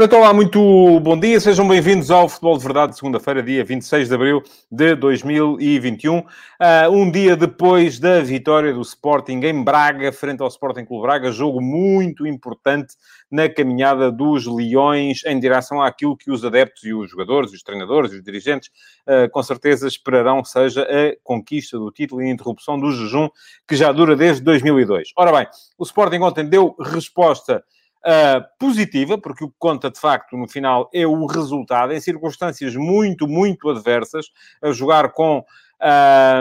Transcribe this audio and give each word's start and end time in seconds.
Ora, 0.00 0.06
então, 0.06 0.20
lá, 0.20 0.32
muito 0.32 0.98
bom 1.00 1.20
dia, 1.20 1.38
sejam 1.38 1.68
bem-vindos 1.68 2.10
ao 2.10 2.26
Futebol 2.26 2.56
de 2.56 2.64
Verdade, 2.64 2.96
segunda-feira, 2.96 3.42
dia 3.42 3.62
26 3.62 4.08
de 4.08 4.14
abril 4.14 4.42
de 4.72 4.94
2021. 4.94 6.20
Uh, 6.20 6.24
um 6.90 7.10
dia 7.10 7.36
depois 7.36 7.98
da 7.98 8.22
vitória 8.22 8.72
do 8.72 8.80
Sporting 8.80 9.40
em 9.44 9.62
Braga, 9.62 10.10
frente 10.10 10.40
ao 10.40 10.48
Sporting 10.48 10.86
Clube 10.86 11.02
Braga, 11.02 11.30
jogo 11.30 11.60
muito 11.60 12.26
importante 12.26 12.94
na 13.30 13.46
caminhada 13.46 14.10
dos 14.10 14.46
Leões 14.46 15.22
em 15.26 15.38
direção 15.38 15.82
àquilo 15.82 16.16
que 16.16 16.30
os 16.30 16.46
adeptos 16.46 16.82
e 16.84 16.94
os 16.94 17.10
jogadores, 17.10 17.52
os 17.52 17.62
treinadores 17.62 18.10
e 18.14 18.16
os 18.16 18.24
dirigentes 18.24 18.70
uh, 19.06 19.30
com 19.30 19.42
certeza 19.42 19.86
esperarão 19.86 20.42
seja 20.42 20.80
a 20.80 21.14
conquista 21.22 21.78
do 21.78 21.90
título 21.90 22.22
e 22.22 22.24
a 22.24 22.30
interrupção 22.30 22.80
do 22.80 22.90
jejum 22.90 23.28
que 23.68 23.76
já 23.76 23.92
dura 23.92 24.16
desde 24.16 24.42
2002. 24.44 25.10
Ora 25.14 25.30
bem, 25.30 25.46
o 25.76 25.84
Sporting 25.84 26.20
ontem 26.20 26.48
deu 26.48 26.74
resposta 26.80 27.62
Uh, 28.00 28.40
positiva, 28.58 29.18
porque 29.18 29.44
o 29.44 29.50
que 29.50 29.56
conta 29.58 29.90
de 29.90 30.00
facto 30.00 30.34
no 30.34 30.48
final 30.48 30.88
é 30.90 31.06
o 31.06 31.26
resultado, 31.26 31.92
em 31.92 32.00
circunstâncias 32.00 32.74
muito, 32.74 33.28
muito 33.28 33.68
adversas, 33.68 34.30
a 34.62 34.72
jogar 34.72 35.12
com 35.12 35.44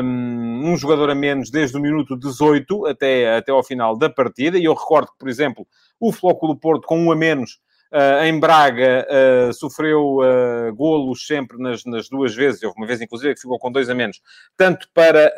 um 0.03 0.75
jogador 0.75 1.09
a 1.09 1.15
menos 1.15 1.49
desde 1.49 1.77
o 1.77 1.79
minuto 1.79 2.17
18 2.17 2.87
até, 2.87 3.37
até 3.37 3.51
ao 3.51 3.63
final 3.63 3.97
da 3.97 4.09
partida. 4.09 4.57
E 4.57 4.65
eu 4.65 4.73
recordo 4.73 5.11
que, 5.11 5.17
por 5.17 5.29
exemplo, 5.29 5.67
o 5.99 6.11
Flóculo 6.11 6.55
Porto, 6.55 6.85
com 6.87 6.99
um 6.99 7.11
a 7.11 7.15
menos, 7.15 7.59
Uh, 7.91 8.23
em 8.23 8.39
Braga 8.39 9.07
uh, 9.09 9.51
sofreu 9.51 10.17
uh, 10.17 10.75
golos 10.75 11.25
sempre 11.25 11.57
nas, 11.57 11.83
nas, 11.85 12.07
duas 12.07 12.35
vezes, 12.35 12.61
houve 12.61 12.77
uma 12.77 12.85
vez 12.85 13.01
inclusive 13.01 13.33
que 13.33 13.41
ficou 13.41 13.57
com 13.57 13.71
dois 13.71 13.89
a 13.89 13.95
menos, 13.95 14.21
tanto 14.55 14.87
para 14.93 15.33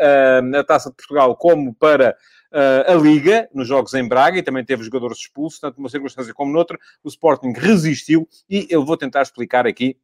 a 0.59 0.61
Taça 0.65 0.89
de 0.89 0.97
Portugal 0.97 1.33
como 1.37 1.73
para 1.73 2.13
a 2.51 2.93
Liga, 2.95 3.49
nos 3.53 3.67
jogos 3.67 3.93
em 3.93 4.07
Braga, 4.07 4.37
e 4.37 4.43
também 4.43 4.63
teve 4.65 4.83
jogadores 4.83 5.19
expulsos, 5.19 5.59
tanto 5.59 5.77
numa 5.77 5.89
circunstância 5.89 6.33
como 6.33 6.51
noutra, 6.51 6.77
o 7.03 7.07
Sporting 7.07 7.53
resistiu, 7.53 8.27
e 8.49 8.67
eu 8.69 8.85
vou 8.85 8.97
tentar 8.97 9.21
explicar 9.21 9.65
aqui 9.65 9.97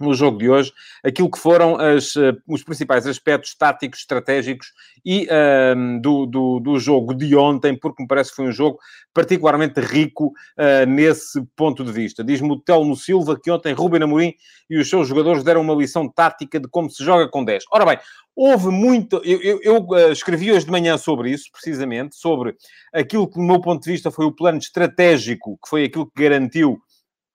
no 0.00 0.14
jogo 0.14 0.38
de 0.38 0.48
hoje, 0.48 0.72
aquilo 1.04 1.30
que 1.30 1.38
foram 1.38 1.76
as, 1.76 2.14
uh, 2.16 2.36
os 2.46 2.62
principais 2.62 3.06
aspectos 3.06 3.54
táticos, 3.54 4.00
estratégicos 4.00 4.72
e 5.04 5.26
uh, 5.26 6.00
do, 6.00 6.26
do, 6.26 6.60
do, 6.60 6.78
jogo 6.78 7.14
de 7.14 7.34
ontem, 7.36 7.76
porque 7.76 8.02
me 8.02 8.08
parece 8.08 8.30
que 8.30 8.36
foi 8.36 8.46
um 8.46 8.52
jogo 8.52 8.78
particularmente 9.14 9.80
rico 9.80 10.26
uh, 10.26 10.86
nesse 10.86 11.42
ponto 11.56 11.84
de 11.84 11.92
vista. 11.92 12.22
Diz-me 12.22 12.52
o 12.52 12.60
Telmo 12.60 12.96
Silva 12.96 13.38
que 13.40 13.50
ontem 13.50 13.72
Ruben 13.72 14.02
Amorim 14.02 14.34
e 14.68 14.78
os 14.78 14.88
seus 14.88 15.08
jogadores 15.08 15.42
deram 15.42 15.62
uma 15.62 15.74
lição 15.74 16.08
tática 16.08 16.60
de 16.60 16.68
como 16.68 16.90
se 16.90 17.02
joga 17.02 17.28
com 17.28 17.44
10. 17.44 17.64
Ora 17.72 17.86
bem, 17.86 17.98
houve 18.34 18.68
muito... 18.68 19.20
Eu, 19.24 19.40
eu, 19.40 19.60
eu 19.62 19.96
eh, 19.96 20.12
escrevi 20.12 20.52
hoje 20.52 20.66
de 20.66 20.70
manhã 20.70 20.98
sobre 20.98 21.30
isso, 21.30 21.50
precisamente, 21.50 22.14
sobre 22.16 22.54
aquilo 22.92 23.26
que, 23.26 23.36
do 23.36 23.42
meu 23.42 23.60
ponto 23.60 23.82
de 23.82 23.90
vista, 23.90 24.10
foi 24.10 24.26
o 24.26 24.32
plano 24.32 24.58
estratégico, 24.58 25.58
que 25.62 25.68
foi 25.68 25.84
aquilo 25.84 26.06
que 26.06 26.22
garantiu 26.22 26.78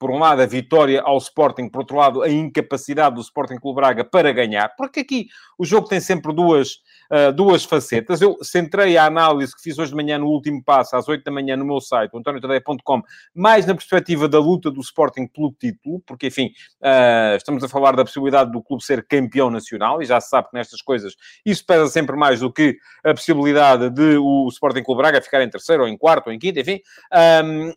por 0.01 0.09
um 0.09 0.17
lado, 0.17 0.41
a 0.41 0.47
vitória 0.47 0.99
ao 0.99 1.15
Sporting, 1.19 1.69
por 1.69 1.81
outro 1.81 1.95
lado, 1.95 2.23
a 2.23 2.27
incapacidade 2.27 3.13
do 3.13 3.21
Sporting 3.21 3.59
Clube 3.59 3.75
Braga 3.75 4.03
para 4.03 4.31
ganhar, 4.31 4.73
porque 4.75 5.01
aqui 5.01 5.27
o 5.59 5.63
jogo 5.63 5.87
tem 5.87 5.99
sempre 5.99 6.33
duas, 6.33 6.79
uh, 7.11 7.31
duas 7.31 7.63
facetas. 7.63 8.21
Eu 8.21 8.37
centrei 8.41 8.97
a 8.97 9.05
análise 9.05 9.55
que 9.55 9.61
fiz 9.61 9.77
hoje 9.77 9.91
de 9.91 9.95
manhã 9.95 10.17
no 10.17 10.27
último 10.27 10.63
passo, 10.63 10.95
às 10.95 11.07
8 11.07 11.23
da 11.23 11.31
manhã, 11.31 11.57
no 11.57 11.65
meu 11.65 11.81
site, 11.81 12.15
antoniotadeia.com, 12.15 13.01
mais 13.35 13.65
na 13.65 13.75
perspectiva 13.75 14.27
da 14.27 14.39
luta 14.39 14.71
do 14.71 14.81
Sporting 14.81 15.27
pelo 15.27 15.53
título, 15.59 16.01
porque, 16.05 16.27
enfim, 16.27 16.51
uh, 16.81 17.35
estamos 17.35 17.63
a 17.63 17.67
falar 17.67 17.95
da 17.95 18.03
possibilidade 18.03 18.51
do 18.51 18.61
clube 18.63 18.83
ser 18.83 19.05
campeão 19.05 19.49
nacional, 19.49 20.01
e 20.01 20.05
já 20.05 20.19
se 20.21 20.29
sabe 20.29 20.49
que 20.49 20.57
nestas 20.57 20.81
coisas 20.81 21.15
isso 21.45 21.65
pesa 21.65 21.87
sempre 21.87 22.15
mais 22.15 22.39
do 22.39 22.51
que 22.51 22.77
a 23.03 23.13
possibilidade 23.13 23.89
de 23.89 24.17
o 24.17 24.47
Sporting 24.49 24.83
Clube 24.83 25.01
Braga 25.01 25.21
ficar 25.21 25.43
em 25.43 25.49
terceiro, 25.49 25.83
ou 25.83 25.89
em 25.89 25.97
quarto, 25.97 26.27
ou 26.27 26.33
em 26.33 26.39
quinto, 26.39 26.59
enfim. 26.59 26.79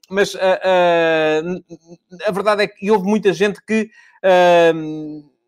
Mas... 0.08 0.34
Uh, 0.34 1.64
a 2.26 2.30
verdade 2.30 2.62
é 2.62 2.68
que 2.68 2.90
houve 2.90 3.06
muita 3.06 3.32
gente 3.32 3.60
que 3.64 3.90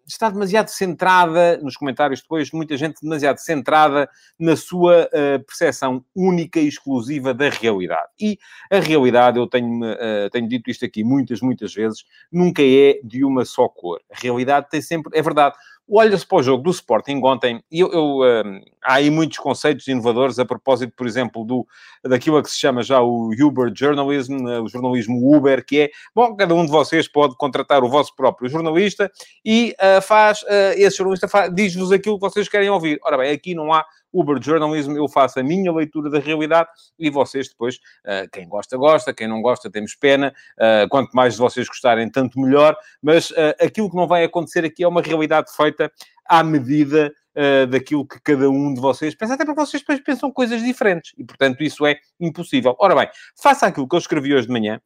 está 0.07 0.31
demasiado 0.31 0.69
centrada, 0.69 1.59
nos 1.59 1.77
comentários 1.77 2.21
depois, 2.21 2.51
muita 2.53 2.77
gente 2.77 3.01
demasiado 3.03 3.39
centrada 3.39 4.09
na 4.39 4.57
sua 4.57 5.05
uh, 5.07 5.45
percepção 5.45 6.05
única 6.15 6.61
e 6.61 6.69
exclusiva 6.69 7.35
da 7.35 7.49
realidade. 7.49 8.09
E 8.21 8.39
a 8.71 8.79
realidade, 8.79 9.39
eu 9.39 9.47
tenho, 9.47 9.85
uh, 9.85 10.31
tenho 10.31 10.49
dito 10.49 10.71
isto 10.71 10.85
aqui 10.85 11.03
muitas, 11.03 11.41
muitas 11.41 11.75
vezes, 11.75 12.05
nunca 12.31 12.63
é 12.63 13.01
de 13.03 13.25
uma 13.25 13.45
só 13.45 13.69
cor. 13.69 14.01
A 14.11 14.19
realidade 14.19 14.69
tem 14.71 14.81
sempre, 14.81 15.19
é 15.19 15.23
verdade, 15.23 15.57
Olha-se 15.89 16.27
para 16.27 16.39
o 16.39 16.43
jogo 16.43 16.65
do 16.65 16.71
Sporting 16.71 17.21
ontem, 17.23 17.63
e 17.71 17.79
eu, 17.79 17.93
eu 17.93 18.05
um, 18.45 18.61
há 18.83 18.95
aí 18.95 19.09
muitos 19.09 19.39
conceitos 19.39 19.87
inovadores 19.87 20.37
a 20.39 20.45
propósito, 20.45 20.93
por 20.97 21.07
exemplo, 21.07 21.45
do, 21.45 21.65
daquilo 22.05 22.43
que 22.43 22.51
se 22.51 22.59
chama 22.59 22.83
já 22.83 23.01
o 23.01 23.31
Uber 23.41 23.73
Journalism, 23.73 24.49
eh, 24.49 24.61
o 24.61 24.69
jornalismo 24.69 25.37
Uber, 25.37 25.65
que 25.65 25.83
é, 25.83 25.91
bom, 26.13 26.35
cada 26.35 26.55
um 26.55 26.65
de 26.65 26.73
vocês 26.73 27.07
pode 27.07 27.37
contratar 27.37 27.85
o 27.85 27.89
vosso 27.89 28.15
próprio 28.17 28.49
jornalista 28.49 29.11
e 29.45 29.77
uh, 29.81 30.03
faz, 30.03 30.43
uh, 30.43 30.75
esse 30.77 30.97
jornalista 30.97 31.29
diz-vos 31.55 31.93
aquilo 31.93 32.17
que 32.17 32.29
vocês 32.29 32.49
querem 32.49 32.69
ouvir. 32.69 32.99
Ora 33.05 33.19
bem, 33.19 33.31
aqui 33.31 33.55
não 33.55 33.73
há 33.73 33.85
Uber 34.19 34.43
Journalism, 34.43 34.97
eu 34.97 35.09
faço 35.09 35.39
a 35.39 35.43
minha 35.43 35.73
leitura 35.73 36.09
da 36.09 36.19
realidade 36.19 36.69
e 36.99 37.11
vocês 37.11 37.49
depois, 37.49 37.77
uh, 37.77 38.29
quem 38.33 38.49
gosta, 38.49 38.77
gosta, 38.77 39.13
quem 39.13 39.29
não 39.29 39.43
gosta, 39.43 39.71
temos 39.71 39.95
pena. 39.95 40.35
Uh, 40.59 40.89
quanto 40.89 41.13
mais 41.13 41.35
de 41.35 41.41
vocês 41.41 41.69
gostarem, 41.69 42.11
tanto 42.11 42.41
melhor. 42.41 42.77
Mas 43.03 43.31
uh, 43.31 43.55
aquilo 43.61 43.91
que 43.91 43.97
não 43.97 44.07
vai 44.07 44.25
acontecer 44.25 44.65
aqui 44.65 44.83
é 44.83 44.89
uma 44.89 45.03
realidade 45.03 45.55
feita 45.55 45.91
à 46.27 46.43
medida 46.43 47.13
Uh, 47.39 47.67
daquilo 47.67 48.07
que 48.07 48.19
cada 48.23 48.49
um 48.49 48.73
de 48.73 48.81
vocês 48.81 49.15
pensa, 49.15 49.35
até 49.35 49.45
porque 49.45 49.61
vocês 49.61 49.83
depois 49.83 50.01
pensam 50.01 50.33
coisas 50.33 50.63
diferentes 50.63 51.13
e, 51.19 51.23
portanto, 51.23 51.63
isso 51.63 51.85
é 51.85 51.99
impossível. 52.19 52.75
Ora 52.79 52.95
bem, 52.95 53.11
faça 53.39 53.67
aquilo 53.67 53.87
que 53.87 53.95
eu 53.95 53.99
escrevi 53.99 54.35
hoje 54.35 54.47
de 54.47 54.53
manhã. 54.55 54.81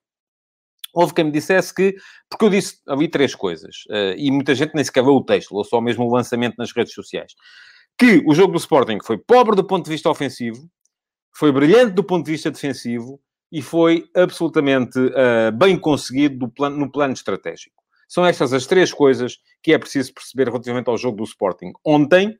Houve 0.93 1.15
quem 1.15 1.27
me 1.27 1.31
dissesse 1.31 1.73
que, 1.73 1.95
porque 2.29 2.45
eu 2.45 2.51
disse 2.51 2.81
ali 2.89 3.07
três 3.07 3.37
coisas, 3.37 3.85
uh, 3.89 4.17
e 4.17 4.33
muita 4.33 4.53
gente 4.57 4.75
nem 4.75 4.83
sequer 4.83 5.05
leu 5.05 5.15
o 5.15 5.25
texto, 5.25 5.55
ou 5.55 5.63
só 5.63 5.81
mesmo 5.81 6.05
o 6.05 6.13
lançamento 6.13 6.57
nas 6.59 6.73
redes 6.73 6.93
sociais 6.93 7.35
que 8.01 8.23
o 8.25 8.35
jogo 8.35 8.55
do 8.55 8.59
Sporting 8.59 8.97
foi 9.05 9.19
pobre 9.19 9.55
do 9.55 9.63
ponto 9.63 9.85
de 9.85 9.91
vista 9.91 10.09
ofensivo, 10.09 10.67
foi 11.37 11.53
brilhante 11.53 11.93
do 11.93 12.03
ponto 12.03 12.25
de 12.25 12.33
vista 12.33 12.51
defensivo 12.51 13.21
e 13.53 13.61
foi 13.61 14.09
absolutamente 14.17 14.99
uh, 14.99 15.53
bem 15.53 15.79
conseguido 15.79 16.51
no 16.59 16.91
plano 16.91 17.13
estratégico. 17.13 17.77
São 18.09 18.25
estas 18.25 18.55
as 18.55 18.65
três 18.65 18.91
coisas 18.91 19.37
que 19.63 19.75
é 19.75 19.79
preciso 19.79 20.15
perceber 20.15 20.49
relativamente 20.49 20.89
ao 20.89 20.97
jogo 20.97 21.19
do 21.19 21.25
Sporting. 21.25 21.73
Ontem, 21.85 22.39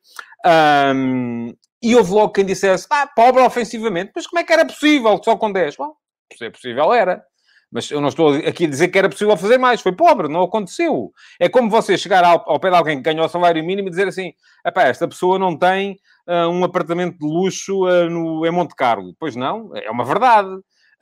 um, 0.95 1.53
e 1.81 1.95
houve 1.95 2.11
logo 2.11 2.33
quem 2.33 2.43
dissesse, 2.43 2.87
ah, 2.89 3.07
pobre 3.15 3.43
ofensivamente, 3.43 4.11
mas 4.15 4.25
como 4.25 4.39
é 4.39 4.43
que 4.43 4.51
era 4.51 4.65
possível 4.65 5.21
só 5.23 5.37
com 5.37 5.51
10? 5.51 5.75
Bom, 5.75 5.93
se 6.35 6.43
é 6.43 6.49
possível, 6.49 6.91
era. 6.91 7.23
Mas 7.71 7.89
eu 7.89 8.01
não 8.01 8.09
estou 8.09 8.33
aqui 8.33 8.65
a 8.65 8.69
dizer 8.69 8.89
que 8.89 8.97
era 8.99 9.09
possível 9.09 9.37
fazer 9.37 9.57
mais. 9.57 9.79
Foi 9.79 9.93
pobre, 9.93 10.27
não 10.27 10.43
aconteceu. 10.43 11.11
É 11.39 11.47
como 11.47 11.69
você 11.69 11.97
chegar 11.97 12.23
ao, 12.23 12.43
ao 12.49 12.59
pé 12.59 12.69
de 12.69 12.75
alguém 12.75 12.97
que 12.97 13.03
ganhou 13.03 13.25
o 13.25 13.29
salário 13.29 13.63
mínimo 13.63 13.87
e 13.87 13.91
dizer 13.91 14.07
assim: 14.07 14.33
esta 14.63 15.07
pessoa 15.07 15.39
não 15.39 15.57
tem 15.57 15.97
uh, 16.27 16.49
um 16.49 16.63
apartamento 16.63 17.17
de 17.17 17.25
luxo 17.25 17.85
uh, 17.85 18.09
no, 18.09 18.45
em 18.45 18.51
Monte 18.51 18.75
Carlo. 18.75 19.15
Pois 19.17 19.35
não, 19.35 19.71
é 19.75 19.89
uma 19.89 20.03
verdade. 20.03 20.49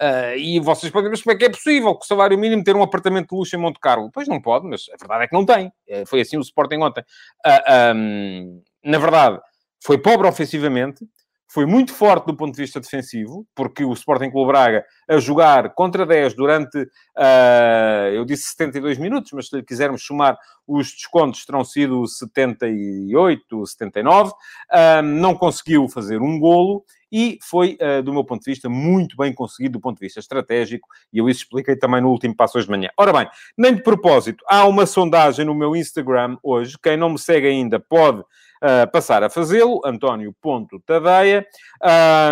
Uh, 0.02 0.38
e 0.38 0.59
vocês 0.59 0.91
podem 0.91 1.12
dizer, 1.12 1.24
como 1.24 1.35
é 1.35 1.38
que 1.40 1.46
é 1.46 1.50
possível 1.50 1.94
que 1.96 2.06
o 2.06 2.08
salário 2.08 2.38
mínimo 2.38 2.63
ter 2.63 2.75
um 2.75 2.84
apartamento 2.84 3.29
de 3.29 3.35
luxo 3.35 3.56
em 3.56 3.59
Monte 3.59 3.79
Carlo? 3.79 4.12
Pois 4.13 4.28
não 4.28 4.40
pode, 4.40 4.68
mas 4.68 4.85
a 4.94 4.97
verdade 4.97 5.24
é 5.24 5.28
que 5.28 5.34
não 5.34 5.46
tem. 5.46 5.72
foi 6.06 6.22
assim 6.22 6.38
o 6.38 6.41
Sporting 6.41 6.78
ontem. 6.78 7.03
Um, 7.96 8.62
na 8.85 8.97
verdade, 8.97 9.40
foi 9.84 9.97
pobre 9.97 10.28
ofensivamente, 10.28 11.06
foi 11.50 11.66
muito 11.66 11.94
forte 11.94 12.28
do 12.28 12.36
ponto 12.36 12.54
de 12.54 12.62
vista 12.62 12.80
defensivo, 12.80 13.46
porque 13.56 13.84
o 13.84 13.92
Sporting 13.94 14.30
Clube 14.30 14.52
Braga 14.52 14.86
a 15.10 15.18
jogar 15.18 15.74
contra 15.74 16.06
10 16.06 16.36
durante, 16.36 16.78
uh, 16.78 18.14
eu 18.14 18.24
disse 18.24 18.52
72 18.52 19.00
minutos, 19.00 19.32
mas 19.34 19.48
se 19.50 19.56
lhe 19.56 19.64
quisermos 19.64 20.06
somar 20.06 20.38
os 20.68 20.92
descontos 20.92 21.44
terão 21.44 21.66
sido 21.66 22.06
78, 22.06 23.66
79, 23.66 24.29
uh, 24.32 25.02
não 25.02 25.34
conseguiu 25.34 25.90
fazer 25.90 26.22
um 26.22 26.40
golo 26.40 26.85
e 27.12 27.40
foi, 27.41 27.76
uh, 27.82 28.03
do 28.03 28.14
meu 28.14 28.23
ponto 28.23 28.44
de 28.44 28.52
vista, 28.52 28.70
muito 28.70 29.18
bem 29.18 29.34
conseguido 29.34 29.79
do 29.79 29.82
ponto 29.82 29.97
de 29.97 30.06
vista 30.06 30.20
estratégico, 30.20 30.88
e 31.12 31.18
eu 31.18 31.28
isso 31.28 31.41
expliquei 31.41 31.76
também 31.76 32.00
no 32.00 32.12
último 32.12 32.35
passo 32.35 32.59
hoje 32.59 32.68
de 32.68 32.72
manhã. 32.72 32.90
Ora 32.96 33.12
bem, 33.12 33.28
nem 33.58 33.73
de 33.73 33.82
propósito, 33.82 34.46
há 34.47 34.68
uma 34.68 34.85
sondagem 34.85 35.46
no 35.46 35.56
meu 35.56 35.76
Instagram 35.76 36.38
hoje, 36.44 36.78
quem 36.79 36.96
não 36.96 37.09
me 37.09 37.18
segue 37.18 37.47
ainda 37.47 37.79
pode 37.79 38.23
uh, 38.64 38.90
passar 38.91 39.23
a 39.23 39.29
fazê-lo, 39.29 39.82
António.tadeia, 39.85 41.46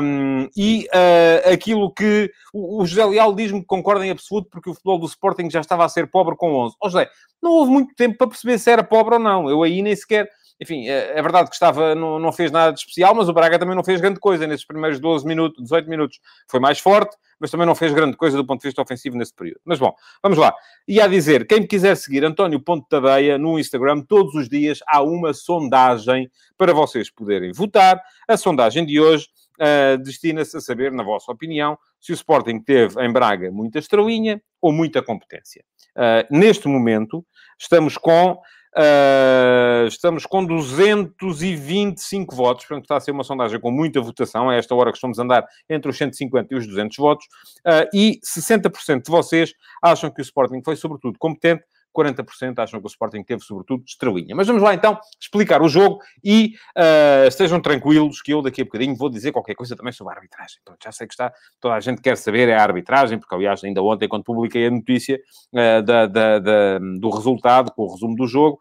um, 0.01 0.47
e 0.55 0.87
uh, 0.87 1.53
aquilo 1.53 1.91
que 1.91 2.31
o, 2.53 2.85
José 2.85 3.05
Leal 3.05 3.33
diz-me 3.35 3.61
que 3.61 3.67
concorda 3.67 4.05
em 4.05 4.11
absoluto 4.11 4.49
porque 4.49 4.69
o 4.69 4.73
futebol 4.73 4.99
do 4.99 5.05
Sporting 5.05 5.49
já 5.49 5.61
estava 5.61 5.85
a 5.85 5.89
ser 5.89 6.09
pobre 6.09 6.35
com 6.35 6.53
11. 6.53 6.75
Ó 6.81 6.87
oh, 6.87 6.89
José, 6.89 7.09
não 7.41 7.51
houve 7.51 7.71
muito 7.71 7.95
tempo 7.95 8.17
para 8.17 8.27
perceber 8.27 8.57
se 8.57 8.71
era 8.71 8.83
pobre 8.83 9.15
ou 9.15 9.19
não. 9.19 9.49
Eu 9.49 9.63
aí 9.63 9.81
nem 9.81 9.95
sequer 9.95 10.29
enfim, 10.59 10.87
é, 10.87 11.17
é 11.17 11.21
verdade 11.21 11.49
que 11.49 11.55
estava, 11.55 11.93
não, 11.93 12.19
não 12.19 12.31
fez 12.31 12.51
nada 12.51 12.73
de 12.73 12.79
especial, 12.79 13.13
mas 13.13 13.29
o 13.29 13.33
Braga 13.33 13.59
também 13.59 13.75
não 13.75 13.83
fez 13.83 14.01
grande 14.01 14.19
coisa 14.19 14.47
nesses 14.47 14.65
primeiros 14.65 14.99
12 14.99 15.25
minutos, 15.25 15.63
18 15.63 15.89
minutos. 15.89 16.19
Foi 16.49 16.59
mais 16.59 16.79
forte, 16.79 17.15
mas 17.39 17.51
também 17.51 17.67
não 17.67 17.75
fez 17.75 17.93
grande 17.93 18.17
coisa 18.17 18.35
do 18.35 18.45
ponto 18.45 18.61
de 18.61 18.67
vista 18.67 18.81
ofensivo 18.81 19.17
nesse 19.17 19.33
período. 19.33 19.59
Mas 19.63 19.77
bom, 19.77 19.93
vamos 20.21 20.37
lá. 20.37 20.53
E 20.87 20.99
a 20.99 21.07
dizer, 21.07 21.45
quem 21.45 21.61
me 21.61 21.67
quiser 21.67 21.95
seguir, 21.95 22.25
António 22.25 22.59
Ponto 22.59 22.87
Tadeia, 22.87 23.37
no 23.37 23.59
Instagram, 23.59 24.01
todos 24.01 24.33
os 24.33 24.49
dias 24.49 24.79
há 24.87 25.01
uma 25.01 25.33
sondagem 25.33 26.29
para 26.57 26.73
vocês 26.73 27.09
poderem 27.09 27.51
votar. 27.51 28.01
A 28.27 28.35
sondagem 28.35 28.85
de 28.85 28.99
hoje 28.99 29.27
uh, 29.61 29.97
destina-se 29.99 30.57
a 30.57 30.61
saber, 30.61 30.91
na 30.91 31.03
vossa 31.03 31.31
opinião, 31.31 31.77
se 31.99 32.11
o 32.11 32.15
Sporting 32.15 32.59
teve 32.59 32.99
em 33.03 33.11
Braga 33.11 33.51
muita 33.51 33.77
estrelinha 33.79 34.41
ou 34.61 34.71
muita 34.71 35.03
competência. 35.03 35.63
Uh, 35.95 36.25
neste 36.35 36.67
momento, 36.67 37.25
estamos 37.59 37.97
com 37.97 38.39
Uh, 38.75 39.87
estamos 39.87 40.25
com 40.25 40.45
225 40.45 42.35
votos, 42.35 42.65
portanto 42.65 42.83
está 42.85 42.97
a 42.97 42.99
ser 42.99 43.11
uma 43.11 43.23
sondagem 43.23 43.59
com 43.59 43.71
muita 43.71 44.01
votação, 44.01 44.49
a 44.49 44.55
esta 44.55 44.75
hora 44.75 44.91
que 44.91 44.97
estamos 44.97 45.17
a 45.19 45.23
andar 45.23 45.45
entre 45.69 45.89
os 45.89 45.97
150 45.97 46.53
e 46.53 46.57
os 46.57 46.67
200 46.67 46.97
votos, 46.97 47.25
uh, 47.65 47.87
e 47.93 48.19
60% 48.23 49.03
de 49.03 49.11
vocês 49.11 49.53
acham 49.81 50.11
que 50.11 50.21
o 50.21 50.23
Sporting 50.23 50.61
foi 50.63 50.75
sobretudo 50.75 51.17
competente, 51.17 51.63
40% 51.97 52.59
acham 52.59 52.79
que 52.79 52.85
o 52.85 52.87
Sporting 52.87 53.23
teve, 53.23 53.41
sobretudo, 53.41 53.83
estrelinha. 53.85 54.35
Mas 54.35 54.47
vamos 54.47 54.61
lá, 54.61 54.73
então, 54.73 54.99
explicar 55.19 55.61
o 55.61 55.67
jogo 55.67 55.99
e 56.23 56.53
uh, 56.77 57.27
estejam 57.27 57.59
tranquilos 57.59 58.21
que 58.21 58.31
eu, 58.33 58.41
daqui 58.41 58.61
a 58.61 58.65
bocadinho, 58.65 58.95
vou 58.95 59.09
dizer 59.09 59.31
qualquer 59.31 59.55
coisa 59.55 59.75
também 59.75 59.91
sobre 59.91 60.13
a 60.13 60.17
arbitragem. 60.17 60.57
Pronto, 60.63 60.79
já 60.83 60.91
sei 60.91 61.07
que 61.07 61.13
está, 61.13 61.33
toda 61.59 61.73
a 61.73 61.79
gente 61.79 62.01
quer 62.01 62.15
saber 62.17 62.49
é 62.49 62.55
a 62.55 62.61
arbitragem, 62.61 63.17
porque, 63.17 63.33
aliás, 63.33 63.63
ainda 63.63 63.81
ontem, 63.81 64.07
quando 64.07 64.23
publiquei 64.23 64.67
a 64.67 64.71
notícia 64.71 65.19
uh, 65.53 65.81
da, 65.81 66.05
da, 66.05 66.39
da, 66.39 66.79
do 66.99 67.09
resultado, 67.09 67.71
com 67.71 67.83
o 67.83 67.91
resumo 67.91 68.15
do 68.15 68.27
jogo, 68.27 68.59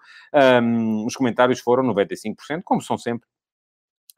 um, 0.62 1.04
os 1.04 1.14
comentários 1.14 1.60
foram 1.60 1.84
95%, 1.84 2.62
como 2.64 2.80
são 2.80 2.96
sempre 2.96 3.28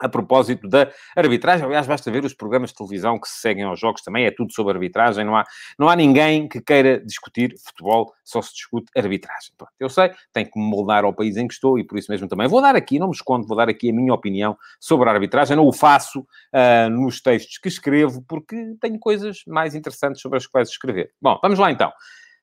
a 0.00 0.08
propósito 0.08 0.68
da 0.68 0.90
arbitragem. 1.16 1.66
Aliás, 1.66 1.86
basta 1.86 2.10
ver 2.10 2.24
os 2.24 2.34
programas 2.34 2.70
de 2.70 2.76
televisão 2.76 3.18
que 3.18 3.28
se 3.28 3.40
seguem 3.40 3.64
aos 3.64 3.80
jogos 3.80 4.02
também, 4.02 4.26
é 4.26 4.30
tudo 4.30 4.52
sobre 4.52 4.72
arbitragem. 4.74 5.24
Não 5.24 5.36
há, 5.36 5.44
não 5.78 5.88
há 5.88 5.96
ninguém 5.96 6.48
que 6.48 6.60
queira 6.60 7.00
discutir 7.04 7.54
futebol, 7.64 8.12
só 8.24 8.40
se 8.40 8.52
discute 8.52 8.90
arbitragem. 8.96 9.52
Pronto, 9.56 9.72
eu 9.78 9.88
sei, 9.88 10.10
tenho 10.32 10.50
que 10.50 10.58
me 10.58 10.64
moldar 10.64 11.04
ao 11.04 11.12
país 11.12 11.36
em 11.36 11.48
que 11.48 11.54
estou 11.54 11.78
e 11.78 11.84
por 11.84 11.98
isso 11.98 12.10
mesmo 12.10 12.28
também 12.28 12.46
vou 12.46 12.62
dar 12.62 12.76
aqui, 12.76 12.98
não 12.98 13.08
me 13.08 13.14
escondo, 13.14 13.46
vou 13.46 13.56
dar 13.56 13.68
aqui 13.68 13.90
a 13.90 13.92
minha 13.92 14.14
opinião 14.14 14.56
sobre 14.78 15.08
a 15.08 15.12
arbitragem. 15.12 15.56
Não 15.56 15.66
o 15.66 15.72
faço 15.72 16.20
uh, 16.20 16.90
nos 16.90 17.20
textos 17.20 17.58
que 17.58 17.68
escrevo, 17.68 18.22
porque 18.28 18.76
tenho 18.80 18.98
coisas 18.98 19.42
mais 19.46 19.74
interessantes 19.74 20.20
sobre 20.20 20.38
as 20.38 20.46
quais 20.46 20.68
escrever. 20.68 21.12
Bom, 21.20 21.38
vamos 21.42 21.58
lá 21.58 21.70
então. 21.70 21.92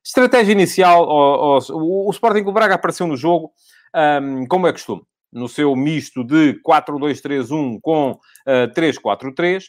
Estratégia 0.03 0.51
inicial, 0.51 1.07
o, 1.07 1.57
o, 1.57 2.07
o 2.07 2.11
Sporting 2.11 2.43
o 2.47 2.51
Braga 2.51 2.75
apareceu 2.75 3.07
no 3.07 3.17
jogo, 3.17 3.51
um, 4.21 4.45
como 4.45 4.67
é 4.67 4.71
costume 4.71 5.01
no 5.35 5.49
seu 5.49 5.75
misto 5.75 6.23
de 6.23 6.59
4-2-3-1 6.65 7.79
com 7.81 8.11
uh, 8.11 8.73
3-4-3. 8.73 9.65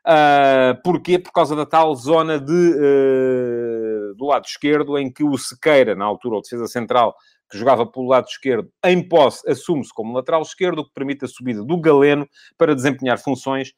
Uh, 0.00 0.80
porquê? 0.82 1.18
Por 1.18 1.30
causa 1.30 1.54
da 1.54 1.66
tal 1.66 1.94
zona 1.94 2.40
de, 2.40 2.52
uh, 2.52 4.14
do 4.16 4.24
lado 4.24 4.46
esquerdo, 4.46 4.98
em 4.98 5.12
que 5.12 5.22
o 5.22 5.36
Sequeira, 5.36 5.94
na 5.94 6.06
altura, 6.06 6.36
o 6.36 6.40
defesa 6.40 6.66
central, 6.66 7.14
que 7.50 7.58
jogava 7.58 7.84
pelo 7.84 8.06
lado 8.06 8.26
esquerdo, 8.26 8.70
em 8.84 9.06
posse, 9.06 9.48
assume-se 9.50 9.92
como 9.92 10.14
lateral 10.14 10.40
esquerdo, 10.40 10.78
o 10.78 10.84
que 10.84 10.94
permite 10.94 11.24
a 11.24 11.28
subida 11.28 11.62
do 11.62 11.78
Galeno 11.78 12.26
para 12.56 12.74
desempenhar 12.74 13.18
funções 13.18 13.72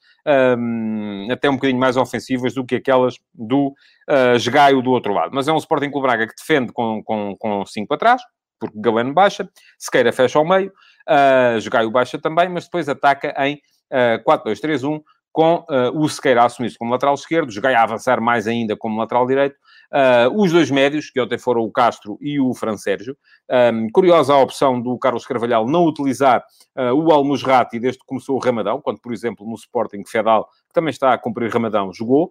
um, 0.56 1.26
até 1.32 1.48
um 1.48 1.54
bocadinho 1.54 1.80
mais 1.80 1.96
ofensivas 1.96 2.54
do 2.54 2.64
que 2.64 2.76
aquelas 2.76 3.16
do 3.34 3.74
uh, 4.08 4.82
do 4.82 4.90
outro 4.90 5.12
lado. 5.12 5.30
Mas 5.32 5.48
é 5.48 5.52
um 5.52 5.56
Sporting 5.56 5.90
Clube 5.90 6.06
Braga 6.06 6.26
que 6.26 6.34
defende 6.36 6.72
com, 6.72 7.02
com, 7.02 7.34
com 7.36 7.64
cinco 7.64 7.94
atrás, 7.94 8.22
porque 8.66 8.80
Galeno 8.80 9.12
baixa, 9.12 9.48
Sequeira 9.78 10.12
fecha 10.12 10.38
ao 10.38 10.46
meio, 10.46 10.72
uh, 11.08 11.60
Jogaio 11.60 11.90
baixa 11.90 12.18
também, 12.18 12.48
mas 12.48 12.64
depois 12.64 12.88
ataca 12.88 13.34
em 13.44 13.60
uh, 13.90 14.22
4-2-3-1, 14.24 15.02
com 15.32 15.64
uh, 15.68 15.98
o 15.98 16.08
Sequeira 16.08 16.42
a 16.42 16.44
assumir-se 16.44 16.76
como 16.76 16.92
lateral 16.92 17.14
esquerdo, 17.14 17.50
Jogaio 17.50 17.76
a 17.76 17.82
avançar 17.82 18.20
mais 18.20 18.46
ainda 18.46 18.76
como 18.76 19.00
lateral 19.00 19.26
direito, 19.26 19.56
uh, 19.90 20.40
os 20.40 20.52
dois 20.52 20.70
médios, 20.70 21.10
que 21.10 21.20
ontem 21.20 21.38
foram 21.38 21.62
o 21.62 21.72
Castro 21.72 22.18
e 22.20 22.38
o 22.38 22.52
Fran 22.52 22.76
Sérgio. 22.76 23.16
Um, 23.50 23.88
curiosa 23.90 24.34
a 24.34 24.38
opção 24.38 24.80
do 24.80 24.98
Carlos 24.98 25.26
Carvalhal 25.26 25.66
não 25.66 25.86
utilizar 25.86 26.44
uh, 26.76 26.92
o 26.92 27.10
Almusrati 27.10 27.80
desde 27.80 28.00
que 28.00 28.06
começou 28.06 28.36
o 28.36 28.38
Ramadão, 28.38 28.80
quando, 28.80 29.00
por 29.00 29.12
exemplo, 29.12 29.46
no 29.46 29.54
Sporting 29.54 30.04
Fedal, 30.06 30.44
que 30.68 30.74
também 30.74 30.90
está 30.90 31.14
a 31.14 31.18
cumprir 31.18 31.50
Ramadão, 31.50 31.92
jogou. 31.94 32.30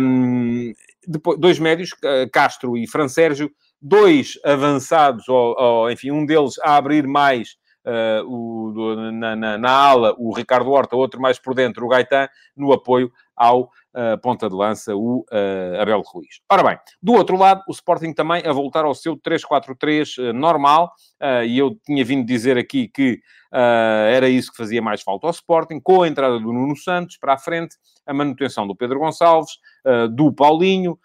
Um, 0.00 0.72
depois, 1.06 1.38
dois 1.38 1.58
médios, 1.58 1.90
Castro 2.32 2.76
e 2.76 2.86
Fran 2.86 3.08
Sérgio, 3.08 3.50
dois 3.80 4.38
avançados, 4.44 5.28
ou, 5.28 5.54
ou, 5.58 5.90
enfim, 5.90 6.10
um 6.10 6.26
deles 6.26 6.54
a 6.62 6.76
abrir 6.76 7.06
mais 7.06 7.56
uh, 7.86 8.26
o, 8.26 9.12
na, 9.12 9.36
na, 9.36 9.58
na, 9.58 9.70
ala 9.70 10.14
o 10.18 10.32
Ricardo 10.34 10.70
Horta, 10.70 10.96
outro 10.96 11.20
mais 11.20 11.38
por 11.38 11.54
dentro 11.54 11.86
o 11.86 11.88
Gaetan, 11.88 12.28
no 12.56 12.72
apoio 12.72 13.10
ao 13.34 13.62
uh, 13.62 14.18
ponta 14.22 14.48
de 14.48 14.54
lança 14.54 14.96
o 14.96 15.24
uh, 15.30 15.80
Abel 15.80 16.02
Ruiz. 16.04 16.40
Ora 16.50 16.62
bem, 16.62 16.78
do 17.02 17.12
outro 17.12 17.36
lado, 17.36 17.62
o 17.68 17.72
Sporting 17.72 18.12
também 18.12 18.42
a 18.44 18.52
voltar 18.52 18.84
ao 18.84 18.94
seu 18.94 19.16
3-4-3 19.16 20.32
normal, 20.32 20.92
e 21.46 21.58
eu 21.58 21.76
tinha 21.84 22.04
vindo 22.04 22.26
dizer 22.26 22.58
aqui 22.58 22.88
que 22.88 23.20
era 23.52 24.28
isso 24.28 24.50
que 24.50 24.56
fazia 24.56 24.82
mais 24.82 25.02
falta 25.02 25.26
ao 25.26 25.30
Sporting, 25.30 25.80
com 25.80 26.02
a 26.02 26.08
entrada 26.08 26.38
do 26.38 26.52
Nuno 26.52 26.76
Santos 26.76 27.16
para 27.16 27.34
a 27.34 27.38
frente, 27.38 27.76
a 28.06 28.12
manutenção 28.12 28.66
do 28.66 28.76
Pedro 28.76 28.98
Gonçalves, 28.98 29.52
do 30.14 30.32
Paulinho, 30.32 30.98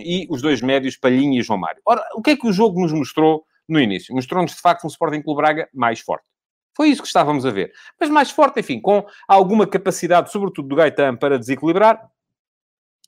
e 0.00 0.26
os 0.30 0.40
dois 0.40 0.62
médios, 0.62 0.96
Palhinha 0.96 1.40
e 1.40 1.42
João 1.42 1.58
Mário. 1.58 1.82
Ora, 1.84 2.02
o 2.14 2.22
que 2.22 2.30
é 2.30 2.36
que 2.36 2.46
o 2.46 2.52
jogo 2.52 2.80
nos 2.80 2.92
mostrou 2.92 3.44
no 3.68 3.80
início? 3.80 4.14
Mostrou-nos, 4.14 4.52
de 4.52 4.60
facto, 4.60 4.84
um 4.84 4.88
Sporting 4.88 5.22
Clube 5.22 5.40
Braga 5.40 5.68
mais 5.72 6.00
forte. 6.00 6.24
Foi 6.76 6.88
isso 6.88 7.02
que 7.02 7.08
estávamos 7.08 7.46
a 7.46 7.50
ver. 7.50 7.72
Mas 8.00 8.10
mais 8.10 8.30
forte, 8.30 8.60
enfim, 8.60 8.80
com 8.80 9.06
alguma 9.28 9.66
capacidade, 9.66 10.30
sobretudo 10.30 10.68
do 10.68 10.76
Gaetan, 10.76 11.16
para 11.16 11.38
desequilibrar, 11.38 12.10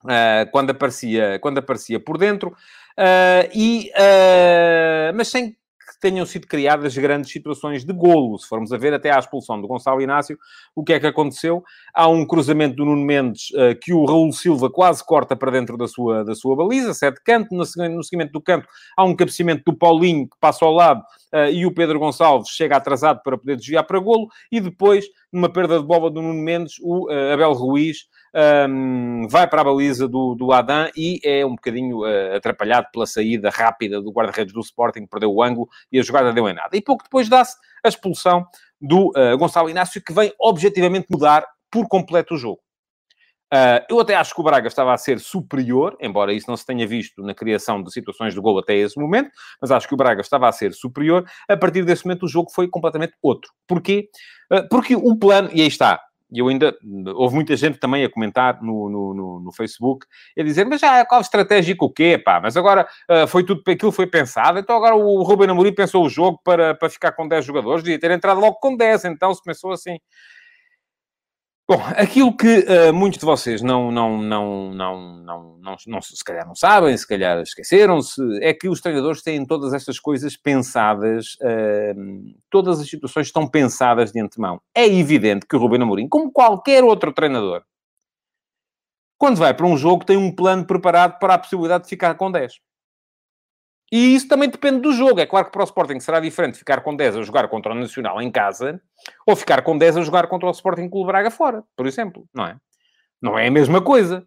uh, 0.05 0.51
quando, 0.53 0.71
aparecia, 0.71 1.39
quando 1.41 1.59
aparecia 1.59 1.99
por 1.99 2.17
dentro, 2.17 2.51
uh, 2.51 3.51
e, 3.53 3.91
uh, 3.91 5.17
mas 5.17 5.29
sem 5.29 5.57
tenham 6.01 6.25
sido 6.27 6.47
criadas 6.47 6.97
grandes 6.97 7.31
situações 7.31 7.85
de 7.85 7.93
golo. 7.93 8.39
Se 8.39 8.49
formos 8.49 8.73
a 8.73 8.77
ver 8.77 8.93
até 8.93 9.11
à 9.11 9.19
expulsão 9.19 9.61
do 9.61 9.67
Gonçalo 9.67 10.01
Inácio, 10.01 10.39
o 10.75 10.85
que 10.85 10.93
é 10.93 11.01
que 11.01 11.07
aconteceu? 11.07 11.63
Há 11.95 12.09
um 12.09 12.27
cruzamento 12.27 12.77
do 12.77 12.85
Nuno 12.85 13.05
Mendes 13.05 13.51
uh, 13.51 13.79
que 13.81 13.93
o 13.93 14.05
Raul 14.05 14.33
Silva 14.33 14.71
quase 14.71 15.05
corta 15.05 15.37
para 15.37 15.51
dentro 15.51 15.77
da 15.77 15.89
sua, 15.89 16.25
da 16.25 16.35
sua 16.35 16.57
baliza, 16.57 16.95
sete 16.95 17.21
canto. 17.25 17.55
No, 17.55 17.65
no 17.91 18.05
seguimento 18.05 18.33
do 18.33 18.41
canto 18.41 18.69
há 18.97 19.05
um 19.05 19.15
cabeceamento 19.15 19.63
do 19.65 19.77
Paulinho 19.77 20.29
que 20.29 20.37
passa 20.41 20.65
ao 20.65 20.73
lado 20.73 21.01
uh, 21.33 21.51
e 21.51 21.67
o 21.67 21.73
Pedro 21.73 21.99
Gonçalves 21.99 22.51
chega 22.51 22.77
atrasado 22.77 23.21
para 23.23 23.39
poder 23.39 23.57
desviar 23.57 23.85
para 23.85 23.99
golo. 23.99 24.29
E 24.51 24.61
depois, 24.61 25.07
numa 25.33 25.49
perda 25.49 25.79
de 25.79 25.85
bola 25.85 26.11
do 26.11 26.23
Nuno 26.23 26.43
Mendes, 26.43 26.75
o 26.81 27.07
uh, 27.07 27.33
Abel 27.33 27.53
Ruiz 27.53 28.07
um, 28.69 29.27
vai 29.29 29.49
para 29.49 29.63
a 29.63 29.65
baliza 29.65 30.07
do, 30.07 30.35
do 30.35 30.53
Adam 30.53 30.91
e 30.95 31.19
é 31.25 31.45
um 31.45 31.55
bocadinho 31.55 32.01
uh, 32.01 32.37
atrapalhado 32.37 32.89
pela 32.93 33.07
saída 33.07 33.49
rápida 33.49 34.01
do 34.01 34.13
guarda-redes 34.13 34.53
do 34.53 34.61
Sporting, 34.61 35.07
perdeu 35.07 35.33
o 35.33 35.43
ângulo 35.43 35.69
e 35.91 35.99
a 35.99 36.03
jogada 36.03 36.33
deu 36.33 36.49
em 36.49 36.55
nada. 36.55 36.77
E 36.77 36.83
pouco 36.83 37.05
depois 37.05 37.29
dá-se 37.29 37.57
a 37.83 37.89
expulsão 37.89 38.45
do 38.81 39.09
uh, 39.17 39.39
Gonçalo 39.39 39.71
Inácio, 39.71 40.03
que 40.03 40.13
vem 40.13 40.33
objetivamente 40.39 41.07
mudar 41.11 41.47
por 41.71 41.89
completo 41.89 42.35
o 42.35 42.39
jogo. 42.39 42.61
Uh, 43.55 43.79
eu 43.89 44.01
até 44.01 44.15
acho 44.17 44.35
que 44.35 44.41
o 44.41 44.45
Braga 44.45 44.67
estava 44.67 44.93
a 44.93 44.99
ser 44.99 45.21
superior, 45.21 45.97
embora 46.01 46.33
isso 46.33 46.51
não 46.51 46.57
se 46.57 46.67
tenha 46.67 46.87
visto 46.87 47.23
na 47.23 47.33
criação 47.33 47.81
de 47.81 47.93
situações 47.93 48.35
de 48.35 48.41
gol 48.41 48.59
até 48.59 48.75
esse 48.75 48.99
momento, 48.99 49.31
mas 49.63 49.71
acho 49.71 49.87
que 49.87 49.95
o 49.95 49.97
Braga 49.97 50.21
estava 50.21 50.49
a 50.49 50.53
ser 50.53 50.75
superior. 50.75 51.25
A 51.49 51.57
partir 51.57 51.85
desse 51.85 52.05
momento, 52.05 52.25
o 52.25 52.29
jogo 52.29 52.51
foi 52.51 52.69
completamente 52.69 53.15
outro. 53.23 53.51
Porquê? 53.67 54.09
Uh, 54.53 54.69
porque 54.69 54.97
o 54.97 55.17
plano, 55.17 55.49
e 55.55 55.63
aí 55.63 55.69
está, 55.69 56.01
e 56.31 56.39
eu 56.41 56.49
ainda, 56.49 56.77
houve 57.15 57.35
muita 57.35 57.57
gente 57.57 57.79
também 57.79 58.05
a 58.05 58.11
comentar 58.11 58.61
no, 58.61 58.89
no, 58.89 59.15
no, 59.15 59.41
no 59.41 59.53
Facebook, 59.53 60.07
a 60.37 60.43
dizer, 60.43 60.65
mas 60.65 60.81
já 60.81 61.05
qual 61.05 61.21
estratégico 61.21 61.87
o 61.87 61.91
quê, 61.91 62.19
pá? 62.19 62.41
Mas 62.41 62.57
agora 62.57 62.89
uh, 63.11 63.27
foi 63.29 63.45
tudo, 63.45 63.63
aquilo 63.69 63.93
foi 63.93 64.07
pensado, 64.07 64.59
então 64.59 64.77
agora 64.77 64.97
o 64.97 65.23
Ruben 65.23 65.51
Amorim 65.51 65.73
pensou 65.73 66.05
o 66.05 66.09
jogo 66.09 66.41
para, 66.43 66.75
para 66.75 66.91
ficar 66.91 67.13
com 67.13 67.29
10 67.29 67.45
jogadores, 67.45 67.85
devia 67.85 67.99
ter 67.99 68.11
entrado 68.11 68.41
logo 68.41 68.57
com 68.57 68.77
10, 68.77 69.05
então 69.05 69.33
se 69.33 69.43
pensou 69.43 69.73
assim. 69.73 69.99
Bom, 71.69 71.83
aquilo 71.97 72.37
que 72.37 72.61
uh, 72.61 72.95
muitos 72.95 73.19
de 73.19 73.25
vocês 73.25 73.61
não, 73.61 73.91
não, 73.91 74.23
não, 74.23 74.73
não, 74.73 75.15
não, 75.25 75.59
não, 75.59 75.77
não, 75.85 76.01
se 76.01 76.23
calhar 76.25 76.47
não 76.47 76.55
sabem, 76.55 76.97
se 76.97 77.05
calhar 77.05 77.41
esqueceram-se, 77.41 78.23
é 78.41 78.55
que 78.55 78.69
os 78.69 78.81
treinadores 78.81 79.21
têm 79.21 79.45
todas 79.45 79.75
estas 79.75 79.99
coisas 79.99 80.37
pensadas, 80.37 81.37
uh, 81.43 82.39
todas 82.49 82.79
as 82.79 82.89
situações 82.89 83.27
estão 83.27 83.49
pensadas 83.49 84.13
de 84.13 84.21
antemão. 84.21 84.61
É 84.73 84.87
evidente 84.87 85.45
que 85.45 85.57
o 85.57 85.59
Ruben 85.59 85.83
Amorim, 85.83 86.09
como 86.09 86.31
qualquer 86.31 86.85
outro 86.85 87.13
treinador, 87.13 87.65
quando 89.19 89.39
vai 89.39 89.53
para 89.53 89.67
um 89.67 89.77
jogo 89.77 90.05
tem 90.05 90.17
um 90.17 90.31
plano 90.31 90.65
preparado 90.65 91.19
para 91.19 91.35
a 91.35 91.39
possibilidade 91.39 91.85
de 91.85 91.91
ficar 91.91 92.15
com 92.15 92.31
10. 92.31 92.61
E 93.93 94.15
isso 94.15 94.27
também 94.29 94.49
depende 94.49 94.81
do 94.81 94.93
jogo. 94.93 95.21
É 95.21 95.27
claro 95.27 95.47
que 95.47 95.53
para 95.53 95.63
o 95.63 95.65
Sporting 95.65 96.01
será 96.01 96.19
diferente 96.19 96.59
ficar 96.59 96.81
com 96.83 96.95
10 96.95 97.17
a 97.17 97.23
jogar 97.23 97.49
contra 97.49 97.73
o 97.73 97.75
Nacional 97.75 98.21
em 98.21 98.31
casa 98.31 98.81
ou 99.27 99.37
ficar 99.37 99.63
com 99.63 99.79
10 99.79 99.99
a 99.99 100.03
jogar 100.03 100.27
contra 100.27 100.49
o 100.49 100.51
Sporting 100.51 100.89
Clube 100.89 101.07
Braga 101.09 101.31
fora, 101.31 101.63
por 101.77 101.87
exemplo, 101.87 102.29
não 102.35 102.47
é? 102.47 102.57
Não 103.23 103.39
é 103.39 103.47
a 103.47 103.51
mesma 103.51 103.81
coisa. 103.81 104.27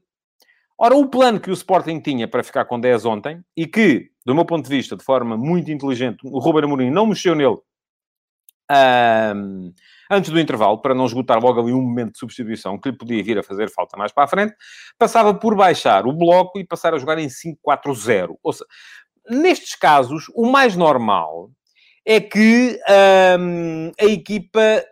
Ora, 0.77 0.95
o 0.95 1.07
plano 1.09 1.41
que 1.41 1.49
o 1.49 1.53
Sporting 1.53 1.99
tinha 1.99 2.25
para 2.25 2.41
ficar 2.41 2.63
com 2.63 2.79
10 2.79 3.05
ontem 3.05 3.43
e 3.55 3.67
que, 3.67 4.11
do 4.25 4.33
meu 4.33 4.45
ponto 4.45 4.63
de 4.63 4.69
vista, 4.69 4.95
de 4.95 5.03
forma 5.03 5.35
muito 5.35 5.69
inteligente, 5.69 6.19
o 6.23 6.39
Ruben 6.39 6.63
Amorim 6.63 6.89
não 6.89 7.05
mexeu 7.05 7.35
nele 7.35 7.57
Um, 8.71 9.73
antes 10.11 10.29
do 10.29 10.39
intervalo, 10.39 10.79
para 10.79 10.93
não 10.93 11.05
esgotar 11.05 11.41
logo 11.43 11.59
ali 11.59 11.73
um 11.73 11.81
momento 11.81 12.13
de 12.13 12.19
substituição 12.19 12.77
que 12.79 12.91
lhe 12.91 12.97
podia 12.97 13.23
vir 13.23 13.37
a 13.39 13.43
fazer 13.43 13.69
falta 13.69 13.97
mais 13.97 14.11
para 14.11 14.25
a 14.25 14.27
frente, 14.27 14.55
passava 14.97 15.33
por 15.33 15.55
baixar 15.55 16.05
o 16.05 16.13
bloco 16.13 16.59
e 16.59 16.63
passar 16.63 16.93
a 16.93 16.99
jogar 16.99 17.17
em 17.19 17.27
5-4-0. 17.27 18.37
Ou 18.43 18.53
seja, 18.53 18.65
nestes 19.29 19.75
casos, 19.75 20.25
o 20.33 20.49
mais 20.49 20.75
normal 20.75 21.51
é 22.05 22.19
que 22.19 22.79
um, 23.39 23.91
a 23.99 24.05
equipa 24.05 24.83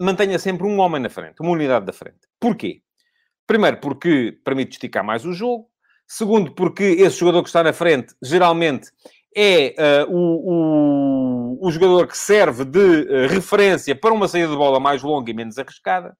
mantenha 0.00 0.38
sempre 0.38 0.66
um 0.66 0.78
homem 0.80 1.00
na 1.00 1.08
frente, 1.08 1.40
uma 1.40 1.52
unidade 1.52 1.86
da 1.86 1.92
frente. 1.92 2.20
Porquê? 2.40 2.82
Primeiro, 3.46 3.78
porque 3.78 4.38
permite 4.44 4.72
esticar 4.72 5.04
mais 5.04 5.24
o 5.24 5.32
jogo. 5.32 5.68
Segundo, 6.06 6.54
porque 6.54 6.84
esse 6.84 7.18
jogador 7.18 7.42
que 7.42 7.48
está 7.48 7.62
na 7.62 7.72
frente, 7.72 8.14
geralmente, 8.22 8.90
é 9.36 9.74
uh, 10.06 10.12
o, 10.12 11.58
o, 11.60 11.66
o, 11.66 11.70
jogador 11.70 12.06
que 12.06 12.16
serve 12.16 12.64
de 12.64 12.78
uh, 12.78 13.28
referência 13.28 13.94
para 13.94 14.14
uma 14.14 14.26
saída 14.26 14.48
de 14.48 14.56
bola 14.56 14.80
mais 14.80 15.02
longa 15.02 15.30
e 15.30 15.34
menos 15.34 15.58
arriscada. 15.58 16.16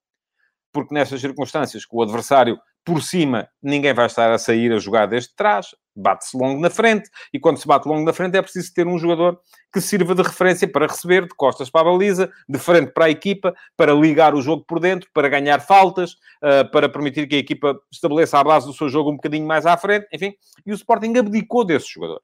Porque 0.72 0.94
nestas 0.94 1.20
circunstâncias, 1.20 1.86
com 1.86 1.96
o 1.96 2.02
adversário 2.02 2.58
por 2.84 3.02
cima, 3.02 3.48
ninguém 3.62 3.94
vai 3.94 4.06
estar 4.06 4.30
a 4.30 4.38
sair 4.38 4.72
a 4.72 4.78
jogar 4.78 5.06
desde 5.06 5.34
trás 5.34 5.74
bate-se 6.00 6.36
longo 6.36 6.60
na 6.60 6.70
frente, 6.70 7.08
e 7.32 7.38
quando 7.38 7.58
se 7.58 7.66
bate 7.66 7.88
longo 7.88 8.04
na 8.04 8.12
frente 8.12 8.36
é 8.36 8.42
preciso 8.42 8.72
ter 8.72 8.86
um 8.86 8.98
jogador 8.98 9.38
que 9.72 9.80
sirva 9.80 10.14
de 10.14 10.22
referência 10.22 10.66
para 10.70 10.86
receber, 10.86 11.22
de 11.22 11.34
costas 11.34 11.68
para 11.68 11.82
a 11.82 11.92
baliza, 11.92 12.30
de 12.48 12.58
frente 12.58 12.92
para 12.92 13.06
a 13.06 13.10
equipa, 13.10 13.54
para 13.76 13.92
ligar 13.92 14.34
o 14.34 14.40
jogo 14.40 14.64
por 14.66 14.80
dentro, 14.80 15.08
para 15.12 15.28
ganhar 15.28 15.60
faltas, 15.60 16.12
uh, 16.42 16.70
para 16.70 16.88
permitir 16.88 17.26
que 17.26 17.36
a 17.36 17.38
equipa 17.38 17.78
estabeleça 17.92 18.38
a 18.38 18.44
base 18.44 18.66
do 18.66 18.72
seu 18.72 18.88
jogo 18.88 19.10
um 19.10 19.16
bocadinho 19.16 19.46
mais 19.46 19.66
à 19.66 19.76
frente, 19.76 20.06
enfim, 20.12 20.34
e 20.64 20.72
o 20.72 20.74
Sporting 20.74 21.16
abdicou 21.16 21.64
desse 21.64 21.88
jogador. 21.92 22.20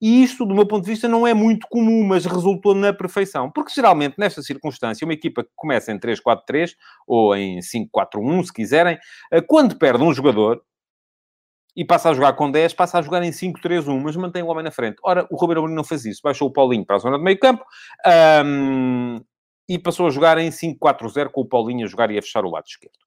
E 0.00 0.22
isto, 0.22 0.44
do 0.44 0.54
meu 0.54 0.66
ponto 0.66 0.84
de 0.84 0.90
vista, 0.90 1.08
não 1.08 1.26
é 1.26 1.32
muito 1.32 1.66
comum, 1.70 2.04
mas 2.04 2.26
resultou 2.26 2.74
na 2.74 2.92
perfeição. 2.92 3.50
Porque, 3.50 3.72
geralmente, 3.74 4.16
nesta 4.18 4.42
circunstância, 4.42 5.04
uma 5.06 5.14
equipa 5.14 5.42
que 5.42 5.50
começa 5.56 5.92
em 5.92 5.98
3-4-3 5.98 6.72
ou 7.06 7.34
em 7.34 7.60
5-4-1, 7.60 8.44
se 8.44 8.52
quiserem, 8.52 8.98
ah, 9.32 9.40
quando 9.40 9.78
perde 9.78 10.02
um 10.02 10.12
jogador, 10.12 10.60
e 11.76 11.84
passa 11.84 12.10
a 12.10 12.14
jogar 12.14 12.34
com 12.34 12.50
10, 12.50 12.72
passa 12.74 12.98
a 12.98 13.02
jogar 13.02 13.22
em 13.22 13.30
5-3-1, 13.30 14.00
mas 14.00 14.16
mantém 14.16 14.42
o 14.42 14.46
homem 14.46 14.62
na 14.62 14.70
frente. 14.70 14.96
Ora, 15.02 15.26
o 15.30 15.36
Roberto 15.36 15.58
Amorim 15.58 15.74
não 15.74 15.84
fez 15.84 16.04
isso. 16.04 16.20
Baixou 16.22 16.48
o 16.48 16.52
Paulinho 16.52 16.84
para 16.84 16.96
a 16.96 16.98
zona 17.00 17.18
de 17.18 17.24
meio 17.24 17.38
campo 17.38 17.64
um, 18.44 19.20
e 19.68 19.78
passou 19.78 20.06
a 20.06 20.10
jogar 20.10 20.38
em 20.38 20.50
5-4-0 20.50 21.30
com 21.30 21.40
o 21.40 21.46
Paulinho 21.46 21.84
a 21.84 21.88
jogar 21.88 22.10
e 22.10 22.18
a 22.18 22.22
fechar 22.22 22.44
o 22.44 22.50
lado 22.50 22.66
esquerdo. 22.66 22.98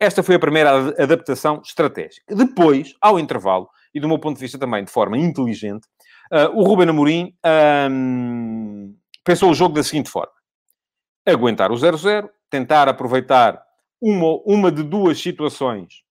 Esta 0.00 0.22
foi 0.22 0.36
a 0.36 0.38
primeira 0.38 0.70
adaptação 1.02 1.60
estratégica. 1.62 2.34
Depois, 2.34 2.94
ao 3.00 3.18
intervalo, 3.18 3.68
e 3.92 4.00
do 4.00 4.08
meu 4.08 4.18
ponto 4.18 4.36
de 4.36 4.42
vista 4.42 4.58
também 4.58 4.84
de 4.84 4.90
forma 4.90 5.18
inteligente, 5.18 5.86
uh, 6.32 6.56
o 6.56 6.62
Ruben 6.62 6.88
Amorim 6.88 7.34
um, 7.90 8.94
pensou 9.24 9.50
o 9.50 9.54
jogo 9.54 9.74
da 9.74 9.82
seguinte 9.82 10.08
forma. 10.08 10.32
Aguentar 11.26 11.72
o 11.72 11.74
0-0, 11.74 12.28
tentar 12.48 12.88
aproveitar 12.88 13.60
uma, 14.00 14.40
uma 14.46 14.72
de 14.72 14.82
duas 14.82 15.20
situações 15.20 16.07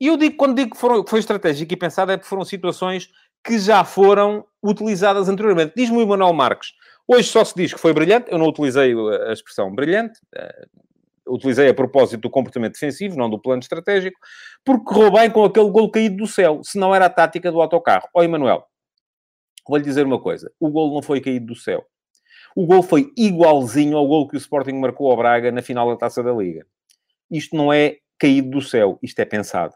e 0.00 0.06
eu 0.06 0.16
digo, 0.16 0.36
quando 0.36 0.56
digo 0.56 0.70
que, 0.70 0.76
foram, 0.76 1.02
que 1.02 1.10
foi 1.10 1.20
estratégico 1.20 1.72
e 1.72 1.76
pensado, 1.76 2.12
é 2.12 2.16
porque 2.16 2.28
foram 2.28 2.44
situações 2.44 3.10
que 3.44 3.58
já 3.58 3.84
foram 3.84 4.44
utilizadas 4.62 5.28
anteriormente. 5.28 5.72
Diz-me 5.76 5.98
o 5.98 6.02
Emanuel 6.02 6.32
Marques. 6.32 6.72
Hoje 7.06 7.28
só 7.28 7.44
se 7.44 7.54
diz 7.54 7.72
que 7.72 7.80
foi 7.80 7.92
brilhante. 7.92 8.30
Eu 8.30 8.38
não 8.38 8.46
utilizei 8.46 8.94
a 9.28 9.32
expressão 9.32 9.74
brilhante. 9.74 10.20
Uh, 10.36 10.88
utilizei 11.34 11.68
a 11.68 11.74
propósito 11.74 12.20
do 12.20 12.30
comportamento 12.30 12.72
defensivo, 12.72 13.16
não 13.16 13.28
do 13.28 13.38
plano 13.38 13.60
estratégico, 13.60 14.18
porque 14.64 14.84
correu 14.84 15.12
bem 15.12 15.30
com 15.30 15.44
aquele 15.44 15.70
gol 15.70 15.90
caído 15.90 16.16
do 16.16 16.26
céu, 16.26 16.60
se 16.62 16.78
não 16.78 16.94
era 16.94 17.06
a 17.06 17.10
tática 17.10 17.52
do 17.52 17.60
autocarro. 17.60 18.08
Ó, 18.14 18.22
Emanuel, 18.22 18.64
vou-lhe 19.66 19.84
dizer 19.84 20.06
uma 20.06 20.20
coisa. 20.20 20.50
O 20.58 20.70
gol 20.70 20.94
não 20.94 21.02
foi 21.02 21.20
caído 21.20 21.46
do 21.46 21.54
céu. 21.54 21.84
O 22.56 22.66
gol 22.66 22.82
foi 22.82 23.12
igualzinho 23.16 23.96
ao 23.96 24.06
gol 24.06 24.26
que 24.26 24.36
o 24.36 24.38
Sporting 24.38 24.72
marcou 24.72 25.10
ao 25.10 25.16
Braga 25.16 25.52
na 25.52 25.62
final 25.62 25.88
da 25.90 25.96
Taça 25.96 26.22
da 26.22 26.32
Liga. 26.32 26.66
Isto 27.30 27.56
não 27.56 27.72
é 27.72 27.98
caído 28.18 28.50
do 28.50 28.62
céu, 28.62 28.98
isto 29.02 29.18
é 29.20 29.24
pensado. 29.24 29.74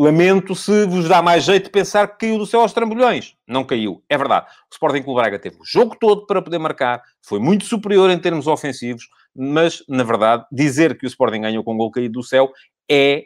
Lamento 0.00 0.54
se 0.54 0.86
vos 0.86 1.08
dá 1.08 1.20
mais 1.20 1.42
jeito 1.42 1.64
de 1.64 1.70
pensar 1.70 2.06
que 2.06 2.18
caiu 2.18 2.38
do 2.38 2.46
céu 2.46 2.60
aos 2.60 2.72
trambolhões. 2.72 3.34
Não 3.48 3.64
caiu, 3.64 4.00
é 4.08 4.16
verdade. 4.16 4.46
O 4.70 4.72
Sporting 4.72 5.02
Clube 5.02 5.20
Braga 5.20 5.40
teve 5.40 5.56
o 5.56 5.64
jogo 5.64 5.96
todo 5.98 6.24
para 6.24 6.40
poder 6.40 6.58
marcar, 6.58 7.02
foi 7.20 7.40
muito 7.40 7.64
superior 7.64 8.08
em 8.08 8.18
termos 8.18 8.46
ofensivos, 8.46 9.08
mas, 9.34 9.82
na 9.88 10.04
verdade, 10.04 10.46
dizer 10.52 10.96
que 10.96 11.04
o 11.04 11.08
Sporting 11.08 11.40
ganhou 11.40 11.64
com 11.64 11.74
um 11.74 11.76
gol 11.76 11.90
caído 11.90 12.12
do 12.12 12.22
céu 12.22 12.52
é 12.88 13.24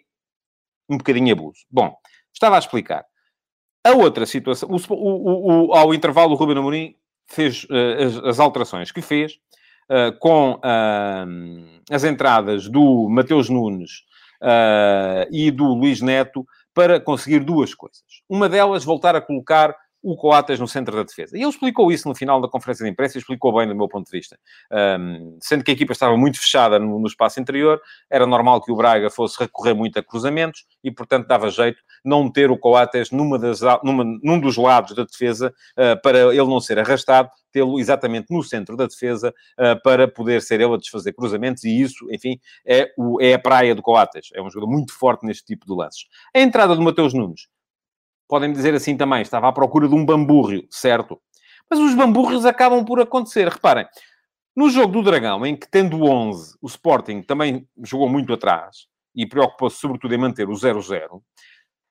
um 0.89 0.97
bocadinho 0.97 1.31
abuso. 1.31 1.61
Bom, 1.71 1.95
estava 2.33 2.57
a 2.57 2.59
explicar. 2.59 3.05
A 3.85 3.93
outra 3.93 4.25
situação, 4.25 4.71
o, 4.71 4.77
o, 4.95 5.67
o, 5.69 5.75
ao 5.75 5.93
intervalo, 5.93 6.33
o 6.33 6.37
Ruben 6.37 6.57
Amorim 6.57 6.95
fez 7.27 7.65
uh, 7.65 8.03
as, 8.07 8.17
as, 8.25 8.41
alterações 8.41 8.91
que 8.91 9.03
fez, 9.03 9.35
uh, 9.91 10.19
com 10.19 10.53
uh, 10.55 11.81
as 11.91 12.03
entradas 12.03 12.67
do 12.67 13.11
Mateus 13.11 13.51
Nunes 13.51 14.11
e 15.31 15.53
do 15.53 15.67
Luís 15.67 16.01
Neto, 16.01 16.45
para 16.75 17.01
conseguir 17.01 17.41
duas 17.41 17.75
coisas. 17.75 18.03
Uma 18.29 18.49
delas, 18.49 18.85
voltar 18.85 19.15
a 19.15 19.21
colocar 19.21 19.77
o 20.03 20.17
Coates 20.17 20.59
no 20.59 20.67
centro 20.67 20.97
da 20.97 21.05
defesa. 21.05 21.37
E 21.37 21.41
ele 21.41 21.49
explicou 21.49 21.93
isso 21.93 22.09
no 22.09 22.15
final 22.15 22.41
da 22.41 22.49
conferência 22.49 22.85
de 22.85 22.91
imprensa 22.91 23.17
e 23.17 23.21
explicou 23.21 23.55
bem 23.55 23.69
do 23.69 23.75
meu 23.75 23.89
ponto 23.89 24.07
de 24.07 24.11
vista. 24.11 24.39
Um, 24.99 25.39
sendo 25.41 25.63
que 25.63 25.71
a 25.71 25.75
equipa 25.75 25.93
estava 25.93 26.17
muito 26.17 26.41
fechada 26.41 26.79
no, 26.79 26.99
no, 26.99 27.07
espaço 27.07 27.41
interior, 27.41 27.81
era 28.11 28.27
normal 28.27 28.61
que 28.61 28.73
o 28.73 28.77
Braga 28.77 29.09
fosse 29.11 29.39
recorrer 29.39 29.75
muito 29.75 29.99
a 29.99 30.03
cruzamentos 30.03 30.65
e, 30.83 30.91
portanto, 30.91 31.29
dava 31.29 31.51
jeito 31.51 31.81
não 32.05 32.31
ter 32.31 32.51
o 32.51 32.59
Coates 32.59 33.11
numa 33.11 33.39
das, 33.39 33.61
numa, 33.85 34.05
num 34.23 34.41
dos 34.41 34.57
lados 34.57 34.95
da 34.95 35.05
defesa 35.05 35.55
uh, 35.79 36.01
para 36.03 36.33
ele 36.35 36.47
não 36.47 36.61
ser 36.61 36.79
arrastado, 36.79 37.31
tê-lo 37.53 37.79
exatamente 37.79 38.27
no 38.31 38.43
centro 38.43 38.77
da 38.77 38.87
defesa 38.87 39.33
uh, 39.59 39.81
para 39.83 40.09
poder 40.09 40.43
ser 40.43 40.61
ele 40.61 40.75
a 40.75 40.79
desfazer 40.79 41.13
cruzamentos 41.13 41.63
e 41.65 41.81
isso, 41.81 42.07
enfim, 42.11 42.41
é, 42.67 42.91
o, 42.97 43.21
é 43.21 43.35
a 43.35 43.39
praia 43.39 43.75
do 43.75 43.83
Coates. 43.83 44.31
É 44.35 44.43
um 44.43 44.51
jogador 44.51 44.73
muito 44.73 44.93
forte 44.93 45.25
neste 45.25 45.45
tipo 45.45 45.67
de 45.67 45.75
lances. 45.75 46.07
A 46.35 46.41
entrada 46.41 46.75
do 46.75 46.83
Mateus 46.83 47.15
Nunes 47.15 47.47
podem 48.33 48.51
dizer 48.51 48.73
assim 48.73 48.97
também, 48.97 49.21
estava 49.21 49.47
à 49.47 49.53
procura 49.53 49.87
de 49.87 49.95
um 49.95 50.07
bambúrrio, 50.07 50.67
certo? 50.71 51.21
Mas 51.69 51.79
os 51.79 51.95
bambúrrios 51.95 52.47
acabam 52.47 52.83
por 52.83 52.99
acontecer. 52.99 53.47
Reparem, 53.47 53.87
no 54.57 54.71
jogo 54.71 54.91
do 54.91 55.03
Dragão, 55.03 55.45
em 55.45 55.55
que 55.55 55.71
tendo 55.71 56.03
11, 56.03 56.57
o 56.63 56.67
Sporting 56.67 57.21
também 57.21 57.69
jogou 57.85 58.09
muito 58.09 58.33
atrás 58.33 58.87
e 59.15 59.27
preocupou-se 59.27 59.77
sobretudo 59.77 60.15
em 60.15 60.17
manter 60.17 60.49
o 60.49 60.55
0-0, 60.55 61.21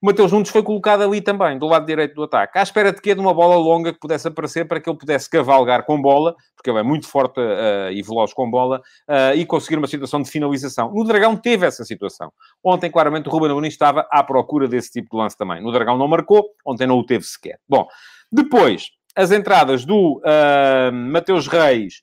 o 0.01 0.05
Mateus 0.07 0.31
Nunes 0.31 0.49
foi 0.49 0.63
colocado 0.63 1.03
ali 1.03 1.21
também, 1.21 1.59
do 1.59 1.67
lado 1.67 1.85
direito 1.85 2.15
do 2.15 2.23
ataque, 2.23 2.57
à 2.57 2.63
espera 2.63 2.91
de 2.91 2.99
que 2.99 3.13
de 3.13 3.21
uma 3.21 3.35
bola 3.35 3.55
longa 3.55 3.93
que 3.93 3.99
pudesse 3.99 4.27
aparecer 4.27 4.67
para 4.67 4.79
que 4.81 4.89
ele 4.89 4.97
pudesse 4.97 5.29
cavalgar 5.29 5.85
com 5.85 6.01
bola, 6.01 6.35
porque 6.55 6.71
ele 6.71 6.79
é 6.79 6.83
muito 6.83 7.07
forte 7.07 7.39
uh, 7.39 7.91
e 7.91 8.01
veloz 8.01 8.33
com 8.33 8.49
bola, 8.49 8.81
uh, 9.07 9.35
e 9.35 9.45
conseguir 9.45 9.77
uma 9.77 9.85
situação 9.85 10.19
de 10.19 10.31
finalização. 10.31 10.91
No 10.91 11.03
Dragão 11.03 11.37
teve 11.37 11.67
essa 11.67 11.85
situação. 11.85 12.33
Ontem, 12.63 12.89
claramente, 12.89 13.29
o 13.29 13.31
Ruben 13.31 13.51
Amorim 13.51 13.67
estava 13.67 14.07
à 14.11 14.23
procura 14.23 14.67
desse 14.67 14.91
tipo 14.91 15.09
de 15.11 15.17
lance 15.21 15.37
também. 15.37 15.61
No 15.61 15.71
Dragão 15.71 15.99
não 15.99 16.07
marcou, 16.07 16.49
ontem 16.65 16.87
não 16.87 16.97
o 16.97 17.05
teve 17.05 17.23
sequer. 17.23 17.59
Bom, 17.69 17.85
depois, 18.31 18.89
as 19.15 19.31
entradas 19.31 19.85
do 19.85 20.19
uh, 20.19 20.91
Mateus 20.91 21.47
Reis 21.47 22.01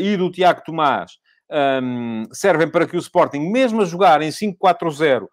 e 0.00 0.16
do 0.16 0.30
Tiago 0.30 0.62
Tomás 0.64 1.18
um, 1.82 2.24
servem 2.32 2.70
para 2.70 2.86
que 2.86 2.96
o 2.96 2.98
Sporting, 2.98 3.50
mesmo 3.50 3.82
a 3.82 3.84
jogar 3.84 4.22
em 4.22 4.30
5-4-0, 4.30 5.24
Uh, 5.24 5.28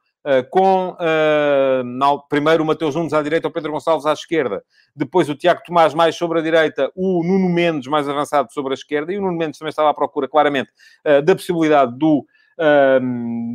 com 0.50 0.90
uh, 0.90 2.28
primeiro 2.28 2.64
o 2.64 2.66
Mateus 2.66 2.96
Nunes 2.96 3.14
à 3.14 3.22
direita, 3.22 3.48
o 3.48 3.52
Pedro 3.52 3.72
Gonçalves 3.72 4.06
à 4.06 4.14
esquerda, 4.14 4.64
depois 4.96 5.30
o 5.30 5.36
Tiago 5.36 5.62
Tomás 5.64 5.94
mais 5.94 6.16
sobre 6.16 6.40
a 6.40 6.42
direita, 6.42 6.92
o 6.96 7.24
Nuno 7.24 7.48
Mendes 7.50 7.88
mais 7.88 8.10
avançado 8.10 8.52
sobre 8.52 8.74
a 8.74 8.76
esquerda, 8.76 9.14
e 9.14 9.18
o 9.18 9.22
Nuno 9.22 9.38
Mendes 9.38 9.60
também 9.60 9.70
estava 9.70 9.90
à 9.90 9.94
procura 9.94 10.28
claramente 10.28 10.72
uh, 11.06 11.22
da 11.22 11.36
possibilidade 11.36 11.98
do, 11.98 12.26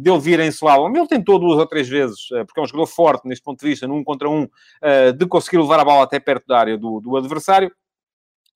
dele 0.03 0.19
vir 0.21 0.41
em 0.41 0.49
slalom. 0.49 0.95
Ele 0.95 1.07
tentou 1.07 1.39
duas 1.39 1.59
ou 1.59 1.67
três 1.67 1.89
vezes, 1.89 2.29
porque 2.47 2.61
é 2.61 2.63
um 2.63 2.67
jogador 2.67 2.87
forte 2.87 3.27
neste 3.27 3.43
ponto 3.43 3.59
de 3.59 3.67
vista, 3.67 3.89
num 3.89 4.05
contra 4.05 4.29
um, 4.29 4.47
de 5.17 5.27
conseguir 5.27 5.57
levar 5.57 5.81
a 5.81 5.85
bola 5.85 6.05
até 6.05 6.21
perto 6.21 6.47
da 6.47 6.59
área 6.59 6.77
do, 6.77 7.01
do 7.01 7.17
adversário. 7.17 7.73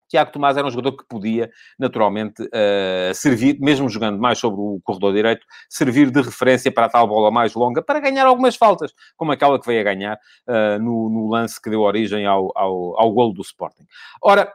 Tiago 0.09 0.33
Tomás 0.33 0.57
era 0.57 0.67
um 0.67 0.71
jogador 0.71 0.97
que 0.97 1.05
podia, 1.09 1.51
naturalmente, 1.79 2.43
uh, 2.43 3.15
servir, 3.15 3.59
mesmo 3.61 3.89
jogando 3.89 4.19
mais 4.19 4.39
sobre 4.39 4.61
o 4.61 4.81
corredor 4.83 5.13
direito, 5.13 5.47
servir 5.69 6.11
de 6.11 6.21
referência 6.21 6.71
para 6.71 6.87
a 6.87 6.89
tal 6.89 7.07
bola 7.07 7.31
mais 7.31 7.55
longa, 7.55 7.83
para 7.83 8.01
ganhar 8.01 8.27
algumas 8.27 8.57
faltas, 8.57 8.93
como 9.17 9.33
aquela 9.33 9.59
que 9.59 9.67
veio 9.67 9.81
a 9.81 9.85
ganhar 9.85 10.19
uh, 10.49 10.79
no, 10.79 11.09
no, 11.09 11.29
lance 11.29 11.61
que 11.61 11.71
deu 11.71 11.81
origem 11.81 12.27
ao, 12.27 12.53
ao, 12.55 13.01
ao 13.01 13.13
golo 13.13 13.33
do 13.33 13.43
Sporting. 13.43 13.85
Ora, 14.23 14.53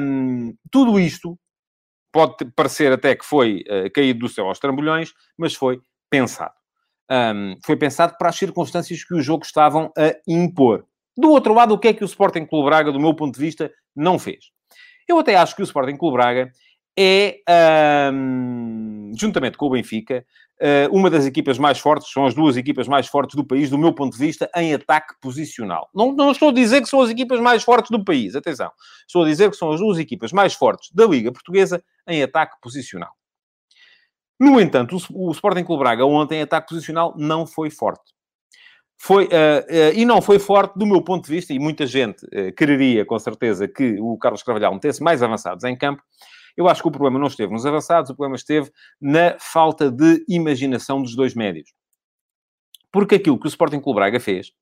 um, 0.00 0.54
tudo 0.70 0.98
isto 1.00 1.38
pode 2.12 2.44
parecer 2.54 2.92
até 2.92 3.16
que 3.16 3.24
foi 3.24 3.64
uh, 3.68 3.90
caído 3.92 4.20
do 4.20 4.28
céu 4.28 4.46
aos 4.46 4.60
trambolhões, 4.60 5.12
mas 5.36 5.54
foi 5.54 5.80
pensado. 6.08 6.54
Um, 7.10 7.56
foi 7.64 7.76
pensado 7.76 8.16
para 8.16 8.28
as 8.28 8.36
circunstâncias 8.36 9.04
que 9.04 9.14
o 9.14 9.20
jogo 9.20 9.44
estavam 9.44 9.92
a 9.98 10.14
impor. 10.26 10.86
Do 11.16 11.30
outro 11.30 11.52
lado, 11.52 11.74
o 11.74 11.78
que 11.78 11.88
é 11.88 11.92
que 11.92 12.04
o 12.04 12.06
Sporting 12.06 12.46
Clube 12.46 12.66
Braga, 12.66 12.92
do 12.92 13.00
meu 13.00 13.14
ponto 13.14 13.34
de 13.34 13.40
vista, 13.40 13.72
não 13.94 14.18
fez? 14.18 14.53
Eu 15.08 15.18
até 15.18 15.36
acho 15.36 15.54
que 15.54 15.62
o 15.62 15.64
Sporting 15.64 15.96
Clube 15.96 16.16
Braga 16.16 16.50
é, 16.96 17.40
juntamente 19.16 19.56
com 19.56 19.66
o 19.66 19.70
Benfica, 19.70 20.24
uh, 20.60 20.96
uma 20.96 21.10
das 21.10 21.26
equipas 21.26 21.58
mais 21.58 21.78
fortes, 21.78 22.10
são 22.10 22.26
as 22.26 22.34
duas 22.34 22.56
equipas 22.56 22.86
mais 22.86 23.06
fortes 23.06 23.34
do 23.34 23.44
país, 23.44 23.70
do 23.70 23.78
meu 23.78 23.92
ponto 23.92 24.12
de 24.12 24.18
vista, 24.18 24.50
em 24.56 24.74
ataque 24.74 25.14
posicional. 25.20 25.88
Não, 25.94 26.12
não 26.12 26.30
estou 26.30 26.50
a 26.50 26.52
dizer 26.52 26.80
que 26.82 26.88
são 26.88 27.00
as 27.00 27.10
equipas 27.10 27.40
mais 27.40 27.62
fortes 27.62 27.90
do 27.90 28.04
país, 28.04 28.34
atenção. 28.34 28.70
Estou 29.06 29.22
a 29.22 29.26
dizer 29.26 29.50
que 29.50 29.56
são 29.56 29.72
as 29.72 29.80
duas 29.80 29.98
equipas 29.98 30.32
mais 30.32 30.54
fortes 30.54 30.90
da 30.92 31.06
Liga 31.06 31.32
Portuguesa 31.32 31.82
em 32.08 32.22
ataque 32.22 32.56
posicional. 32.60 33.12
No 34.38 34.60
entanto, 34.60 34.96
o, 35.10 35.28
o 35.28 35.32
Sporting 35.32 35.64
Clube 35.64 35.82
Braga 35.82 36.04
ontem 36.04 36.38
em 36.38 36.42
ataque 36.42 36.68
posicional 36.68 37.14
não 37.16 37.46
foi 37.46 37.70
forte. 37.70 38.13
Foi, 38.96 39.24
uh, 39.24 39.28
uh, 39.28 39.94
e 39.94 40.04
não 40.04 40.22
foi 40.22 40.38
forte 40.38 40.78
do 40.78 40.86
meu 40.86 41.02
ponto 41.02 41.24
de 41.24 41.30
vista, 41.30 41.52
e 41.52 41.58
muita 41.58 41.86
gente 41.86 42.24
uh, 42.26 42.52
quereria, 42.56 43.04
com 43.04 43.18
certeza, 43.18 43.68
que 43.68 43.96
o 44.00 44.16
Carlos 44.16 44.42
Carvalhal 44.42 44.72
metesse 44.72 45.02
mais 45.02 45.22
avançados 45.22 45.64
em 45.64 45.76
campo. 45.76 46.02
Eu 46.56 46.68
acho 46.68 46.80
que 46.80 46.88
o 46.88 46.92
problema 46.92 47.18
não 47.18 47.26
esteve 47.26 47.52
nos 47.52 47.66
avançados, 47.66 48.10
o 48.10 48.14
problema 48.14 48.36
esteve 48.36 48.70
na 49.00 49.36
falta 49.38 49.90
de 49.90 50.24
imaginação 50.28 51.02
dos 51.02 51.16
dois 51.16 51.34
médios. 51.34 51.72
Porque 52.92 53.16
aquilo 53.16 53.38
que 53.38 53.46
o 53.46 53.48
Sporting 53.48 53.80
Clube 53.80 53.96
Braga 53.96 54.20
fez, 54.20 54.52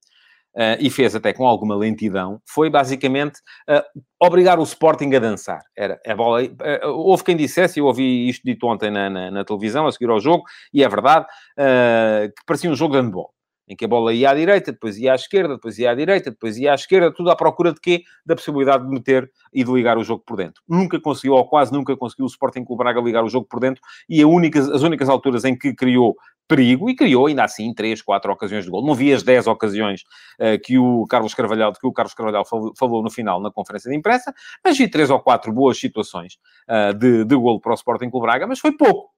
Uh, 0.55 0.77
e 0.81 0.91
fez 0.91 1.15
até 1.15 1.33
com 1.33 1.49
alguma 1.49 1.75
lentidão, 1.75 2.39
foi 2.47 2.69
basicamente 2.69 3.39
uh, 3.71 3.83
obrigar 4.21 4.59
o 4.59 4.62
Sporting 4.65 5.15
a 5.15 5.19
dançar. 5.19 5.62
Era 5.75 5.99
a 6.07 6.15
bola. 6.15 6.43
Uh, 6.43 6.89
houve 6.89 7.25
quem 7.25 7.35
dissesse, 7.35 7.81
eu 7.81 7.87
ouvi 7.87 8.29
isto 8.29 8.43
dito 8.45 8.67
ontem 8.67 8.91
na, 8.91 9.09
na, 9.09 9.31
na 9.31 9.45
televisão, 9.47 9.87
a 9.87 9.93
seguir 9.93 10.11
ao 10.11 10.21
jogo, 10.21 10.45
e 10.71 10.85
é 10.85 10.89
verdade, 10.91 11.25
que 11.57 12.45
parecia 12.45 12.71
um 12.71 12.75
jogo 12.75 12.93
de 12.93 13.01
handball 13.01 13.33
em 13.73 13.76
que 13.76 13.85
a 13.87 13.88
bola 13.88 14.12
ia 14.12 14.31
à 14.31 14.35
direita, 14.35 14.71
depois 14.71 14.99
ia 14.99 15.12
à 15.12 15.14
esquerda, 15.14 15.55
depois 15.55 15.79
ia 15.79 15.91
à 15.91 15.95
direita, 15.95 16.31
depois 16.31 16.59
ia 16.59 16.73
à 16.73 16.75
esquerda, 16.75 17.12
tudo 17.12 17.31
à 17.31 17.37
procura 17.37 17.73
de 17.73 17.81
quê? 17.81 18.02
Da 18.25 18.37
possibilidade 18.37 18.85
de 18.85 18.91
meter 18.91 19.31
e 19.52 19.64
de 19.64 19.73
ligar 19.73 19.97
o 19.97 20.05
jogo 20.05 20.23
por 20.26 20.37
dentro. 20.37 20.62
Nunca 20.69 21.00
conseguiu, 21.00 21.33
ou 21.33 21.49
quase 21.49 21.73
nunca 21.73 21.97
conseguiu, 21.97 22.26
o 22.26 22.29
Sporting 22.29 22.64
Clube 22.64 22.83
Braga 22.83 23.00
ligar 23.00 23.25
o 23.25 23.29
jogo 23.29 23.47
por 23.49 23.61
dentro, 23.61 23.83
e 24.09 24.23
única, 24.25 24.61
as 24.61 24.83
únicas 24.83 25.09
alturas 25.09 25.45
em 25.45 25.57
que 25.57 25.75
criou 25.75 26.14
perigo, 26.47 26.91
e 26.91 26.95
criou 26.95 27.26
ainda 27.26 27.45
assim 27.45 27.73
três, 27.73 28.02
quatro 28.02 28.31
ocasiões 28.31 28.64
de 28.64 28.71
gol. 28.71 28.85
Não 28.85 28.95
vi 28.95 29.12
as 29.12 29.23
dez 29.23 29.47
ocasiões 29.47 30.02
uh, 30.38 30.61
que 30.62 30.79
o 30.79 31.07
Carlos 31.07 31.33
Carvalhal, 31.33 31.73
que 31.73 31.87
o 31.87 31.93
Carlos 31.93 32.12
Carvalhal 32.12 32.45
falou, 32.45 32.73
falou, 32.79 33.02
no 33.02 33.11
final 33.11 33.41
na 33.41 33.50
conferência 33.50 33.91
de 33.91 33.97
imprensa, 33.97 34.35
mas 34.62 34.76
vi 34.76 34.87
três 34.88 35.09
ou 35.09 35.19
quatro 35.19 35.50
boas 35.50 35.79
situações 35.79 36.35
uh, 36.69 36.93
de, 36.93 37.25
de 37.25 37.37
golo 37.37 37.59
para 37.59 37.73
o 37.73 37.75
Sporting 37.75 38.11
Clube 38.11 38.26
Braga, 38.26 38.47
mas 38.47 38.59
foi 38.59 38.73
pouco 38.73 39.11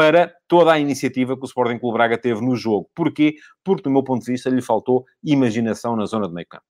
para 0.00 0.34
toda 0.48 0.72
a 0.72 0.78
iniciativa 0.78 1.36
que 1.36 1.42
o 1.42 1.44
Sporting 1.44 1.78
Clube 1.78 1.98
Braga 1.98 2.16
teve 2.16 2.40
no 2.40 2.56
jogo. 2.56 2.88
Porquê? 2.94 3.34
Porque, 3.62 3.82
do 3.82 3.90
meu 3.90 4.02
ponto 4.02 4.24
de 4.24 4.32
vista, 4.32 4.48
lhe 4.48 4.62
faltou 4.62 5.04
imaginação 5.22 5.94
na 5.94 6.06
zona 6.06 6.26
de 6.26 6.32
meio 6.32 6.46
campo. 6.46 6.64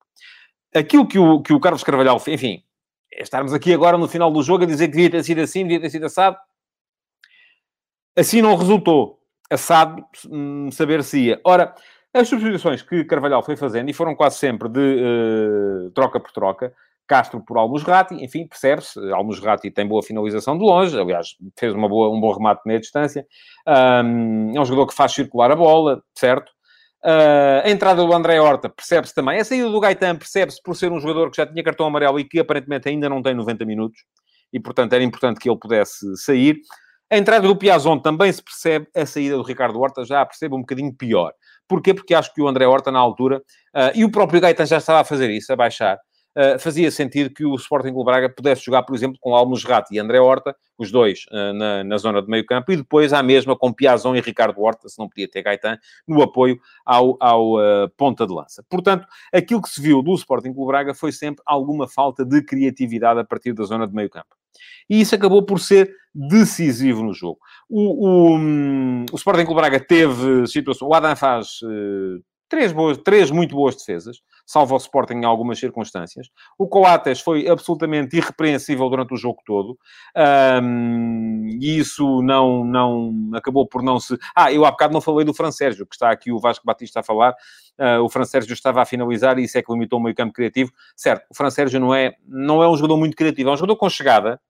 Aquilo 0.75 1.06
que 1.06 1.16
o, 1.16 1.40
que 1.40 1.52
o 1.52 1.60
Carlos 1.60 1.84
Carvalhal 1.84 2.18
fez, 2.18 2.42
enfim, 2.42 2.64
é 3.14 3.22
estarmos 3.22 3.54
aqui 3.54 3.72
agora 3.72 3.96
no 3.96 4.08
final 4.08 4.32
do 4.32 4.42
jogo 4.42 4.64
a 4.64 4.66
dizer 4.66 4.88
que 4.88 4.94
devia 4.94 5.08
ter 5.08 5.22
sido 5.22 5.40
assim, 5.42 5.62
devia 5.62 5.80
ter 5.80 5.90
sido 5.90 6.06
assado. 6.06 6.37
Assim 8.18 8.42
não 8.42 8.56
resultou. 8.56 9.20
Assado, 9.49 10.04
hum, 10.28 10.68
saber 10.72 11.04
se 11.04 11.26
ia. 11.26 11.40
Ora, 11.44 11.72
as 12.12 12.28
substituições 12.28 12.82
que 12.82 13.04
Carvalhal 13.04 13.44
foi 13.44 13.56
fazendo, 13.56 13.90
e 13.90 13.92
foram 13.92 14.16
quase 14.16 14.38
sempre 14.38 14.68
de 14.68 14.80
uh, 14.80 15.90
troca 15.92 16.18
por 16.18 16.32
troca, 16.32 16.75
Castro 17.10 17.42
por 17.44 17.58
Almusrati, 17.58 18.14
enfim, 18.22 18.46
percebe-se, 18.46 18.96
Almusrati 19.12 19.68
tem 19.68 19.84
boa 19.84 20.00
finalização 20.00 20.56
de 20.56 20.62
longe, 20.62 20.96
aliás, 20.96 21.30
fez 21.58 21.74
uma 21.74 21.88
boa, 21.88 22.08
um 22.08 22.20
bom 22.20 22.32
remate 22.32 22.62
de 22.62 22.68
meia 22.68 22.78
distância, 22.78 23.26
um, 23.66 24.56
é 24.56 24.60
um 24.60 24.64
jogador 24.64 24.86
que 24.86 24.94
faz 24.94 25.10
circular 25.10 25.50
a 25.50 25.56
bola, 25.56 26.00
certo? 26.16 26.52
Uh, 27.04 27.66
a 27.66 27.68
entrada 27.68 28.06
do 28.06 28.12
André 28.12 28.40
Horta 28.40 28.68
percebe-se 28.68 29.12
também, 29.12 29.40
a 29.40 29.44
saída 29.44 29.68
do 29.68 29.80
Gaetan 29.80 30.14
percebe-se 30.14 30.62
por 30.62 30.76
ser 30.76 30.92
um 30.92 31.00
jogador 31.00 31.32
que 31.32 31.38
já 31.38 31.46
tinha 31.46 31.64
cartão 31.64 31.84
amarelo 31.84 32.20
e 32.20 32.24
que 32.24 32.38
aparentemente 32.38 32.88
ainda 32.88 33.08
não 33.08 33.20
tem 33.20 33.34
90 33.34 33.64
minutos, 33.64 34.02
e 34.52 34.60
portanto 34.60 34.92
era 34.92 35.02
importante 35.02 35.40
que 35.40 35.50
ele 35.50 35.58
pudesse 35.58 36.16
sair. 36.16 36.60
A 37.10 37.18
entrada 37.18 37.48
do 37.48 37.56
Piazon 37.56 37.98
também 37.98 38.32
se 38.32 38.40
percebe, 38.40 38.86
a 38.94 39.04
saída 39.04 39.34
do 39.34 39.42
Ricardo 39.42 39.80
Horta 39.80 40.04
já 40.04 40.24
percebe 40.24 40.54
um 40.54 40.60
bocadinho 40.60 40.94
pior. 40.94 41.32
Porquê? 41.66 41.92
Porque 41.92 42.14
acho 42.14 42.32
que 42.32 42.40
o 42.40 42.46
André 42.46 42.68
Horta, 42.68 42.92
na 42.92 43.00
altura, 43.00 43.38
uh, 43.74 43.90
e 43.96 44.04
o 44.04 44.12
próprio 44.12 44.40
Gaetan 44.40 44.64
já 44.64 44.78
estava 44.78 45.00
a 45.00 45.04
fazer 45.04 45.28
isso, 45.28 45.52
a 45.52 45.56
baixar, 45.56 45.98
uh, 46.37 46.58
fazia 46.58 46.90
sentido 46.90 47.30
que 47.30 47.44
o 47.44 47.54
Sporting 47.54 47.92
Clube 47.92 48.04
Braga 48.04 48.28
pudesse 48.28 48.64
jogar, 48.64 48.82
por 48.82 48.94
exemplo, 48.94 49.18
com 49.20 49.34
Almusrat 49.34 49.90
e 49.90 49.99
André 49.99 50.20
Horta, 50.20 50.54
os 50.78 50.90
dois 50.90 51.26
uh, 51.30 51.52
na, 51.52 51.84
na, 51.84 51.99
zona 51.99 52.22
de 52.22 52.28
meio 52.28 52.44
campo, 52.44 52.72
e 52.72 52.76
depois 52.76 53.12
à 53.12 53.22
mesma 53.22 53.56
com 53.56 53.72
Piazon 53.72 54.14
e 54.14 54.20
Ricardo 54.20 54.60
Horta, 54.60 54.88
se 54.88 54.99
não 54.99 55.08
podia 55.08 55.28
ter 55.28 55.42
Gaetan, 55.42 55.78
no 56.06 56.22
apoio 56.22 56.58
ao, 56.84 57.16
ao 57.20 57.54
uh, 57.54 57.88
ponta 57.96 58.26
de 58.26 58.32
lança. 58.32 58.64
Portanto, 58.68 59.06
aquilo 59.32 59.62
que 59.62 59.68
se 59.68 59.80
viu 59.80 60.02
do 60.02 60.14
Sporting 60.14 60.52
Clube 60.52 60.68
Braga 60.68 60.94
foi 60.94 61.12
sempre 61.12 61.42
alguma 61.46 61.88
falta 61.88 62.25
de 62.25 62.42
criatividade 62.42 63.20
a 63.20 63.25
partir 63.25 63.52
da 63.52 63.64
zona 63.64 63.87
de 63.87 63.94
meio 63.94 64.10
campo. 64.10 64.34
E 64.88 65.00
isso 65.00 65.14
acabou 65.14 65.44
por 65.44 65.60
ser 65.60 65.94
decisivo 66.12 67.02
no 67.02 67.14
jogo. 67.14 67.38
O, 67.68 68.08
o, 68.08 68.37
um, 68.37 69.04
o 69.12 69.16
Sporting 69.16 69.45
Clube 69.45 69.60
Braga 69.60 69.78
teve 69.78 70.47
situação. 70.49 70.88
O 70.88 70.95
Adam 70.95 71.14
faz 71.14 71.60
uh, 71.62 72.21
três, 72.50 72.73
boas, 72.73 72.99
três 72.99 73.30
muito 73.30 73.54
boas 73.54 73.76
defesas, 73.76 74.19
salvo 74.45 74.75
o 74.75 74.76
Sporting 74.76 75.15
em 75.15 75.25
algumas 75.25 75.58
circunstâncias. 75.58 76.28
O 76.58 76.69
Coates 76.69 77.21
foi 77.21 77.49
absolutamente 77.49 78.17
irrepreensível 78.17 78.91
durante 78.91 79.15
o 79.15 79.17
jogo 79.17 79.39
todo. 79.47 79.78
Um, 80.63 81.47
e 81.60 81.78
isso 81.78 82.21
não, 82.23 82.65
não 82.65 83.30
acabou 83.34 83.67
por 83.67 83.82
não 83.82 84.00
se... 84.00 84.19
Ah, 84.34 84.52
eu 84.52 84.65
há 84.67 84.71
bocado 84.73 84.93
não 84.93 85.00
falei 85.00 85.25
do 85.25 85.32
Fran 85.32 85.52
Sérgio, 85.52 85.86
que 85.86 85.95
está 85.95 86.10
aqui 86.10 86.32
o 86.32 86.41
Vasco 86.41 86.67
Batista 86.67 87.00
a 87.00 87.02
falar. 87.04 87.34
Uh, 87.78 88.02
o 88.02 88.08
Fran 88.08 88.25
Sérgio 88.25 88.52
estava 88.52 88.82
a 88.82 88.84
finalizar 88.84 89.39
e 89.39 89.45
isso 89.45 89.56
é 89.56 89.63
que 89.63 89.73
limitou 89.73 90.00
o 90.00 90.02
meio 90.02 90.15
campo 90.15 90.32
criativo. 90.32 90.73
Certo, 90.97 91.26
o 91.30 91.34
Fran 91.34 91.50
Sérgio 91.50 91.78
não 91.78 91.95
é, 91.95 92.15
não 92.26 92.63
é 92.63 92.69
um 92.69 92.76
jogador 92.76 92.97
muito 92.97 93.17
criativo, 93.17 93.49
é 93.49 93.52
um 93.52 93.56
jogador 93.56 93.76
com 93.76 93.89
chegada, 93.89 94.41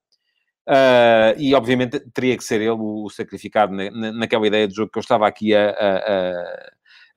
Uh, 0.68 1.34
e 1.36 1.52
obviamente 1.54 1.98
teria 2.12 2.36
que 2.36 2.44
ser 2.44 2.60
ele 2.60 2.76
o, 2.78 3.08
sacrificado 3.08 3.74
na, 3.74 3.90
na, 3.90 4.12
naquela 4.12 4.46
ideia 4.46 4.68
de 4.68 4.74
jogo 4.74 4.92
que 4.92 4.98
eu 4.98 5.00
estava 5.00 5.26
aqui 5.26 5.52
a, 5.52 5.70
a 5.70 6.70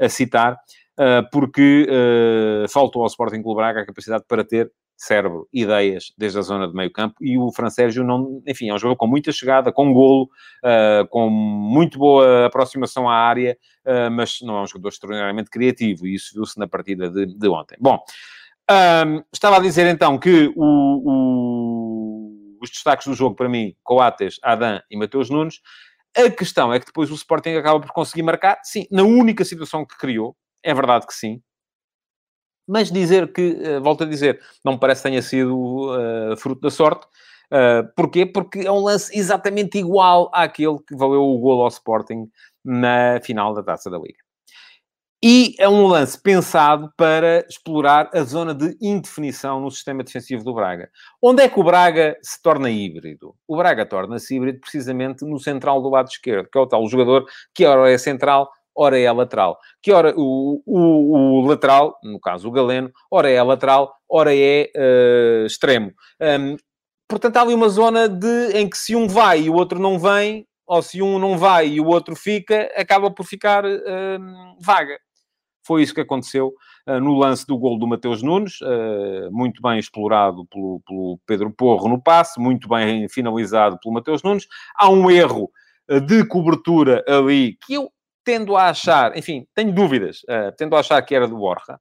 citar, 0.10 0.54
uh, 1.00 1.30
porque 1.32 1.88
uh, 1.90 2.70
faltou 2.70 3.02
ao 3.02 3.08
Sporting 3.08 3.42
Clube 3.42 3.58
Braga 3.58 3.82
a 3.82 3.86
capacidade 3.86 4.24
para 4.28 4.44
ter 4.44 4.72
cérebro, 4.96 5.48
ideias 5.52 6.14
desde 6.18 6.40
a 6.40 6.42
zona 6.42 6.68
de 6.68 6.74
meio 6.74 6.92
campo 6.92 7.16
e 7.20 7.38
o 7.38 7.52
Fran 7.52 7.70
Sérgio 7.70 8.04
não, 8.04 8.42
enfim, 8.48 8.70
é 8.70 8.74
um 8.74 8.78
jogador 8.78 8.96
com 8.96 9.08
muita 9.08 9.32
chegada, 9.32 9.72
com 9.72 9.94
golo, 9.94 10.30
uh, 10.64 11.08
com 11.10 11.30
muito 11.30 11.98
boa 11.98 12.46
aproximação 12.46 13.10
à 13.10 13.16
área, 13.16 13.58
uh, 13.86 14.10
mas 14.12 14.38
não 14.42 14.58
é 14.58 14.62
um 14.62 14.68
jogador 14.68 14.90
extraordinariamente 14.90 15.50
criativo 15.50 16.08
e 16.08 16.16
isso 16.16 16.32
viu-se 16.34 16.58
na 16.58 16.68
partida 16.68 17.10
de, 17.10 17.26
de 17.26 17.48
ontem. 17.48 17.76
Bom, 17.80 18.00
um, 18.72 19.24
estava 19.34 19.58
a 19.58 19.60
dizer 19.60 19.88
então 19.88 20.18
que 20.18 20.54
o, 20.56 20.64
o, 21.04 22.58
os 22.62 22.70
destaques 22.70 23.08
do 23.08 23.14
jogo 23.14 23.36
para 23.36 23.50
mim, 23.50 23.76
Coates, 23.84 24.40
Adam 24.42 24.80
e 24.90 24.98
Mateus 24.98 25.30
Nunes, 25.30 25.60
a 26.16 26.30
questão 26.30 26.74
é 26.74 26.80
que 26.80 26.86
depois 26.86 27.10
o 27.12 27.16
Sporting 27.16 27.52
acaba 27.52 27.80
por 27.80 27.92
conseguir 27.92 28.24
marcar, 28.24 28.60
sim, 28.64 28.86
na 28.92 29.04
única 29.04 29.44
situação 29.44 29.86
que 29.86 29.98
criou, 29.98 30.36
é 30.64 30.74
verdade 30.74 31.08
que 31.08 31.14
sim. 31.14 31.42
Mas 32.68 32.92
dizer 32.92 33.32
que, 33.34 33.52
uh, 33.52 33.82
volto 33.82 34.04
a 34.04 34.08
dizer, 34.08 34.40
não 34.64 34.74
me 34.74 34.80
parece 34.80 35.02
que 35.02 35.10
tenha 35.10 35.22
sido 35.22 35.92
uh, 35.92 36.38
fruto 36.38 36.62
da 36.62 36.72
sorte. 36.72 37.06
Uh, 37.52 37.86
porquê? 37.96 38.26
Porque 38.26 38.60
é 38.60 38.72
um 38.72 38.80
lance 38.80 39.16
exatamente 39.18 39.78
igual 39.78 40.32
àquele 40.34 40.78
que 40.80 40.96
valeu 40.96 41.22
o 41.24 41.38
gol 41.40 41.62
ao 41.62 41.68
Sporting 41.68 42.30
na 42.64 43.20
final 43.22 43.54
da 43.54 43.62
Taça 43.62 43.90
da 43.90 43.98
Liga. 43.98 44.24
E 45.26 45.56
é 45.58 45.70
um 45.70 45.88
lance 45.88 46.22
pensado 46.22 46.92
para 46.98 47.46
explorar 47.48 48.10
a 48.14 48.24
zona 48.24 48.54
de 48.54 48.76
indefinição 48.82 49.62
no 49.62 49.72
sistema 49.72 50.04
defensivo 50.04 50.44
do 50.44 50.54
Braga. 50.54 50.90
Onde 51.22 51.42
é 51.42 51.48
que 51.48 51.58
o 51.58 51.64
Braga 51.64 52.18
se 52.22 52.42
torna 52.44 52.70
híbrido? 52.70 53.34
O 53.48 53.56
Braga 53.56 53.86
torna-se 53.86 54.36
híbrido 54.36 54.60
precisamente 54.60 55.24
no 55.24 55.40
central 55.40 55.82
do 55.82 55.88
lado 55.88 56.10
esquerdo, 56.10 56.50
que 56.52 56.58
é 56.58 56.62
o 56.62 56.68
tal 56.68 56.86
jogador 56.90 57.24
que 57.56 57.66
ora 57.66 57.90
é 57.90 57.98
central, 57.98 58.52
ora 58.76 59.00
é 59.00 59.10
lateral. 59.10 59.58
Que 59.82 59.94
ora 59.94 60.14
o, 60.14 60.62
o, 60.66 61.40
o 61.40 61.48
lateral, 61.48 61.98
no 62.04 62.20
caso 62.20 62.50
o 62.50 62.52
Galeno, 62.52 62.92
ora 63.10 63.30
é 63.30 63.42
lateral, 63.42 63.96
ora 64.10 64.36
é 64.36 64.70
uh, 64.76 65.46
extremo. 65.46 65.94
Um, 66.20 66.58
portanto, 67.08 67.38
há 67.38 67.44
ali 67.44 67.54
uma 67.54 67.70
zona 67.70 68.10
de, 68.10 68.58
em 68.58 68.70
que 68.70 68.78
se 68.78 68.94
um 68.94 69.08
vai 69.08 69.44
e 69.44 69.50
o 69.50 69.54
outro 69.54 69.80
não 69.80 69.98
vem, 69.98 70.46
ou 70.68 70.82
se 70.82 71.02
um 71.02 71.18
não 71.18 71.38
vai 71.38 71.70
e 71.70 71.80
o 71.80 71.88
outro 71.88 72.14
fica, 72.14 72.70
acaba 72.76 73.10
por 73.10 73.26
ficar 73.26 73.64
vaga. 74.60 74.98
Foi 75.66 75.82
isso 75.82 75.94
que 75.94 76.02
aconteceu 76.02 76.54
uh, 76.88 77.00
no 77.00 77.16
lance 77.16 77.46
do 77.48 77.58
gol 77.58 77.78
do 77.78 77.88
Mateus 77.88 78.22
Nunes, 78.22 78.60
uh, 78.62 79.32
muito 79.32 79.62
bem 79.62 79.80
explorado 79.80 80.46
pelo, 80.48 80.82
pelo, 80.86 81.20
Pedro 81.26 81.52
Porro 81.52 81.88
no 81.88 82.02
passe, 82.02 82.40
muito 82.40 82.68
bem 82.68 83.08
finalizado 83.08 83.80
pelo 83.82 83.94
Mateus 83.94 84.22
Nunes. 84.24 84.48
Há 84.76 84.90
um 84.90 85.10
erro 85.10 85.50
uh, 85.90 86.02
de 86.02 86.26
cobertura 86.26 87.04
ali 87.08 87.58
que 87.66 87.74
eu 87.74 87.90
tendo 88.26 88.56
a 88.56 88.70
achar, 88.70 89.18
enfim, 89.18 89.46
tenho 89.54 89.74
dúvidas, 89.74 90.22
tendo 90.58 90.78
a 90.78 90.80
achar 90.80 91.02
que 91.02 91.14
era 91.14 91.28
do 91.28 91.36
Borja. 91.36 91.78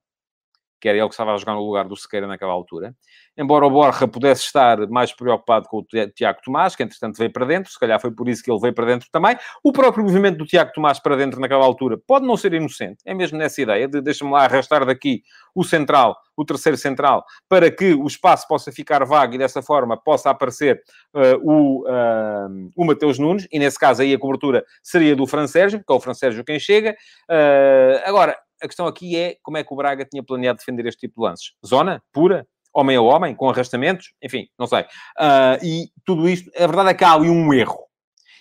Que 0.82 0.88
era 0.88 0.98
ele 0.98 1.06
que 1.06 1.14
estava 1.14 1.32
a 1.32 1.36
jogar 1.36 1.54
no 1.54 1.64
lugar 1.64 1.86
do 1.86 1.96
Sequeira 1.96 2.26
naquela 2.26 2.52
altura. 2.52 2.92
Embora 3.38 3.64
o 3.64 3.70
Borja 3.70 4.08
pudesse 4.08 4.42
estar 4.42 4.76
mais 4.88 5.12
preocupado 5.12 5.68
com 5.68 5.78
o 5.78 5.86
Tiago 6.12 6.40
Tomás, 6.44 6.74
que 6.74 6.82
entretanto 6.82 7.16
veio 7.16 7.32
para 7.32 7.46
dentro, 7.46 7.70
se 7.70 7.78
calhar 7.78 8.00
foi 8.00 8.10
por 8.10 8.28
isso 8.28 8.42
que 8.42 8.50
ele 8.50 8.58
veio 8.58 8.74
para 8.74 8.86
dentro 8.86 9.08
também. 9.12 9.36
O 9.62 9.70
próprio 9.70 10.02
movimento 10.02 10.38
do 10.38 10.44
Tiago 10.44 10.72
Tomás 10.74 10.98
para 10.98 11.14
dentro 11.14 11.40
naquela 11.40 11.64
altura 11.64 11.96
pode 12.04 12.26
não 12.26 12.36
ser 12.36 12.52
inocente, 12.52 13.00
é 13.06 13.14
mesmo 13.14 13.38
nessa 13.38 13.62
ideia 13.62 13.86
de 13.86 14.00
deixa-me 14.00 14.32
lá 14.32 14.44
arrastar 14.44 14.84
daqui 14.84 15.22
o 15.54 15.62
central, 15.62 16.16
o 16.36 16.44
terceiro 16.44 16.76
central, 16.76 17.24
para 17.48 17.70
que 17.70 17.94
o 17.94 18.06
espaço 18.06 18.48
possa 18.48 18.72
ficar 18.72 19.04
vago 19.04 19.34
e 19.34 19.38
dessa 19.38 19.62
forma 19.62 19.96
possa 19.96 20.30
aparecer 20.30 20.82
uh, 21.14 21.38
o, 21.48 21.82
uh, 21.88 22.70
o 22.76 22.84
Mateus 22.84 23.20
Nunes, 23.20 23.46
e 23.52 23.58
nesse 23.60 23.78
caso 23.78 24.02
aí 24.02 24.12
a 24.12 24.18
cobertura 24.18 24.64
seria 24.82 25.14
do 25.14 25.28
Fran 25.28 25.46
Sérgio, 25.46 25.78
porque 25.78 25.92
é 25.92 25.96
o 25.96 26.00
Fran 26.00 26.14
Sérgio 26.14 26.44
quem 26.44 26.58
chega. 26.58 26.96
Uh, 27.30 28.02
agora, 28.04 28.36
a 28.62 28.66
questão 28.66 28.86
aqui 28.86 29.16
é 29.16 29.36
como 29.42 29.56
é 29.56 29.64
que 29.64 29.72
o 29.72 29.76
Braga 29.76 30.04
tinha 30.04 30.22
planeado 30.22 30.58
defender 30.58 30.86
este 30.86 31.00
tipo 31.00 31.20
de 31.20 31.28
lances. 31.28 31.52
Zona 31.66 32.02
pura, 32.12 32.46
homem 32.72 32.96
a 32.96 33.02
homem, 33.02 33.34
com 33.34 33.50
arrastamentos, 33.50 34.12
enfim, 34.22 34.48
não 34.58 34.66
sei. 34.66 34.82
Uh, 35.18 35.62
e 35.62 35.88
tudo 36.04 36.28
isto, 36.28 36.50
a 36.56 36.66
verdade 36.66 36.90
é 36.90 36.94
que 36.94 37.04
há 37.04 37.12
ali 37.12 37.28
um 37.28 37.52
erro. 37.52 37.78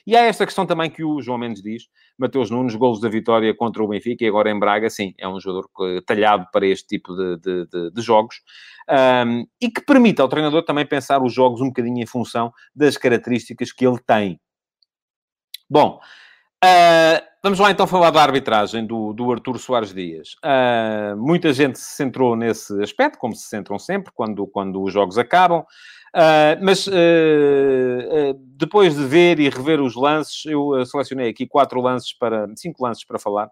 E 0.05 0.15
há 0.15 0.21
esta 0.21 0.45
questão 0.45 0.65
também 0.65 0.89
que 0.89 1.03
o 1.03 1.21
João 1.21 1.37
Mendes 1.37 1.61
diz, 1.61 1.83
Mateus 2.17 2.49
Nunes, 2.49 2.75
golos 2.75 2.99
da 2.99 3.09
vitória 3.09 3.53
contra 3.55 3.83
o 3.83 3.87
Benfica 3.87 4.23
e 4.23 4.27
agora 4.27 4.49
em 4.49 4.57
Braga, 4.57 4.89
sim, 4.89 5.13
é 5.17 5.27
um 5.27 5.39
jogador 5.39 5.69
talhado 6.05 6.47
para 6.51 6.65
este 6.65 6.87
tipo 6.87 7.15
de, 7.15 7.37
de, 7.37 7.67
de, 7.67 7.91
de 7.91 8.01
jogos 8.01 8.37
um, 9.27 9.45
e 9.61 9.69
que 9.69 9.81
permite 9.81 10.21
ao 10.21 10.27
treinador 10.27 10.63
também 10.63 10.85
pensar 10.85 11.21
os 11.21 11.33
jogos 11.33 11.61
um 11.61 11.67
bocadinho 11.67 12.01
em 12.01 12.07
função 12.07 12.51
das 12.75 12.97
características 12.97 13.71
que 13.71 13.85
ele 13.85 13.99
tem. 13.99 14.39
Bom, 15.69 15.99
uh, 16.63 17.30
Vamos 17.43 17.57
lá 17.57 17.71
então 17.71 17.87
falar 17.87 18.11
da 18.11 18.21
arbitragem 18.21 18.85
do, 18.85 19.13
do 19.13 19.31
Artur 19.31 19.57
Soares 19.57 19.91
Dias. 19.91 20.35
Uh, 20.45 21.17
muita 21.17 21.51
gente 21.51 21.79
se 21.79 21.95
centrou 21.95 22.35
nesse 22.35 22.79
aspecto, 22.83 23.17
como 23.17 23.35
se 23.35 23.47
centram 23.47 23.79
sempre 23.79 24.11
quando, 24.13 24.45
quando 24.45 24.79
os 24.79 24.93
jogos 24.93 25.17
acabam. 25.17 25.61
Uh, 25.61 26.61
mas 26.61 26.85
uh, 26.85 26.91
depois 28.55 28.95
de 28.95 29.03
ver 29.05 29.39
e 29.39 29.49
rever 29.49 29.81
os 29.81 29.95
lances, 29.95 30.45
eu 30.45 30.85
selecionei 30.85 31.29
aqui 31.29 31.47
quatro 31.47 31.81
lances 31.81 32.13
para 32.13 32.47
cinco 32.55 32.83
lances 32.83 33.03
para 33.03 33.17
falar. 33.17 33.49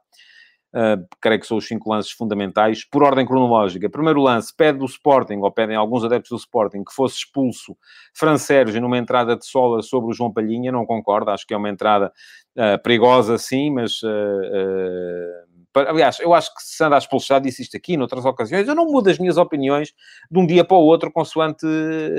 Uh, 0.72 1.04
creio 1.20 1.40
que 1.40 1.48
são 1.48 1.58
os 1.58 1.68
cinco 1.68 1.90
lances 1.90 2.12
fundamentais, 2.12 2.86
por 2.88 3.02
ordem 3.02 3.26
cronológica. 3.26 3.90
Primeiro 3.90 4.22
lance, 4.22 4.56
pede 4.56 4.78
do 4.78 4.86
Sporting, 4.86 5.38
ou 5.38 5.52
pedem 5.52 5.76
alguns 5.76 6.04
adeptos 6.04 6.30
do 6.30 6.38
Sporting, 6.38 6.84
que 6.84 6.94
fosse 6.94 7.18
expulso 7.18 7.76
Fran 8.14 8.38
Sérgio 8.38 8.80
numa 8.80 8.98
entrada 9.00 9.36
de 9.36 9.48
sola 9.48 9.82
sobre 9.82 10.12
o 10.12 10.14
João 10.14 10.32
Palhinha, 10.32 10.72
não 10.72 10.86
concordo, 10.86 11.32
acho 11.32 11.48
que 11.48 11.56
é 11.56 11.58
uma 11.58 11.70
entrada 11.70 12.14
uh, 12.56 12.82
perigosa, 12.84 13.38
sim, 13.40 13.72
mas... 13.72 14.04
Uh, 14.04 15.50
aliás, 15.74 16.20
eu 16.20 16.34
acho 16.36 16.54
que 16.54 16.62
se 16.62 16.84
anda 16.84 16.96
a 16.96 17.00
expulsar, 17.00 17.42
disse 17.42 17.62
isto 17.62 17.76
aqui 17.76 17.98
noutras 17.98 18.26
ocasiões, 18.26 18.68
eu 18.68 18.76
não 18.76 18.86
mudo 18.86 19.10
as 19.10 19.18
minhas 19.18 19.38
opiniões 19.38 19.94
de 20.30 20.40
um 20.40 20.46
dia 20.46 20.64
para 20.64 20.78
o 20.78 20.82
outro, 20.82 21.12
consoante 21.12 21.66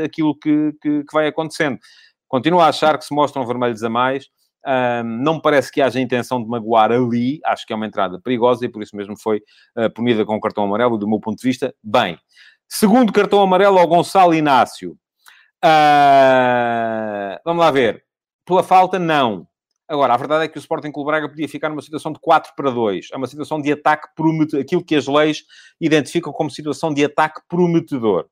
aquilo 0.04 0.36
que, 0.36 0.72
que, 0.80 1.04
que 1.04 1.12
vai 1.12 1.28
acontecendo. 1.28 1.78
Continuo 2.26 2.60
a 2.60 2.68
achar 2.68 2.98
que 2.98 3.04
se 3.04 3.14
mostram 3.14 3.46
vermelhos 3.46 3.82
a 3.82 3.88
mais, 3.88 4.28
um, 4.66 5.04
não 5.22 5.34
me 5.34 5.42
parece 5.42 5.70
que 5.72 5.80
haja 5.80 6.00
intenção 6.00 6.42
de 6.42 6.48
magoar 6.48 6.92
ali, 6.92 7.40
acho 7.44 7.66
que 7.66 7.72
é 7.72 7.76
uma 7.76 7.86
entrada 7.86 8.20
perigosa 8.20 8.64
e 8.64 8.68
por 8.68 8.82
isso 8.82 8.96
mesmo 8.96 9.16
foi 9.18 9.42
uh, 9.76 9.90
punida 9.94 10.24
com 10.24 10.40
cartão 10.40 10.64
amarelo, 10.64 10.98
do 10.98 11.08
meu 11.08 11.20
ponto 11.20 11.38
de 11.38 11.46
vista, 11.46 11.74
bem. 11.82 12.18
Segundo 12.68 13.12
cartão 13.12 13.40
amarelo 13.40 13.78
ao 13.78 13.86
Gonçalo 13.86 14.34
Inácio. 14.34 14.96
Uh, 15.64 17.38
vamos 17.44 17.64
lá 17.64 17.70
ver. 17.70 18.04
Pela 18.46 18.62
falta, 18.62 18.98
não. 18.98 19.46
Agora, 19.88 20.14
a 20.14 20.16
verdade 20.16 20.44
é 20.44 20.48
que 20.48 20.56
o 20.56 20.60
Sporting 20.60 20.92
Clube 20.92 21.08
Braga 21.08 21.28
podia 21.28 21.48
ficar 21.48 21.68
numa 21.68 21.82
situação 21.82 22.12
de 22.12 22.20
4 22.20 22.52
para 22.54 22.70
2. 22.70 23.08
É 23.12 23.16
uma 23.16 23.26
situação 23.26 23.60
de 23.60 23.72
ataque 23.72 24.06
prometedor. 24.14 24.60
Aquilo 24.60 24.84
que 24.84 24.94
as 24.94 25.08
leis 25.08 25.42
identificam 25.80 26.32
como 26.32 26.48
situação 26.48 26.94
de 26.94 27.04
ataque 27.04 27.40
prometedor. 27.48 28.26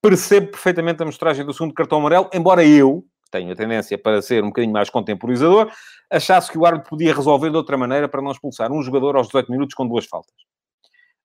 Percebo 0.00 0.48
perfeitamente 0.48 1.02
a 1.02 1.06
mostragem 1.06 1.44
do 1.44 1.52
segundo 1.52 1.74
cartão 1.74 1.98
amarelo, 1.98 2.30
embora 2.32 2.64
eu, 2.64 3.04
tenho 3.32 3.50
a 3.50 3.56
tendência 3.56 3.98
para 3.98 4.22
ser 4.22 4.44
um 4.44 4.48
bocadinho 4.48 4.72
mais 4.72 4.90
contemporizador, 4.90 5.72
achasse 6.10 6.52
que 6.52 6.58
o 6.58 6.66
árbitro 6.66 6.90
podia 6.90 7.14
resolver 7.14 7.50
de 7.50 7.56
outra 7.56 7.76
maneira 7.76 8.06
para 8.08 8.22
não 8.22 8.30
expulsar 8.30 8.70
um 8.70 8.82
jogador 8.82 9.16
aos 9.16 9.26
18 9.28 9.50
minutos 9.50 9.74
com 9.74 9.88
duas 9.88 10.04
faltas. 10.04 10.34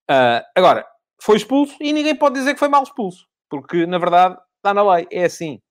Uh, 0.09 0.41
agora, 0.55 0.85
foi 1.21 1.35
expulso 1.37 1.75
e 1.81 1.91
ninguém 1.91 2.15
pode 2.15 2.35
dizer 2.35 2.53
que 2.53 2.59
foi 2.59 2.69
mal 2.69 2.81
expulso, 2.81 3.27
porque, 3.49 3.85
na 3.85 3.97
verdade, 3.97 4.37
está 4.55 4.73
na 4.73 4.95
lei, 4.95 5.07
é 5.11 5.25
assim. 5.25 5.61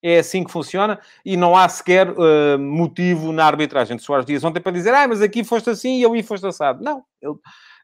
É 0.00 0.20
assim 0.20 0.44
que 0.44 0.52
funciona 0.52 1.00
e 1.24 1.36
não 1.36 1.56
há 1.56 1.68
sequer 1.68 2.08
uh, 2.08 2.56
motivo 2.56 3.32
na 3.32 3.44
arbitragem 3.44 3.96
de 3.96 4.02
Soares 4.02 4.24
Dias 4.24 4.44
ontem 4.44 4.60
para 4.60 4.70
dizer 4.70 4.94
ah, 4.94 5.08
mas 5.08 5.20
aqui 5.20 5.42
foste 5.42 5.70
assim 5.70 5.98
e 5.98 6.04
ali 6.04 6.22
foste 6.22 6.46
assado. 6.46 6.82
Não. 6.84 7.02
Ele, 7.20 7.34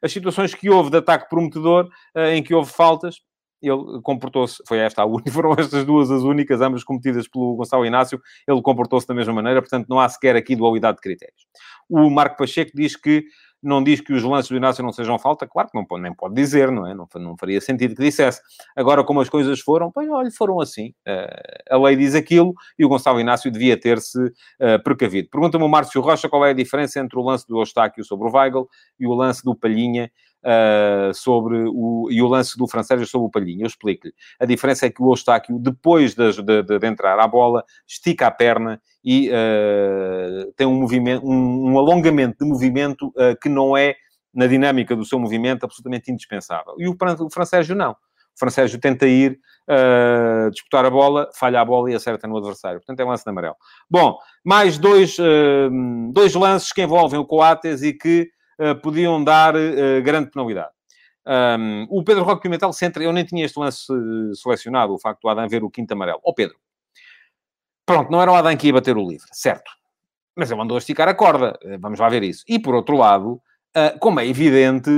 as 0.01 0.13
situações 0.13 0.55
que 0.55 0.69
houve 0.69 0.89
de 0.89 0.97
ataque 0.97 1.27
prometedor, 1.29 1.89
uh, 2.15 2.19
em 2.31 2.41
que 2.41 2.53
houve 2.53 2.71
faltas, 2.71 3.19
ele 3.61 4.01
comportou-se, 4.03 4.61
foi 4.67 4.79
esta 4.79 5.01
a 5.01 5.05
única, 5.05 5.31
foram 5.31 5.53
estas 5.53 5.85
duas 5.85 6.11
as 6.11 6.23
únicas, 6.23 6.61
ambas 6.61 6.83
cometidas 6.83 7.27
pelo 7.27 7.55
Gonçalo 7.55 7.85
Inácio, 7.85 8.21
ele 8.47 8.61
comportou-se 8.61 9.07
da 9.07 9.13
mesma 9.13 9.33
maneira, 9.33 9.61
portanto 9.61 9.87
não 9.87 9.99
há 9.99 10.07
sequer 10.09 10.35
aqui 10.35 10.55
dualidade 10.55 10.97
de 10.97 11.01
critérios. 11.01 11.47
O 11.89 12.09
Marco 12.09 12.37
Pacheco 12.37 12.71
diz 12.73 12.95
que 12.95 13.25
não 13.65 13.83
diz 13.83 13.99
que 13.99 14.13
os 14.13 14.23
lances 14.23 14.49
do 14.49 14.55
Inácio 14.55 14.83
não 14.83 14.91
sejam 14.91 15.17
falta, 15.17 15.47
claro 15.47 15.69
que 15.69 15.75
não 15.75 15.97
nem 15.97 16.13
pode 16.13 16.35
dizer, 16.35 16.71
não 16.71 16.85
é? 16.85 16.93
Não, 16.93 17.07
não 17.15 17.35
faria 17.35 17.59
sentido 17.59 17.95
que 17.95 18.03
dissesse. 18.03 18.39
Agora, 18.75 19.03
como 19.03 19.21
as 19.21 19.27
coisas 19.27 19.59
foram, 19.59 19.91
pois, 19.91 20.07
olha, 20.07 20.29
foram 20.31 20.61
assim. 20.61 20.89
Uh, 21.07 21.73
a 21.73 21.77
lei 21.77 21.95
diz 21.95 22.13
aquilo 22.13 22.53
e 22.77 22.85
o 22.85 22.89
Gonçalo 22.89 23.19
Inácio 23.19 23.49
devia 23.49 23.75
ter-se 23.79 24.19
uh, 24.19 24.83
precavido. 24.83 25.29
Pergunta-me 25.31 25.63
o 25.63 25.67
Márcio 25.67 25.99
Rocha 25.99 26.29
qual 26.29 26.45
é 26.45 26.51
a 26.51 26.53
diferença 26.53 26.99
entre 26.99 27.17
o 27.17 27.23
lance 27.23 27.47
do 27.47 27.59
Eustáquio 27.59 28.03
sobre 28.05 28.27
o 28.27 28.31
Weigl 28.31 28.67
e 28.99 29.07
o 29.07 29.13
lance 29.13 29.43
do 29.43 29.55
Palhinha 29.55 30.11
uh, 30.45 31.13
sobre 31.13 31.63
o, 31.67 32.07
e 32.11 32.21
o 32.21 32.27
lance 32.27 32.57
do 32.57 32.67
francês 32.67 33.09
sobre 33.09 33.27
o 33.27 33.31
Palhinha. 33.31 33.63
Eu 33.63 33.67
explico-lhe. 33.67 34.13
A 34.39 34.45
diferença 34.45 34.85
é 34.85 34.89
que 34.89 35.01
o 35.01 35.11
Eustáquio, 35.11 35.57
depois 35.59 36.13
de, 36.13 36.31
de, 36.43 36.63
de, 36.63 36.87
entrar 36.87 37.19
à 37.19 37.27
bola, 37.27 37.63
estica 37.87 38.27
a 38.27 38.31
perna 38.31 38.79
e 39.03 39.29
uh, 39.29 40.51
tem 40.55 40.67
um, 40.67 40.79
movimento, 40.79 41.25
um, 41.25 41.71
um, 41.71 41.79
alongamento 41.79 42.43
de 42.43 42.49
movimento 42.49 43.07
uh, 43.07 43.37
que 43.41 43.49
não 43.49 43.75
é, 43.75 43.95
na 44.33 44.47
dinâmica 44.47 44.95
do 44.95 45.05
seu 45.05 45.19
movimento, 45.19 45.63
absolutamente 45.63 46.11
indispensável. 46.11 46.75
E 46.77 46.87
o, 46.87 46.95
o 47.19 47.29
francês 47.29 47.67
não. 47.69 47.91
O 47.91 48.39
francês 48.39 48.75
tenta 48.77 49.07
ir 49.07 49.39
uh, 49.69 50.51
disputar 50.51 50.83
a 50.83 50.89
bola, 50.89 51.29
falha 51.33 51.61
a 51.61 51.65
bola 51.65 51.89
e 51.89 51.95
acerta 51.95 52.27
no 52.27 52.37
adversário. 52.37 52.79
Portanto, 52.79 52.99
é 52.99 53.05
um 53.05 53.09
lance 53.09 53.23
de 53.23 53.29
amarelo. 53.29 53.55
Bom, 53.89 54.17
mais 54.43 54.77
dois, 54.77 55.17
uh, 55.17 56.11
dois 56.11 56.35
lances 56.35 56.73
que 56.73 56.81
envolvem 56.81 57.17
o 57.17 57.25
Coates 57.25 57.81
e 57.81 57.93
que 57.93 58.29
podiam 58.81 59.23
dar 59.23 59.55
uh, 59.55 60.01
grande 60.03 60.31
penalidade. 60.31 60.75
Um, 61.27 61.87
o 61.89 62.03
Pedro 62.03 62.23
Roque 62.23 62.43
Pimentel 62.43 62.71
centra, 62.71 63.03
eu 63.03 63.11
nem 63.11 63.25
tinha 63.25 63.43
este 63.43 63.59
lance 63.59 63.87
selecionado, 64.35 64.93
o 64.93 64.99
facto 64.99 65.21
do 65.21 65.29
Adam 65.29 65.47
ver 65.49 65.63
o 65.63 65.71
quinto 65.71 65.91
amarelo. 65.91 66.19
Ó 66.23 66.29
oh, 66.29 66.33
Pedro, 66.33 66.55
pronto, 67.85 68.11
não 68.11 68.21
era 68.21 68.31
o 68.31 68.35
Adam 68.35 68.55
que 68.55 68.67
ia 68.67 68.73
bater 68.73 68.95
o 68.95 69.07
livre, 69.07 69.27
certo. 69.31 69.71
Mas 70.35 70.51
ele 70.51 70.59
mandou 70.59 70.77
esticar 70.77 71.07
a 71.07 71.15
corda, 71.15 71.57
eh, 71.63 71.77
vamos 71.77 71.99
lá 71.99 72.09
ver 72.09 72.21
isso. 72.21 72.43
E 72.47 72.59
por 72.59 72.75
outro 72.75 72.95
lado, 72.95 73.41
uh, 73.75 73.97
como 73.99 74.19
é 74.19 74.27
evidente, 74.27 74.89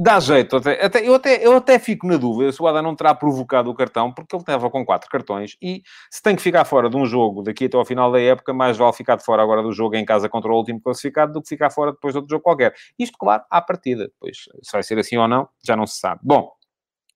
Dá 0.00 0.20
jeito, 0.20 0.54
até, 0.58 0.84
até, 0.84 1.08
eu, 1.08 1.14
até, 1.16 1.44
eu 1.44 1.56
até 1.56 1.76
fico 1.76 2.06
na 2.06 2.16
dúvida 2.16 2.52
se 2.52 2.62
o 2.62 2.68
Adam 2.68 2.82
não 2.82 2.94
terá 2.94 3.12
provocado 3.16 3.68
o 3.68 3.74
cartão, 3.74 4.12
porque 4.12 4.32
ele 4.36 4.42
estava 4.42 4.70
com 4.70 4.84
quatro 4.86 5.10
cartões, 5.10 5.56
e 5.60 5.82
se 6.08 6.22
tem 6.22 6.36
que 6.36 6.42
ficar 6.42 6.64
fora 6.64 6.88
de 6.88 6.96
um 6.96 7.04
jogo 7.04 7.42
daqui 7.42 7.64
até 7.64 7.76
ao 7.76 7.84
final 7.84 8.12
da 8.12 8.20
época, 8.20 8.54
mais 8.54 8.76
vale 8.76 8.92
ficar 8.92 9.16
de 9.16 9.24
fora 9.24 9.42
agora 9.42 9.60
do 9.60 9.72
jogo 9.72 9.96
em 9.96 10.04
casa 10.04 10.28
contra 10.28 10.52
o 10.52 10.54
último 10.56 10.80
classificado 10.80 11.32
do 11.32 11.42
que 11.42 11.48
ficar 11.48 11.70
fora 11.70 11.90
depois 11.90 12.14
de 12.14 12.18
outro 12.18 12.30
jogo 12.30 12.44
qualquer. 12.44 12.72
Isto, 12.96 13.18
claro, 13.18 13.42
à 13.50 13.60
partida. 13.60 14.08
Pois, 14.20 14.36
se 14.62 14.70
vai 14.72 14.84
ser 14.84 15.00
assim 15.00 15.16
ou 15.16 15.26
não, 15.26 15.48
já 15.66 15.74
não 15.74 15.84
se 15.84 15.98
sabe. 15.98 16.20
Bom, 16.22 16.48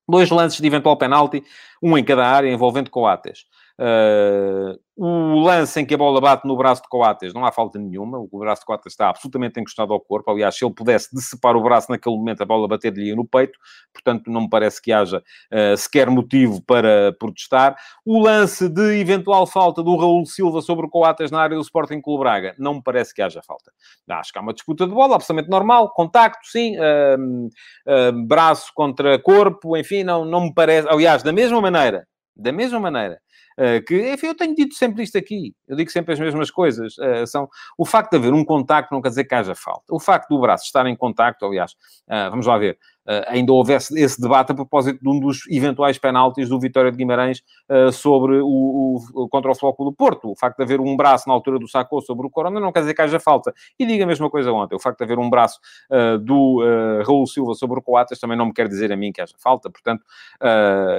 dois 0.08 0.30
lances 0.30 0.60
de 0.60 0.66
eventual 0.66 0.96
penalti, 0.96 1.42
um 1.82 1.96
em 1.96 2.04
cada 2.04 2.26
área, 2.26 2.50
envolvendo 2.50 2.90
Coates. 2.90 3.44
Uh, 3.82 4.78
o 4.94 5.40
lance 5.40 5.80
em 5.80 5.84
que 5.84 5.94
a 5.94 5.98
bola 5.98 6.20
bate 6.20 6.46
no 6.46 6.56
braço 6.56 6.82
de 6.82 6.88
Coates, 6.88 7.34
não 7.34 7.44
há 7.44 7.50
falta 7.50 7.78
nenhuma. 7.78 8.18
O 8.30 8.38
braço 8.38 8.60
de 8.60 8.66
Coates 8.66 8.92
está 8.92 9.08
absolutamente 9.08 9.58
encostado 9.58 9.92
ao 9.92 9.98
corpo. 9.98 10.30
Aliás, 10.30 10.56
se 10.56 10.64
ele 10.64 10.72
pudesse 10.72 11.12
decepar 11.12 11.56
o 11.56 11.62
braço 11.62 11.90
naquele 11.90 12.14
momento, 12.14 12.42
a 12.42 12.46
bola 12.46 12.68
bater-lhe 12.68 13.12
no 13.12 13.24
peito. 13.24 13.58
Portanto, 13.92 14.30
não 14.30 14.42
me 14.42 14.48
parece 14.48 14.80
que 14.80 14.92
haja 14.92 15.18
uh, 15.18 15.76
sequer 15.76 16.08
motivo 16.08 16.62
para 16.62 17.12
protestar. 17.18 17.74
O 18.04 18.20
lance 18.20 18.68
de 18.68 19.00
eventual 19.00 19.46
falta 19.46 19.82
do 19.82 19.96
Raul 19.96 20.24
Silva 20.26 20.60
sobre 20.60 20.86
o 20.86 20.88
Coates 20.88 21.32
na 21.32 21.40
área 21.40 21.56
do 21.56 21.62
Sporting 21.62 22.00
Clube 22.00 22.20
Braga, 22.22 22.54
não 22.56 22.74
me 22.74 22.82
parece 22.82 23.12
que 23.12 23.22
haja 23.22 23.42
falta. 23.42 23.72
Acho 24.08 24.32
que 24.32 24.38
há 24.38 24.42
uma 24.42 24.52
disputa 24.52 24.86
de 24.86 24.94
bola, 24.94 25.16
absolutamente 25.16 25.50
normal. 25.50 25.90
Contacto, 25.90 26.46
sim. 26.46 26.76
Uh, 26.78 28.12
braço 28.28 28.70
contra 28.74 29.18
corpo, 29.18 29.76
enfim, 29.76 30.04
não, 30.04 30.24
não 30.24 30.42
me 30.42 30.54
parece... 30.54 30.86
Aliás, 30.88 31.22
da 31.24 31.32
mesma 31.32 31.60
maneira, 31.60 32.06
da 32.36 32.52
mesma 32.52 32.80
maneira 32.80 33.20
Uh, 33.58 33.84
que, 33.84 34.12
enfim, 34.12 34.28
eu 34.28 34.34
tenho 34.34 34.54
dito 34.54 34.74
sempre 34.74 35.02
isto 35.02 35.18
aqui. 35.18 35.54
Eu 35.68 35.76
digo 35.76 35.90
sempre 35.90 36.12
as 36.12 36.20
mesmas 36.20 36.50
coisas. 36.50 36.96
Uh, 36.96 37.26
são, 37.26 37.48
o 37.76 37.84
facto 37.84 38.10
de 38.12 38.16
haver 38.16 38.32
um 38.32 38.44
contacto 38.44 38.94
não 38.94 39.02
quer 39.02 39.10
dizer 39.10 39.24
que 39.24 39.34
haja 39.34 39.54
falta. 39.54 39.84
O 39.90 40.00
facto 40.00 40.28
do 40.28 40.40
braço 40.40 40.64
estar 40.64 40.86
em 40.86 40.96
contacto, 40.96 41.44
aliás, 41.44 41.72
uh, 42.08 42.30
vamos 42.30 42.46
lá 42.46 42.56
ver. 42.58 42.78
Uh, 43.06 43.24
ainda 43.26 43.52
houvesse 43.52 43.98
esse 43.98 44.20
debate 44.20 44.52
a 44.52 44.54
propósito 44.54 45.00
de 45.00 45.08
um 45.08 45.18
dos 45.18 45.46
eventuais 45.48 45.98
penaltis 45.98 46.48
do 46.48 46.58
Vitória 46.58 46.90
de 46.90 46.96
Guimarães 46.96 47.42
uh, 47.68 47.92
sobre 47.92 48.40
o, 48.40 48.98
o, 49.14 49.28
contra 49.28 49.50
o 49.50 49.54
Floco 49.54 49.84
do 49.84 49.92
Porto. 49.92 50.30
O 50.30 50.36
facto 50.36 50.56
de 50.58 50.64
haver 50.64 50.80
um 50.80 50.96
braço 50.96 51.28
na 51.28 51.34
altura 51.34 51.58
do 51.58 51.68
Sacou 51.68 52.00
sobre 52.00 52.26
o 52.26 52.30
Corona 52.30 52.60
não 52.60 52.72
quer 52.72 52.80
dizer 52.80 52.94
que 52.94 53.02
haja 53.02 53.20
falta. 53.20 53.52
E 53.78 53.86
diga 53.86 54.04
a 54.04 54.06
mesma 54.06 54.30
coisa 54.30 54.52
ontem. 54.52 54.74
O 54.74 54.80
facto 54.80 54.98
de 54.98 55.04
haver 55.04 55.18
um 55.18 55.30
braço 55.30 55.58
uh, 55.90 56.18
do 56.18 56.62
Raul 57.04 57.26
Silva 57.26 57.54
sobre 57.54 57.78
o 57.78 57.82
Coates 57.82 58.18
também 58.18 58.36
não 58.36 58.46
me 58.46 58.52
quer 58.52 58.68
dizer 58.68 58.92
a 58.92 58.96
mim 58.96 59.12
que 59.12 59.20
haja 59.20 59.34
falta. 59.38 59.70
Portanto, 59.70 60.04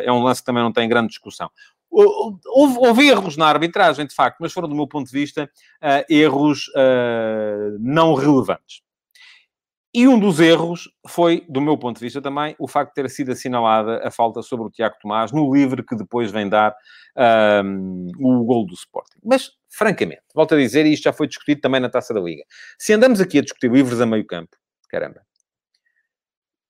é 0.03 0.11
um 0.11 0.23
lance 0.23 0.41
que 0.41 0.45
também 0.45 0.63
não 0.63 0.71
tem 0.71 0.87
grande 0.87 1.09
discussão. 1.09 1.49
Houve, 1.93 2.77
houve, 2.79 3.07
erros 3.07 3.37
na 3.37 3.45
arbitragem, 3.45 4.07
de 4.07 4.15
facto, 4.15 4.37
mas 4.39 4.51
foram, 4.51 4.67
do 4.67 4.75
meu 4.75 4.87
ponto 4.87 5.05
de 5.05 5.13
vista, 5.13 5.47
uh, 5.79 6.03
erros 6.11 6.67
uh, 6.69 7.77
não 7.79 8.15
relevantes. 8.15 8.81
E 9.93 10.07
um 10.07 10.19
dos 10.19 10.39
erros 10.39 10.89
foi, 11.07 11.45
do 11.47 11.61
meu 11.61 11.77
ponto 11.77 11.97
de 11.97 12.03
vista 12.03 12.19
também, 12.19 12.55
o 12.57 12.67
facto 12.67 12.89
de 12.89 12.95
ter 12.95 13.09
sido 13.09 13.31
assinalada 13.31 14.01
a 14.03 14.09
falta 14.09 14.41
sobre 14.41 14.65
o 14.65 14.71
Tiago 14.71 14.95
Tomás 14.99 15.31
no 15.31 15.53
livre 15.53 15.83
que 15.83 15.95
depois 15.95 16.31
vem 16.31 16.49
dar 16.49 16.75
um, 17.63 18.07
o 18.19 18.43
gol 18.43 18.65
do 18.65 18.73
Sporting. 18.73 19.19
Mas, 19.23 19.51
francamente, 19.69 20.23
volto 20.33 20.55
a 20.55 20.57
dizer, 20.57 20.85
e 20.87 20.93
isto 20.93 21.03
já 21.03 21.13
foi 21.13 21.27
discutido 21.27 21.61
também 21.61 21.79
na 21.79 21.89
Taça 21.89 22.11
da 22.11 22.19
Liga, 22.19 22.43
se 22.79 22.91
andamos 22.91 23.21
aqui 23.21 23.37
a 23.37 23.41
discutir 23.41 23.71
livres 23.71 24.01
a 24.01 24.05
meio 24.05 24.25
campo, 24.25 24.57
caramba, 24.89 25.21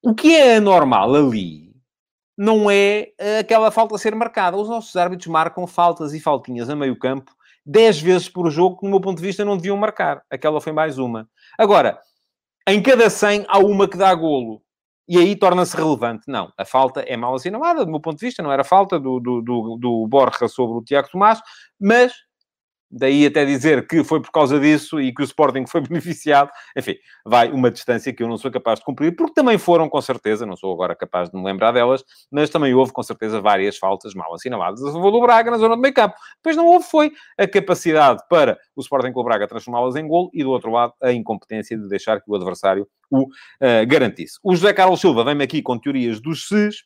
o 0.01 0.13
que 0.13 0.35
é 0.35 0.57
anormal 0.57 1.15
ali 1.15 1.73
não 2.37 2.69
é 2.69 3.09
eh, 3.17 3.39
aquela 3.39 3.71
falta 3.71 3.95
a 3.95 3.97
ser 3.97 4.13
marcada. 4.15 4.57
Os 4.57 4.67
nossos 4.67 4.95
árbitros 4.95 5.27
marcam 5.27 5.65
faltas 5.67 6.13
e 6.13 6.19
faltinhas 6.19 6.69
a 6.69 6.75
meio 6.75 6.97
campo 6.97 7.31
10 7.65 8.01
vezes 8.01 8.29
por 8.29 8.49
jogo 8.49 8.77
que, 8.77 8.85
no 8.85 8.91
meu 8.91 8.99
ponto 8.99 9.17
de 9.17 9.23
vista, 9.23 9.45
não 9.45 9.55
deviam 9.55 9.77
marcar. 9.77 10.23
Aquela 10.29 10.59
foi 10.59 10.73
mais 10.73 10.97
uma. 10.97 11.29
Agora, 11.57 11.99
em 12.67 12.81
cada 12.81 13.09
100 13.09 13.45
há 13.47 13.59
uma 13.59 13.87
que 13.87 13.97
dá 13.97 14.13
golo. 14.13 14.61
E 15.07 15.17
aí 15.17 15.35
torna-se 15.35 15.75
relevante. 15.75 16.23
Não, 16.27 16.51
a 16.57 16.63
falta 16.63 17.01
é 17.01 17.17
mal 17.17 17.35
assinalada, 17.35 17.83
do 17.85 17.91
meu 17.91 17.99
ponto 17.99 18.19
de 18.19 18.25
vista, 18.25 18.41
não 18.41 18.51
era 18.51 18.63
falta 18.63 18.99
do, 18.99 19.19
do, 19.19 19.41
do, 19.41 19.77
do 19.77 20.07
Borja 20.07 20.47
sobre 20.47 20.77
o 20.77 20.83
Tiago 20.83 21.09
Tomás, 21.11 21.41
mas 21.79 22.13
daí 22.93 23.25
até 23.25 23.43
dizer 23.43 23.87
que 23.87 24.03
foi 24.03 24.21
por 24.21 24.31
causa 24.31 24.59
disso 24.59 25.01
e 25.01 25.13
que 25.13 25.21
o 25.21 25.25
Sporting 25.25 25.65
foi 25.65 25.81
beneficiado, 25.87 26.49
enfim, 26.77 26.95
vai 27.25 27.51
uma 27.51 27.71
distância 27.71 28.13
que 28.13 28.21
eu 28.21 28.27
não 28.27 28.37
sou 28.37 28.51
capaz 28.51 28.79
de 28.79 28.85
cumprir, 28.85 29.15
porque 29.15 29.33
também 29.33 29.57
foram, 29.57 29.89
com 29.89 29.99
certeza, 30.01 30.45
não 30.45 30.55
sou 30.55 30.71
agora 30.71 30.95
capaz 30.95 31.29
de 31.29 31.37
me 31.37 31.43
lembrar 31.43 31.71
delas, 31.71 32.03
mas 32.31 32.49
também 32.49 32.73
houve, 32.73 32.93
com 32.93 33.01
certeza, 33.01 33.41
várias 33.41 33.77
faltas 33.77 34.13
mal 34.13 34.33
assinaladas 34.33 34.83
a 34.83 34.91
favor 34.91 35.11
do 35.11 35.21
Braga 35.21 35.49
na 35.49 35.57
zona 35.57 35.75
do 35.75 35.81
meio 35.81 35.93
campo. 35.93 36.15
Depois 36.37 36.55
não 36.55 36.67
houve, 36.67 36.85
foi 36.85 37.11
a 37.37 37.47
capacidade 37.47 38.21
para 38.29 38.57
o 38.75 38.81
Sporting 38.81 39.11
com 39.11 39.21
o 39.21 39.23
Braga 39.23 39.47
transformá-las 39.47 39.95
em 39.95 40.07
gol 40.07 40.29
e, 40.33 40.43
do 40.43 40.51
outro 40.51 40.71
lado, 40.71 40.93
a 41.01 41.11
incompetência 41.11 41.77
de 41.77 41.87
deixar 41.87 42.21
que 42.21 42.29
o 42.29 42.35
adversário 42.35 42.87
o 43.09 43.23
uh, 43.23 43.87
garantisse. 43.87 44.39
O 44.43 44.55
José 44.55 44.73
Carlos 44.73 44.99
Silva 44.99 45.23
vem-me 45.23 45.43
aqui 45.43 45.61
com 45.61 45.77
teorias 45.77 46.19
dos 46.19 46.47
SES, 46.47 46.83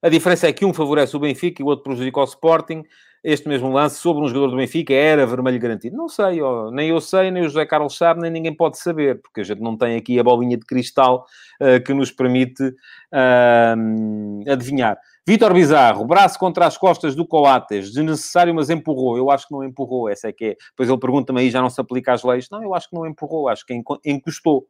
a 0.00 0.08
diferença 0.08 0.46
é 0.46 0.52
que 0.52 0.64
um 0.64 0.72
favorece 0.72 1.16
o 1.16 1.20
Benfica 1.20 1.60
e 1.60 1.64
o 1.64 1.66
outro 1.66 1.82
prejudica 1.82 2.20
o 2.20 2.24
Sporting 2.24 2.84
este 3.22 3.48
mesmo 3.48 3.70
lance 3.70 3.96
sobre 3.96 4.24
um 4.24 4.28
jogador 4.28 4.50
do 4.50 4.56
Benfica 4.56 4.92
era 4.92 5.26
vermelho 5.26 5.58
garantido? 5.58 5.96
Não 5.96 6.08
sei, 6.08 6.40
ó, 6.40 6.70
nem 6.70 6.90
eu 6.90 7.00
sei, 7.00 7.30
nem 7.30 7.42
o 7.42 7.48
José 7.48 7.66
Carlos 7.66 7.96
sabe, 7.96 8.20
nem 8.20 8.30
ninguém 8.30 8.54
pode 8.54 8.78
saber, 8.78 9.20
porque 9.20 9.40
a 9.40 9.44
gente 9.44 9.60
não 9.60 9.76
tem 9.76 9.96
aqui 9.96 10.18
a 10.18 10.22
bolinha 10.22 10.56
de 10.56 10.64
cristal 10.64 11.26
uh, 11.60 11.82
que 11.82 11.92
nos 11.92 12.10
permite 12.10 12.62
uh, 12.62 14.50
adivinhar. 14.50 14.98
Vítor 15.26 15.52
Bizarro, 15.52 16.06
braço 16.06 16.38
contra 16.38 16.64
as 16.66 16.78
costas 16.78 17.14
do 17.14 17.26
Coates, 17.26 17.92
desnecessário, 17.92 18.54
mas 18.54 18.70
empurrou. 18.70 19.18
Eu 19.18 19.30
acho 19.30 19.46
que 19.46 19.52
não 19.52 19.62
empurrou, 19.62 20.08
essa 20.08 20.28
é 20.28 20.32
que 20.32 20.44
é. 20.44 20.56
Depois 20.70 20.88
ele 20.88 20.98
pergunta-me 20.98 21.40
aí, 21.40 21.50
já 21.50 21.60
não 21.60 21.68
se 21.68 21.78
aplica 21.78 22.14
às 22.14 22.24
leis. 22.24 22.48
Não, 22.50 22.62
eu 22.62 22.74
acho 22.74 22.88
que 22.88 22.96
não 22.96 23.06
empurrou, 23.06 23.46
acho 23.46 23.66
que 23.66 23.78
encostou. 24.06 24.66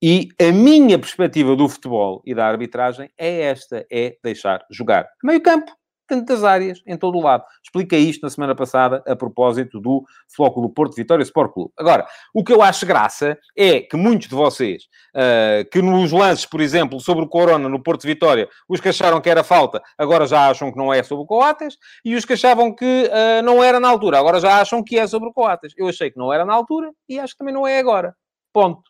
E 0.00 0.28
a 0.40 0.52
minha 0.52 0.98
perspectiva 0.98 1.56
do 1.56 1.68
futebol 1.68 2.22
e 2.24 2.34
da 2.34 2.46
arbitragem 2.46 3.10
é 3.18 3.40
esta: 3.40 3.84
é 3.90 4.16
deixar 4.22 4.64
jogar. 4.70 5.08
Meio 5.24 5.42
campo, 5.42 5.72
tantas 6.06 6.44
áreas, 6.44 6.80
em 6.86 6.96
todo 6.96 7.18
o 7.18 7.22
lado. 7.22 7.44
Expliquei 7.62 8.00
isto 8.00 8.22
na 8.22 8.30
semana 8.30 8.54
passada, 8.54 9.02
a 9.06 9.16
propósito 9.16 9.80
do 9.80 10.04
Flóculo 10.34 10.70
Porto 10.70 10.94
Vitória 10.94 11.22
Sport 11.22 11.52
Clube. 11.52 11.72
Agora, 11.76 12.06
o 12.32 12.44
que 12.44 12.52
eu 12.52 12.62
acho 12.62 12.86
graça 12.86 13.38
é 13.56 13.80
que 13.80 13.96
muitos 13.96 14.28
de 14.28 14.34
vocês, 14.34 14.84
uh, 15.14 15.68
que 15.70 15.82
nos 15.82 16.12
lances, 16.12 16.46
por 16.46 16.60
exemplo, 16.60 17.00
sobre 17.00 17.24
o 17.24 17.28
Corona 17.28 17.68
no 17.68 17.82
Porto 17.82 18.06
Vitória, 18.06 18.48
os 18.68 18.80
que 18.80 18.88
acharam 18.88 19.20
que 19.20 19.28
era 19.28 19.42
falta, 19.42 19.82
agora 19.98 20.26
já 20.26 20.48
acham 20.48 20.70
que 20.70 20.78
não 20.78 20.92
é 20.92 21.02
sobre 21.02 21.24
o 21.24 21.26
Coates, 21.26 21.76
e 22.04 22.14
os 22.14 22.24
que 22.24 22.34
achavam 22.34 22.74
que 22.74 23.10
uh, 23.10 23.42
não 23.42 23.62
era 23.62 23.80
na 23.80 23.88
altura, 23.88 24.18
agora 24.18 24.40
já 24.40 24.60
acham 24.60 24.82
que 24.82 24.98
é 24.98 25.06
sobre 25.06 25.28
o 25.28 25.32
Coates. 25.32 25.74
Eu 25.76 25.88
achei 25.88 26.10
que 26.10 26.18
não 26.18 26.32
era 26.32 26.44
na 26.44 26.54
altura, 26.54 26.90
e 27.08 27.18
acho 27.18 27.34
que 27.34 27.38
também 27.38 27.54
não 27.54 27.66
é 27.66 27.78
agora. 27.78 28.14
Ponto. 28.52 28.82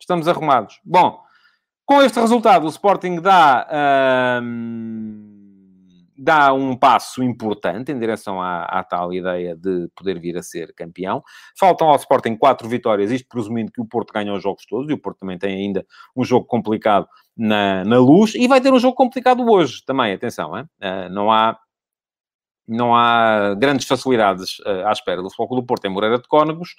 Estamos 0.00 0.28
arrumados. 0.28 0.80
Bom, 0.84 1.20
com 1.86 2.02
este 2.02 2.18
resultado, 2.20 2.66
o 2.66 2.68
Sporting 2.68 3.20
dá... 3.20 3.66
Uh, 4.42 5.35
dá 6.18 6.52
um 6.52 6.76
passo 6.76 7.22
importante 7.22 7.92
em 7.92 7.98
direção 7.98 8.40
à, 8.40 8.62
à, 8.64 8.82
tal 8.82 9.12
ideia 9.12 9.56
de 9.56 9.88
poder 9.94 10.18
vir 10.18 10.36
a 10.36 10.42
ser 10.42 10.72
campeão. 10.74 11.22
Faltam 11.58 11.88
ao 11.88 11.96
Sporting 11.96 12.36
quatro 12.36 12.68
vitórias, 12.68 13.10
isto 13.10 13.28
presumindo 13.28 13.72
que 13.72 13.80
o 13.80 13.86
Porto 13.86 14.12
ganha 14.12 14.32
os 14.32 14.42
jogos 14.42 14.64
todos, 14.66 14.88
e 14.90 14.92
o 14.92 14.98
Porto 14.98 15.20
também 15.20 15.38
tem 15.38 15.54
ainda 15.56 15.84
um 16.16 16.24
jogo 16.24 16.46
complicado 16.46 17.06
na, 17.36 17.84
na 17.84 17.98
luz, 17.98 18.34
e 18.34 18.48
vai 18.48 18.60
ter 18.60 18.72
um 18.72 18.78
jogo 18.78 18.96
complicado 18.96 19.46
hoje 19.48 19.84
também, 19.84 20.12
atenção, 20.12 20.56
hein? 20.56 20.64
Uh, 20.80 21.12
não 21.12 21.30
há 21.30 21.58
não 22.68 22.94
há 22.96 23.54
grandes 23.54 23.86
facilidades 23.86 24.58
uh, 24.60 24.86
à 24.86 24.92
espera 24.92 25.22
do 25.22 25.30
Futebol 25.30 25.60
do 25.60 25.66
Porto 25.66 25.84
em 25.84 25.88
Moreira 25.88 26.18
de 26.18 26.26
Cónegos. 26.26 26.70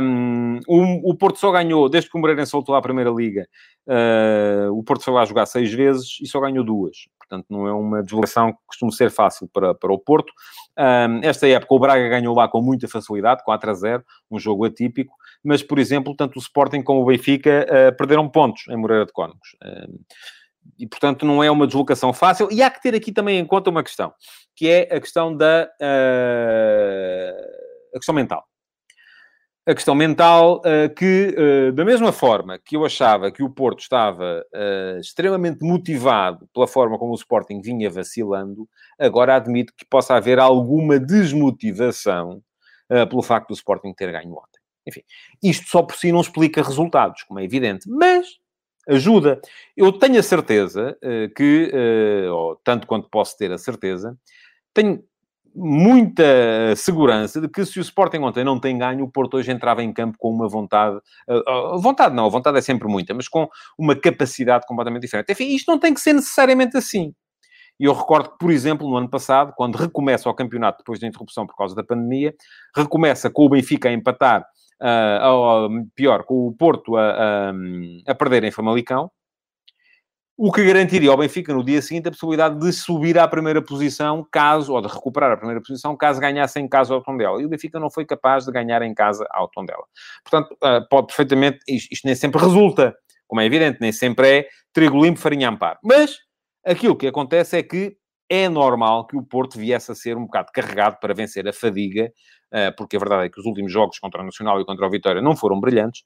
Um, 0.00 0.60
o, 0.68 1.10
o, 1.10 1.16
Porto 1.16 1.38
só 1.38 1.50
ganhou, 1.50 1.88
desde 1.88 2.08
que 2.08 2.16
o 2.16 2.20
Moreirense 2.20 2.52
voltou 2.52 2.74
à 2.74 2.82
Primeira 2.82 3.10
Liga, 3.10 3.48
uh, 3.88 4.72
o 4.72 4.82
Porto 4.84 5.04
foi 5.04 5.14
lá 5.14 5.24
jogar 5.24 5.46
seis 5.46 5.72
vezes 5.72 6.18
e 6.20 6.26
só 6.26 6.40
ganhou 6.40 6.64
duas 6.64 6.96
portanto 7.32 7.46
não 7.48 7.66
é 7.66 7.72
uma 7.72 8.02
deslocação 8.02 8.52
que 8.52 8.58
costuma 8.66 8.92
ser 8.92 9.10
fácil 9.10 9.48
para, 9.48 9.74
para 9.74 9.92
o 9.92 9.98
Porto. 9.98 10.32
Um, 10.78 11.20
esta 11.22 11.48
época 11.48 11.74
o 11.74 11.78
Braga 11.78 12.08
ganhou 12.08 12.34
lá 12.34 12.46
com 12.46 12.60
muita 12.60 12.86
facilidade, 12.86 13.42
4 13.44 13.70
a 13.70 13.74
0, 13.74 14.04
um 14.30 14.38
jogo 14.38 14.66
atípico, 14.66 15.14
mas, 15.42 15.62
por 15.62 15.78
exemplo, 15.78 16.14
tanto 16.14 16.36
o 16.36 16.42
Sporting 16.42 16.82
como 16.82 17.00
o 17.00 17.06
Benfica 17.06 17.66
uh, 17.66 17.96
perderam 17.96 18.28
pontos 18.28 18.64
em 18.68 18.76
Moreira 18.76 19.06
de 19.06 19.12
Cónegos. 19.12 19.56
Um, 19.64 19.98
e, 20.78 20.86
portanto, 20.86 21.24
não 21.26 21.42
é 21.42 21.50
uma 21.50 21.66
deslocação 21.66 22.12
fácil. 22.12 22.48
E 22.50 22.62
há 22.62 22.70
que 22.70 22.80
ter 22.80 22.94
aqui 22.94 23.10
também 23.10 23.38
em 23.38 23.44
conta 23.44 23.70
uma 23.70 23.82
questão, 23.82 24.12
que 24.54 24.68
é 24.68 24.82
a 24.94 25.00
questão 25.00 25.34
da... 25.36 25.68
Uh, 25.80 27.62
a 27.94 27.98
questão 27.98 28.14
mental 28.14 28.44
a 29.64 29.74
questão 29.74 29.94
mental, 29.94 30.60
uh, 30.60 30.92
que, 30.94 31.34
uh, 31.38 31.72
da 31.72 31.84
mesma 31.84 32.12
forma 32.12 32.58
que 32.58 32.76
eu 32.76 32.84
achava 32.84 33.30
que 33.30 33.44
o 33.44 33.50
Porto 33.50 33.80
estava 33.80 34.44
uh, 34.52 34.98
extremamente 34.98 35.64
motivado 35.64 36.48
pela 36.52 36.66
forma 36.66 36.98
como 36.98 37.12
o 37.12 37.16
Sporting 37.16 37.60
vinha 37.60 37.88
vacilando, 37.88 38.68
agora 38.98 39.36
admito 39.36 39.72
que 39.76 39.84
possa 39.84 40.14
haver 40.14 40.38
alguma 40.38 40.98
desmotivação 40.98 42.42
pelo 43.08 43.22
facto 43.22 43.48
do 43.48 43.54
Sporting 43.54 43.94
ter 43.94 44.12
ganho 44.12 44.32
ontem. 44.32 44.60
Enfim, 44.86 45.00
isto 45.42 45.66
só 45.66 45.82
por 45.82 45.96
si 45.96 46.12
não 46.12 46.20
explica 46.20 46.62
resultados, 46.62 47.22
como 47.22 47.40
é 47.40 47.44
evidente, 47.44 47.88
mas 47.88 48.36
ajuda. 48.86 49.40
Eu 49.74 49.92
tenho 49.92 50.18
a 50.18 50.22
certeza 50.22 50.98
que, 51.34 51.72
tanto 52.62 52.86
quanto 52.86 53.08
posso 53.08 53.34
ter 53.38 53.50
a 53.50 53.56
certeza, 53.56 54.14
tenho 54.74 55.02
muita 55.54 56.74
segurança 56.76 57.40
de 57.40 57.48
que 57.48 57.64
se 57.64 57.78
o 57.78 57.82
Sporting 57.82 58.18
ontem 58.18 58.44
não 58.44 58.58
tem 58.58 58.78
ganho, 58.78 59.04
o 59.04 59.10
Porto 59.10 59.36
hoje 59.36 59.50
entrava 59.50 59.82
em 59.82 59.92
campo 59.92 60.16
com 60.18 60.30
uma 60.30 60.48
vontade, 60.48 60.96
uh, 61.28 61.78
vontade 61.78 62.14
não, 62.14 62.26
a 62.26 62.28
vontade 62.28 62.58
é 62.58 62.60
sempre 62.60 62.88
muita, 62.88 63.14
mas 63.14 63.28
com 63.28 63.48
uma 63.78 63.94
capacidade 63.94 64.66
completamente 64.66 65.02
diferente. 65.02 65.32
Enfim, 65.32 65.54
isto 65.54 65.70
não 65.70 65.78
tem 65.78 65.92
que 65.92 66.00
ser 66.00 66.12
necessariamente 66.12 66.76
assim. 66.76 67.12
E 67.80 67.84
eu 67.84 67.92
recordo 67.94 68.30
que, 68.30 68.38
por 68.38 68.50
exemplo, 68.50 68.88
no 68.88 68.96
ano 68.96 69.08
passado, 69.08 69.52
quando 69.56 69.76
recomeça 69.76 70.28
o 70.28 70.34
campeonato 70.34 70.78
depois 70.78 71.00
da 71.00 71.06
interrupção 71.06 71.46
por 71.46 71.56
causa 71.56 71.74
da 71.74 71.82
pandemia, 71.82 72.34
recomeça 72.76 73.30
com 73.30 73.44
o 73.44 73.48
Benfica 73.48 73.88
a 73.88 73.92
empatar, 73.92 74.42
uh, 74.80 75.26
ou, 75.26 75.70
pior, 75.94 76.24
com 76.24 76.46
o 76.46 76.52
Porto 76.52 76.96
a, 76.96 77.50
a, 77.50 77.52
a 78.06 78.14
perder 78.14 78.44
em 78.44 78.50
Famalicão, 78.50 79.10
o 80.44 80.50
que 80.50 80.64
garantiria 80.64 81.08
ao 81.08 81.16
Benfica 81.16 81.54
no 81.54 81.62
dia 81.62 81.80
seguinte 81.80 82.08
a 82.08 82.10
possibilidade 82.10 82.58
de 82.58 82.72
subir 82.72 83.16
à 83.16 83.28
primeira 83.28 83.62
posição, 83.62 84.26
caso, 84.28 84.72
ou 84.72 84.82
de 84.82 84.88
recuperar 84.88 85.30
a 85.30 85.36
primeira 85.36 85.62
posição, 85.62 85.96
caso 85.96 86.20
ganhasse 86.20 86.58
em 86.58 86.66
casa 86.66 86.92
ao 86.92 87.00
Tondela. 87.00 87.40
E 87.40 87.46
o 87.46 87.48
Benfica 87.48 87.78
não 87.78 87.88
foi 87.88 88.04
capaz 88.04 88.44
de 88.44 88.50
ganhar 88.50 88.82
em 88.82 88.92
casa 88.92 89.24
ao 89.30 89.46
Tondela. 89.48 89.84
Portanto, 90.24 90.56
ah, 90.60 90.84
pode 90.90 91.06
perfeitamente, 91.06 91.60
isto, 91.68 91.92
isto 91.92 92.04
nem 92.04 92.16
sempre 92.16 92.40
resulta, 92.42 92.92
como 93.28 93.40
é 93.40 93.46
evidente, 93.46 93.78
nem 93.80 93.92
sempre 93.92 94.38
é 94.38 94.48
trigo 94.72 95.00
limpo, 95.00 95.20
farinha 95.20 95.48
amparo. 95.48 95.78
Mas 95.80 96.16
aquilo 96.66 96.96
que 96.96 97.06
acontece 97.06 97.56
é 97.56 97.62
que 97.62 97.96
é 98.32 98.48
normal 98.48 99.06
que 99.06 99.14
o 99.14 99.22
Porto 99.22 99.58
viesse 99.58 99.92
a 99.92 99.94
ser 99.94 100.16
um 100.16 100.22
bocado 100.22 100.50
carregado 100.54 100.96
para 100.98 101.12
vencer 101.12 101.46
a 101.46 101.52
fadiga, 101.52 102.10
uh, 102.50 102.74
porque 102.78 102.96
a 102.96 102.98
verdade 102.98 103.26
é 103.26 103.28
que 103.28 103.38
os 103.38 103.44
últimos 103.44 103.70
jogos 103.70 103.98
contra 103.98 104.22
o 104.22 104.24
Nacional 104.24 104.58
e 104.58 104.64
contra 104.64 104.86
o 104.86 104.90
Vitória 104.90 105.20
não 105.20 105.36
foram 105.36 105.60
brilhantes, 105.60 106.00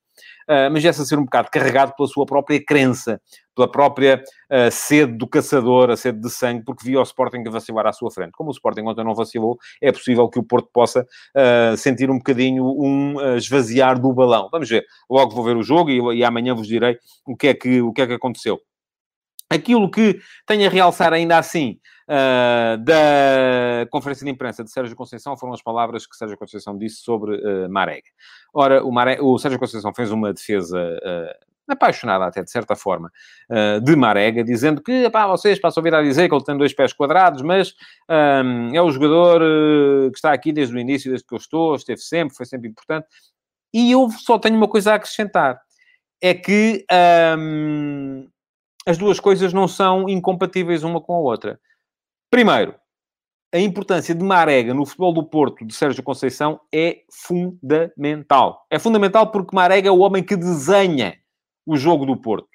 uh, 0.51 0.67
mas 0.73 0.83
viesse 0.83 1.01
a 1.01 1.05
ser 1.05 1.21
um 1.21 1.25
bocado 1.25 1.49
carregado 1.53 1.95
pela 1.95 2.09
sua 2.09 2.27
própria 2.27 2.61
crença, 2.61 3.21
pela 3.55 3.71
própria 3.71 4.25
uh, 4.51 4.69
sede 4.73 5.17
do 5.17 5.29
caçador, 5.29 5.89
a 5.89 5.97
sede 5.97 6.21
de 6.21 6.29
sangue, 6.29 6.65
porque 6.65 6.85
via 6.85 6.99
o 6.99 7.03
Sporting 7.05 7.45
a 7.47 7.51
vacilar 7.51 7.87
à 7.87 7.93
sua 7.93 8.11
frente. 8.11 8.33
Como 8.33 8.51
o 8.51 8.53
Sporting 8.53 8.83
ontem 8.83 9.05
não 9.05 9.15
vacilou, 9.15 9.57
é 9.81 9.93
possível 9.93 10.29
que 10.29 10.41
o 10.41 10.43
Porto 10.43 10.69
possa 10.73 11.07
sentir 11.79 12.11
um 12.11 12.19
bocadinho 12.19 12.65
um 12.65 13.37
esvaziar 13.37 14.01
do 14.01 14.12
balão. 14.12 14.49
Vamos 14.51 14.69
ver. 14.69 14.85
Logo 15.09 15.33
vou 15.33 15.45
ver 15.45 15.57
o 15.57 15.62
jogo 15.62 16.12
e 16.12 16.25
amanhã 16.25 16.57
vos 16.57 16.67
direi 16.67 16.99
o 17.25 17.37
que 17.37 17.47
é 17.47 17.55
que, 17.55 17.81
o 17.81 17.93
que, 17.93 18.03
é 18.03 18.07
que 18.09 18.15
aconteceu. 18.15 18.61
Aquilo 19.49 19.89
que 19.91 20.19
tenho 20.45 20.67
a 20.67 20.71
realçar 20.71 21.13
ainda 21.13 21.39
assim 21.39 21.79
uh, 22.09 22.77
da 22.83 23.87
conferência 23.91 24.25
de 24.25 24.31
imprensa 24.31 24.65
de 24.65 24.71
Sérgio 24.73 24.97
Conceição 24.97 25.37
foram 25.37 25.53
as 25.53 25.63
palavras 25.63 26.05
que 26.05 26.17
Sérgio 26.17 26.37
Conceição 26.37 26.77
disse 26.77 26.97
sobre 26.97 27.37
uh, 27.37 27.71
Marega. 27.71 28.09
Ora, 28.53 28.85
o, 28.85 28.93
o 29.23 29.39
Sérgio 29.39 29.59
Conceição 29.59 29.95
fez 29.95 30.11
uma 30.11 30.33
defesa 30.33 30.79
uh, 30.79 31.47
apaixonada 31.69 32.25
até, 32.27 32.43
de 32.43 32.51
certa 32.51 32.77
forma, 32.77 33.11
de 33.83 33.97
Marega, 33.97 34.45
dizendo 34.45 34.81
que, 34.81 35.11
pá, 35.11 35.27
vocês 35.27 35.59
passam 35.59 35.81
a 35.81 35.85
vir 35.85 35.95
a 35.97 36.01
dizer 36.01 36.29
que 36.29 36.35
ele 36.37 36.45
tem 36.45 36.57
dois 36.57 36.73
pés 36.73 36.93
quadrados, 36.93 37.43
mas 37.43 37.75
um, 38.09 38.73
é 38.73 38.81
o 38.81 38.89
jogador 38.89 39.41
que 40.13 40.17
está 40.17 40.33
aqui 40.33 40.53
desde 40.53 40.77
o 40.77 40.79
início, 40.79 41.11
desde 41.11 41.27
que 41.27 41.35
eu 41.35 41.39
estou, 41.39 41.75
esteve 41.75 42.01
sempre, 42.01 42.37
foi 42.37 42.47
sempre 42.47 42.69
importante. 42.69 43.09
E 43.75 43.91
eu 43.91 44.09
só 44.11 44.39
tenho 44.39 44.57
uma 44.57 44.69
coisa 44.69 44.93
a 44.93 44.95
acrescentar. 44.95 45.61
É 46.23 46.35
que... 46.35 46.87
Um, 47.37 48.29
as 48.87 48.96
duas 48.96 49.18
coisas 49.18 49.53
não 49.53 49.66
são 49.66 50.09
incompatíveis 50.09 50.85
uma 50.85 51.01
com 51.01 51.14
a 51.14 51.18
outra. 51.18 51.61
Primeiro, 52.31 52.75
a 53.53 53.59
importância 53.59 54.14
de 54.14 54.25
Marega 54.25 54.72
no 54.72 54.87
futebol 54.87 55.12
do 55.12 55.25
Porto 55.25 55.64
de 55.66 55.75
Sérgio 55.75 56.03
Conceição 56.03 56.61
é 56.72 56.99
fundamental. 57.11 58.64
É 58.70 58.79
fundamental 58.79 59.31
porque 59.31 59.55
Marega 59.55 59.88
é 59.88 59.92
o 59.92 59.99
homem 59.99 60.22
que 60.22 60.37
desenha 60.37 61.16
o 61.66 61.77
jogo 61.77 62.07
do 62.07 62.16
Porto. 62.16 62.49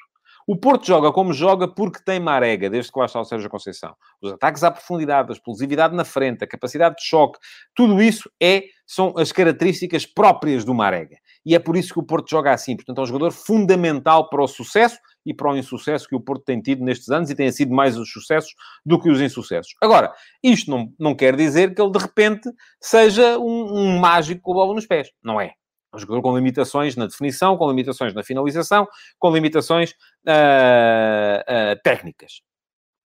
O 0.48 0.58
Porto 0.58 0.86
joga 0.86 1.12
como 1.12 1.34
joga 1.34 1.68
porque 1.68 2.04
tem 2.04 2.20
Marega, 2.20 2.70
desde 2.70 2.92
que 2.92 3.00
lá 3.00 3.06
está 3.06 3.20
o 3.20 3.26
Sérgio 3.26 3.50
Conceição. 3.50 3.96
Os 4.22 4.34
ataques 4.34 4.64
à 4.64 4.72
profundidade, 4.72 5.30
a 5.30 5.34
explosividade 5.34 5.96
na 5.96 6.04
frente, 6.04 6.44
a 6.44 6.48
capacidade 6.48 6.96
de 6.96 7.04
choque, 7.04 7.40
tudo 7.76 8.02
isso 8.02 8.30
é, 8.42 8.64
são 8.86 9.14
as 9.18 9.32
características 9.32 10.06
próprias 10.06 10.66
do 10.66 10.74
Marega. 10.74 11.18
E 11.46 11.56
é 11.56 11.60
por 11.60 11.78
isso 11.78 11.94
que 11.94 12.00
o 12.00 12.04
Porto 12.04 12.30
joga 12.30 12.52
assim. 12.52 12.76
Portanto, 12.76 13.00
é 13.00 13.02
um 13.02 13.08
jogador 13.08 13.32
fundamental 13.32 14.30
para 14.30 14.44
o 14.44 14.48
sucesso 14.48 14.98
e 15.26 15.34
para 15.34 15.52
o 15.52 15.58
insucesso 15.58 16.08
que 16.08 16.16
o 16.16 16.20
Porto 16.20 16.44
tem 16.44 16.62
tido 16.62 16.84
nestes 16.84 17.10
anos 17.10 17.30
e 17.30 17.36
tem 17.36 17.52
sido 17.52 17.74
mais 17.74 17.98
os 17.98 18.12
sucessos 18.12 18.54
do 18.86 19.00
que 19.00 19.10
os 19.10 19.22
insucessos. 19.22 19.74
Agora, 19.82 20.14
isto 20.44 20.70
não, 20.70 20.92
não 21.00 21.16
quer 21.16 21.36
dizer 21.36 21.74
que 21.74 21.82
ele 21.82 21.92
de 21.92 22.00
repente 22.00 22.50
seja 22.80 23.38
um, 23.38 23.74
um 23.74 24.00
mágico 24.00 24.42
com 24.42 24.52
a 24.52 24.56
bola 24.56 24.74
nos 24.74 24.86
pés. 24.86 25.12
Não 25.24 25.40
é. 25.40 25.54
É 25.94 25.98
um 25.98 26.00
jogador 26.00 26.22
com 26.22 26.36
limitações 26.36 26.96
na 26.96 27.06
definição, 27.06 27.58
com 27.58 27.70
limitações 27.70 28.14
na 28.14 28.24
finalização, 28.24 28.88
com 29.20 29.34
limitações 29.34 29.92
uh, 30.26 31.42
uh, 31.42 31.82
técnicas. 31.84 32.42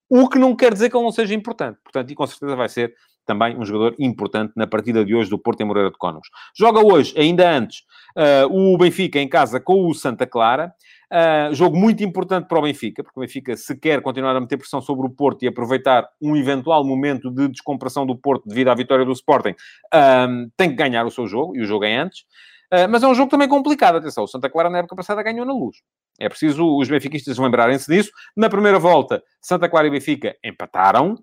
O 0.09 0.29
que 0.29 0.39
não 0.39 0.55
quer 0.55 0.73
dizer 0.73 0.91
que 0.91 0.97
ele 0.97 1.05
não 1.05 1.11
seja 1.11 1.35
importante. 1.35 1.79
Portanto, 1.83 2.11
e 2.11 2.15
com 2.15 2.27
certeza 2.27 2.55
vai 2.55 2.69
ser 2.69 2.95
também 3.27 3.57
um 3.59 3.65
jogador 3.65 3.95
importante 3.99 4.53
na 4.55 4.67
partida 4.67 5.05
de 5.05 5.15
hoje 5.15 5.31
do 5.31 5.39
Porto 5.39 5.61
em 5.63 5.65
Moreira 5.65 5.91
de 5.91 5.97
Cónegos. 5.97 6.29
Joga 6.57 6.85
hoje, 6.85 7.15
ainda 7.19 7.51
antes, 7.51 7.81
uh, 8.17 8.75
o 8.75 8.77
Benfica 8.77 9.19
em 9.19 9.29
casa 9.29 9.59
com 9.59 9.89
o 9.89 9.95
Santa 9.95 10.27
Clara. 10.27 10.75
Uh, 11.13 11.55
jogo 11.55 11.77
muito 11.77 12.03
importante 12.03 12.49
para 12.49 12.59
o 12.59 12.63
Benfica, 12.63 13.03
porque 13.03 13.19
o 13.19 13.23
Benfica, 13.23 13.57
se 13.57 13.77
quer 13.79 14.01
continuar 14.01 14.35
a 14.35 14.41
meter 14.41 14.57
pressão 14.57 14.81
sobre 14.81 15.07
o 15.07 15.11
Porto 15.11 15.43
e 15.43 15.49
aproveitar 15.49 16.09
um 16.21 16.37
eventual 16.37 16.85
momento 16.85 17.31
de 17.31 17.49
descompressão 17.49 18.07
do 18.07 18.17
Porto 18.17 18.49
devido 18.49 18.69
à 18.69 18.75
vitória 18.75 19.05
do 19.05 19.13
Sporting, 19.13 19.51
uh, 19.51 20.51
tem 20.57 20.71
que 20.71 20.77
ganhar 20.77 21.05
o 21.05 21.11
seu 21.11 21.27
jogo, 21.27 21.57
e 21.57 21.63
o 21.63 21.67
jogo 21.67 21.85
é 21.85 21.97
antes. 21.97 22.21
Uh, 22.73 22.89
mas 22.89 23.03
é 23.03 23.07
um 23.07 23.15
jogo 23.15 23.31
também 23.31 23.49
complicado, 23.49 23.97
atenção. 23.97 24.25
O 24.25 24.29
Santa 24.29 24.49
Clara, 24.49 24.71
na 24.71 24.79
época 24.79 24.97
passada, 24.97 25.23
ganhou 25.23 25.45
na 25.47 25.53
luz. 25.53 25.77
É 26.19 26.29
preciso 26.29 26.77
os 26.77 26.89
benfiquistas 26.89 27.39
lembrarem-se 27.39 27.91
disso. 27.91 28.11
Na 28.37 28.49
primeira 28.49 28.79
volta, 28.79 29.23
Santa 29.41 29.69
Clara 29.69 29.87
e 29.87 29.91
Benfica 29.91 30.35
empataram. 30.43 31.17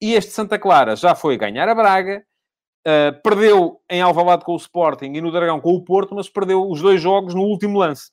e 0.00 0.14
este 0.14 0.30
Santa 0.30 0.58
Clara 0.58 0.96
já 0.96 1.14
foi 1.14 1.36
ganhar 1.36 1.68
a 1.68 1.74
Braga, 1.74 2.22
Uh, 2.86 3.18
perdeu 3.22 3.80
em 3.88 4.02
Alvalade 4.02 4.44
com 4.44 4.52
o 4.52 4.56
Sporting 4.56 5.12
e 5.14 5.20
no 5.20 5.32
Dragão 5.32 5.58
com 5.58 5.74
o 5.74 5.82
Porto, 5.82 6.14
mas 6.14 6.28
perdeu 6.28 6.68
os 6.68 6.82
dois 6.82 7.00
jogos 7.00 7.34
no 7.34 7.42
último 7.42 7.78
lance. 7.78 8.10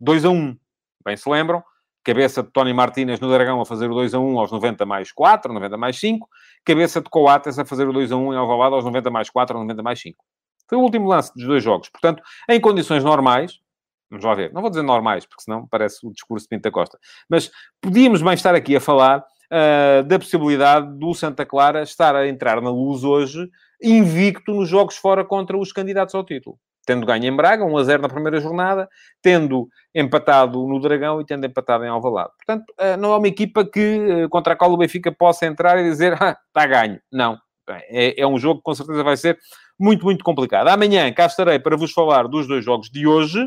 2 0.00 0.24
a 0.24 0.30
1. 0.30 0.56
Bem 1.04 1.16
se 1.16 1.30
lembram. 1.30 1.62
Cabeça 2.02 2.42
de 2.42 2.50
Tony 2.50 2.72
Martínez 2.72 3.20
no 3.20 3.30
Dragão 3.30 3.60
a 3.60 3.66
fazer 3.66 3.90
o 3.90 3.94
2 3.94 4.14
a 4.14 4.18
1 4.18 4.38
aos 4.38 4.50
90 4.50 4.86
mais 4.86 5.12
4, 5.12 5.52
90 5.52 5.76
mais 5.76 6.00
5. 6.00 6.28
Cabeça 6.64 7.00
de 7.00 7.10
Coates 7.10 7.58
a 7.58 7.64
fazer 7.64 7.86
o 7.86 7.92
2 7.92 8.10
a 8.10 8.16
1 8.16 8.32
em 8.32 8.36
Alvalade 8.36 8.74
aos 8.74 8.84
90 8.84 9.10
mais 9.10 9.30
4, 9.30 9.58
90 9.58 9.82
mais 9.82 10.00
5. 10.00 10.24
Foi 10.66 10.78
o 10.78 10.82
último 10.82 11.08
lance 11.08 11.32
dos 11.34 11.44
dois 11.44 11.62
jogos. 11.62 11.88
Portanto, 11.88 12.22
em 12.48 12.60
condições 12.60 13.04
normais, 13.04 13.60
vamos 14.08 14.24
lá 14.24 14.34
ver, 14.34 14.52
não 14.52 14.60
vou 14.60 14.70
dizer 14.70 14.82
normais, 14.82 15.26
porque 15.26 15.42
senão 15.42 15.66
parece 15.66 16.06
o 16.06 16.12
discurso 16.12 16.44
de 16.44 16.48
Pinta 16.48 16.70
Costa, 16.70 16.98
mas 17.28 17.50
podíamos 17.80 18.22
bem 18.22 18.34
estar 18.34 18.54
aqui 18.54 18.76
a 18.76 18.80
falar 18.80 19.18
uh, 19.18 20.02
da 20.04 20.18
possibilidade 20.18 20.96
do 20.96 21.12
Santa 21.12 21.44
Clara 21.44 21.82
estar 21.82 22.14
a 22.14 22.28
entrar 22.28 22.60
na 22.62 22.70
luz 22.70 23.04
hoje 23.04 23.50
invicto 23.82 24.52
nos 24.52 24.68
jogos 24.68 24.96
fora 24.96 25.24
contra 25.24 25.56
os 25.56 25.72
candidatos 25.72 26.14
ao 26.14 26.24
título. 26.24 26.58
Tendo 26.86 27.06
ganho 27.06 27.24
em 27.24 27.36
Braga, 27.36 27.64
1 27.64 27.76
a 27.76 27.84
0 27.84 28.02
na 28.02 28.08
primeira 28.08 28.40
jornada, 28.40 28.88
tendo 29.22 29.68
empatado 29.94 30.66
no 30.66 30.80
Dragão 30.80 31.20
e 31.20 31.26
tendo 31.26 31.46
empatado 31.46 31.84
em 31.84 31.88
Alvalade. 31.88 32.30
Portanto, 32.36 32.72
uh, 32.80 32.96
não 32.96 33.12
é 33.12 33.16
uma 33.16 33.28
equipa 33.28 33.64
que, 33.64 34.24
uh, 34.24 34.28
contra 34.28 34.54
a 34.54 34.56
qual 34.56 34.72
o 34.72 34.76
Benfica 34.76 35.12
possa 35.12 35.46
entrar 35.46 35.78
e 35.78 35.84
dizer, 35.84 36.14
ah, 36.20 36.36
está 36.48 36.66
ganho. 36.66 37.00
Não. 37.12 37.38
É, 37.68 38.20
é 38.20 38.26
um 38.26 38.38
jogo 38.38 38.56
que 38.56 38.64
com 38.64 38.74
certeza 38.74 39.04
vai 39.04 39.16
ser 39.16 39.38
muito, 39.78 40.04
muito 40.04 40.24
complicado. 40.24 40.68
Amanhã 40.68 41.12
cá 41.12 41.26
estarei 41.26 41.58
para 41.58 41.76
vos 41.76 41.92
falar 41.92 42.26
dos 42.26 42.48
dois 42.48 42.64
jogos 42.64 42.90
de 42.90 43.06
hoje 43.06 43.46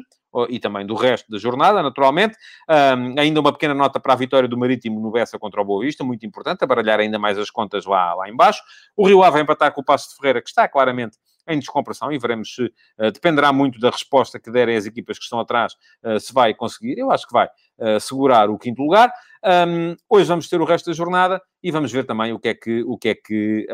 e 0.50 0.60
também 0.60 0.86
do 0.86 0.96
resto 0.96 1.30
da 1.32 1.38
jornada, 1.38 1.82
naturalmente. 1.82 2.36
Um, 2.70 3.20
ainda 3.20 3.40
uma 3.40 3.52
pequena 3.52 3.74
nota 3.74 4.00
para 4.00 4.14
a 4.14 4.16
vitória 4.16 4.48
do 4.48 4.58
Marítimo 4.58 5.00
no 5.00 5.12
Bessa 5.12 5.38
contra 5.38 5.62
o 5.62 5.66
Boa 5.66 5.84
Vista, 5.84 6.04
muito 6.04 6.26
importante, 6.26 6.64
a 6.64 6.68
baralhar 6.68 7.00
ainda 7.00 7.20
mais 7.20 7.38
as 7.38 7.50
contas 7.50 7.86
lá, 7.86 8.14
lá 8.14 8.30
embaixo. 8.30 8.62
O 8.96 9.08
Rio 9.08 9.24
Ave 9.24 9.40
empatar 9.40 9.72
com 9.74 9.82
o 9.82 9.84
Passo 9.84 10.10
de 10.10 10.16
Ferreira, 10.16 10.42
que 10.42 10.50
está 10.50 10.68
claramente 10.68 11.18
em 11.48 11.60
descompressão 11.60 12.12
e 12.12 12.18
veremos 12.18 12.56
se 12.56 12.64
uh, 12.64 13.12
dependerá 13.12 13.52
muito 13.52 13.80
da 13.80 13.90
resposta 13.90 14.40
que 14.40 14.50
derem 14.50 14.76
as 14.76 14.86
equipas 14.86 15.18
que 15.18 15.24
estão 15.24 15.40
atrás, 15.40 15.74
uh, 16.04 16.20
se 16.20 16.34
vai 16.34 16.54
conseguir. 16.54 16.98
Eu 16.98 17.12
acho 17.12 17.28
que 17.28 17.34
vai 17.34 17.48
uh, 17.48 18.00
segurar 18.00 18.50
o 18.50 18.58
quinto 18.58 18.82
lugar. 18.82 19.12
Um, 19.68 19.96
hoje 20.10 20.28
vamos 20.28 20.48
ter 20.48 20.62
o 20.62 20.66
resto 20.66 20.90
da 20.90 20.94
jornada 20.94 21.42
e 21.62 21.70
vamos 21.70 21.92
ver 21.92 22.06
também 22.06 22.32
o 22.32 22.40
que 22.40 22.50
é 22.50 22.54
que, 22.54 22.84
o 22.84 22.98
que, 22.98 23.10
é 23.10 23.16
que 23.16 23.68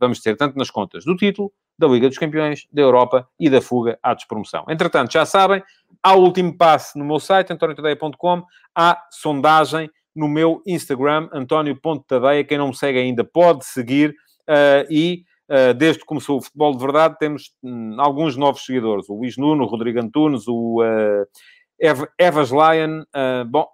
vamos 0.00 0.20
ter, 0.20 0.36
tanto 0.36 0.56
nas 0.56 0.70
contas 0.70 1.04
do 1.04 1.16
título, 1.16 1.52
da 1.78 1.86
Liga 1.86 2.08
dos 2.08 2.18
Campeões, 2.18 2.66
da 2.72 2.82
Europa 2.82 3.28
e 3.38 3.50
da 3.50 3.60
fuga 3.60 3.98
à 4.02 4.14
despromoção. 4.14 4.64
Entretanto, 4.68 5.12
já 5.12 5.26
sabem, 5.26 5.62
há 6.02 6.14
o 6.14 6.22
último 6.22 6.56
passo 6.56 6.98
no 6.98 7.04
meu 7.04 7.18
site, 7.18 7.52
antoniotadeia.com, 7.52 8.42
há 8.74 9.02
sondagem 9.10 9.90
no 10.14 10.28
meu 10.28 10.62
Instagram, 10.66 11.28
antonio.tadeia. 11.32 12.44
Quem 12.44 12.58
não 12.58 12.68
me 12.68 12.76
segue 12.76 12.98
ainda 12.98 13.24
pode 13.24 13.64
seguir 13.64 14.10
uh, 14.10 14.86
e 14.90 15.24
Uh, 15.46 15.74
desde 15.74 16.00
que 16.00 16.06
começou 16.06 16.38
o 16.38 16.42
futebol 16.42 16.72
de 16.72 16.82
verdade, 16.82 17.18
temos 17.18 17.52
um, 17.62 18.00
alguns 18.00 18.34
novos 18.34 18.64
seguidores. 18.64 19.08
O 19.10 19.14
Luís 19.14 19.36
Nuno, 19.36 19.64
o 19.64 19.66
Rodrigo 19.66 20.00
Antunes, 20.00 20.48
o 20.48 20.82
uh, 20.82 22.06
Evas 22.18 22.50
Lyon. 22.50 23.02
Uh, 23.02 23.44
bom, 23.46 23.68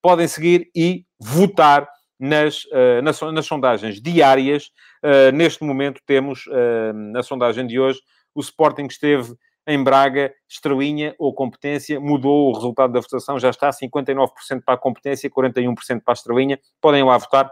podem 0.00 0.26
seguir 0.26 0.70
e 0.74 1.04
votar 1.18 1.86
nas, 2.20 2.64
uh, 2.66 3.00
nas, 3.02 3.20
nas, 3.20 3.46
sondagens 3.46 4.00
diárias. 4.00 4.70
Uh, 5.02 5.32
neste 5.34 5.64
momento 5.64 6.02
temos, 6.06 6.46
uh, 6.46 6.92
na 6.92 7.22
sondagem 7.22 7.66
de 7.66 7.80
hoje, 7.80 8.00
o 8.34 8.40
Sporting 8.40 8.86
esteve 8.86 9.34
em 9.66 9.82
Braga, 9.82 10.32
estrelinha 10.48 11.14
ou 11.18 11.34
competência, 11.34 11.98
mudou 11.98 12.50
o 12.50 12.54
resultado 12.54 12.92
da 12.92 13.00
votação, 13.00 13.38
já 13.38 13.50
está 13.50 13.70
59% 13.70 14.28
para 14.64 14.74
a 14.74 14.76
competência, 14.78 15.30
41% 15.30 16.02
para 16.04 16.12
a 16.12 16.12
estrelinha. 16.12 16.58
Podem 16.80 17.02
lá 17.02 17.16
votar, 17.16 17.50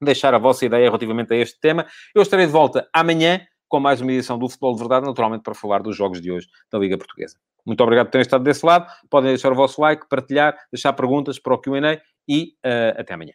deixar 0.00 0.34
a 0.34 0.38
vossa 0.38 0.64
ideia 0.64 0.84
relativamente 0.84 1.32
a 1.34 1.36
este 1.36 1.58
tema. 1.58 1.86
Eu 2.14 2.22
estarei 2.22 2.46
de 2.46 2.52
volta 2.52 2.88
amanhã 2.92 3.40
com 3.68 3.80
mais 3.80 4.00
uma 4.00 4.12
edição 4.12 4.38
do 4.38 4.48
Futebol 4.48 4.74
de 4.74 4.80
Verdade, 4.80 5.06
naturalmente 5.06 5.42
para 5.42 5.54
falar 5.54 5.82
dos 5.82 5.96
jogos 5.96 6.20
de 6.20 6.30
hoje 6.30 6.48
da 6.72 6.78
Liga 6.78 6.96
Portuguesa. 6.96 7.36
Muito 7.66 7.82
obrigado 7.82 8.06
por 8.06 8.12
terem 8.12 8.22
estado 8.22 8.44
desse 8.44 8.64
lado. 8.64 8.90
Podem 9.10 9.30
deixar 9.30 9.52
o 9.52 9.54
vosso 9.54 9.80
like, 9.80 10.08
partilhar, 10.08 10.56
deixar 10.72 10.92
perguntas 10.94 11.38
para 11.38 11.54
o 11.54 11.58
Q&A 11.58 12.00
e 12.26 12.54
uh, 12.64 12.98
até 13.00 13.12
amanhã. 13.12 13.34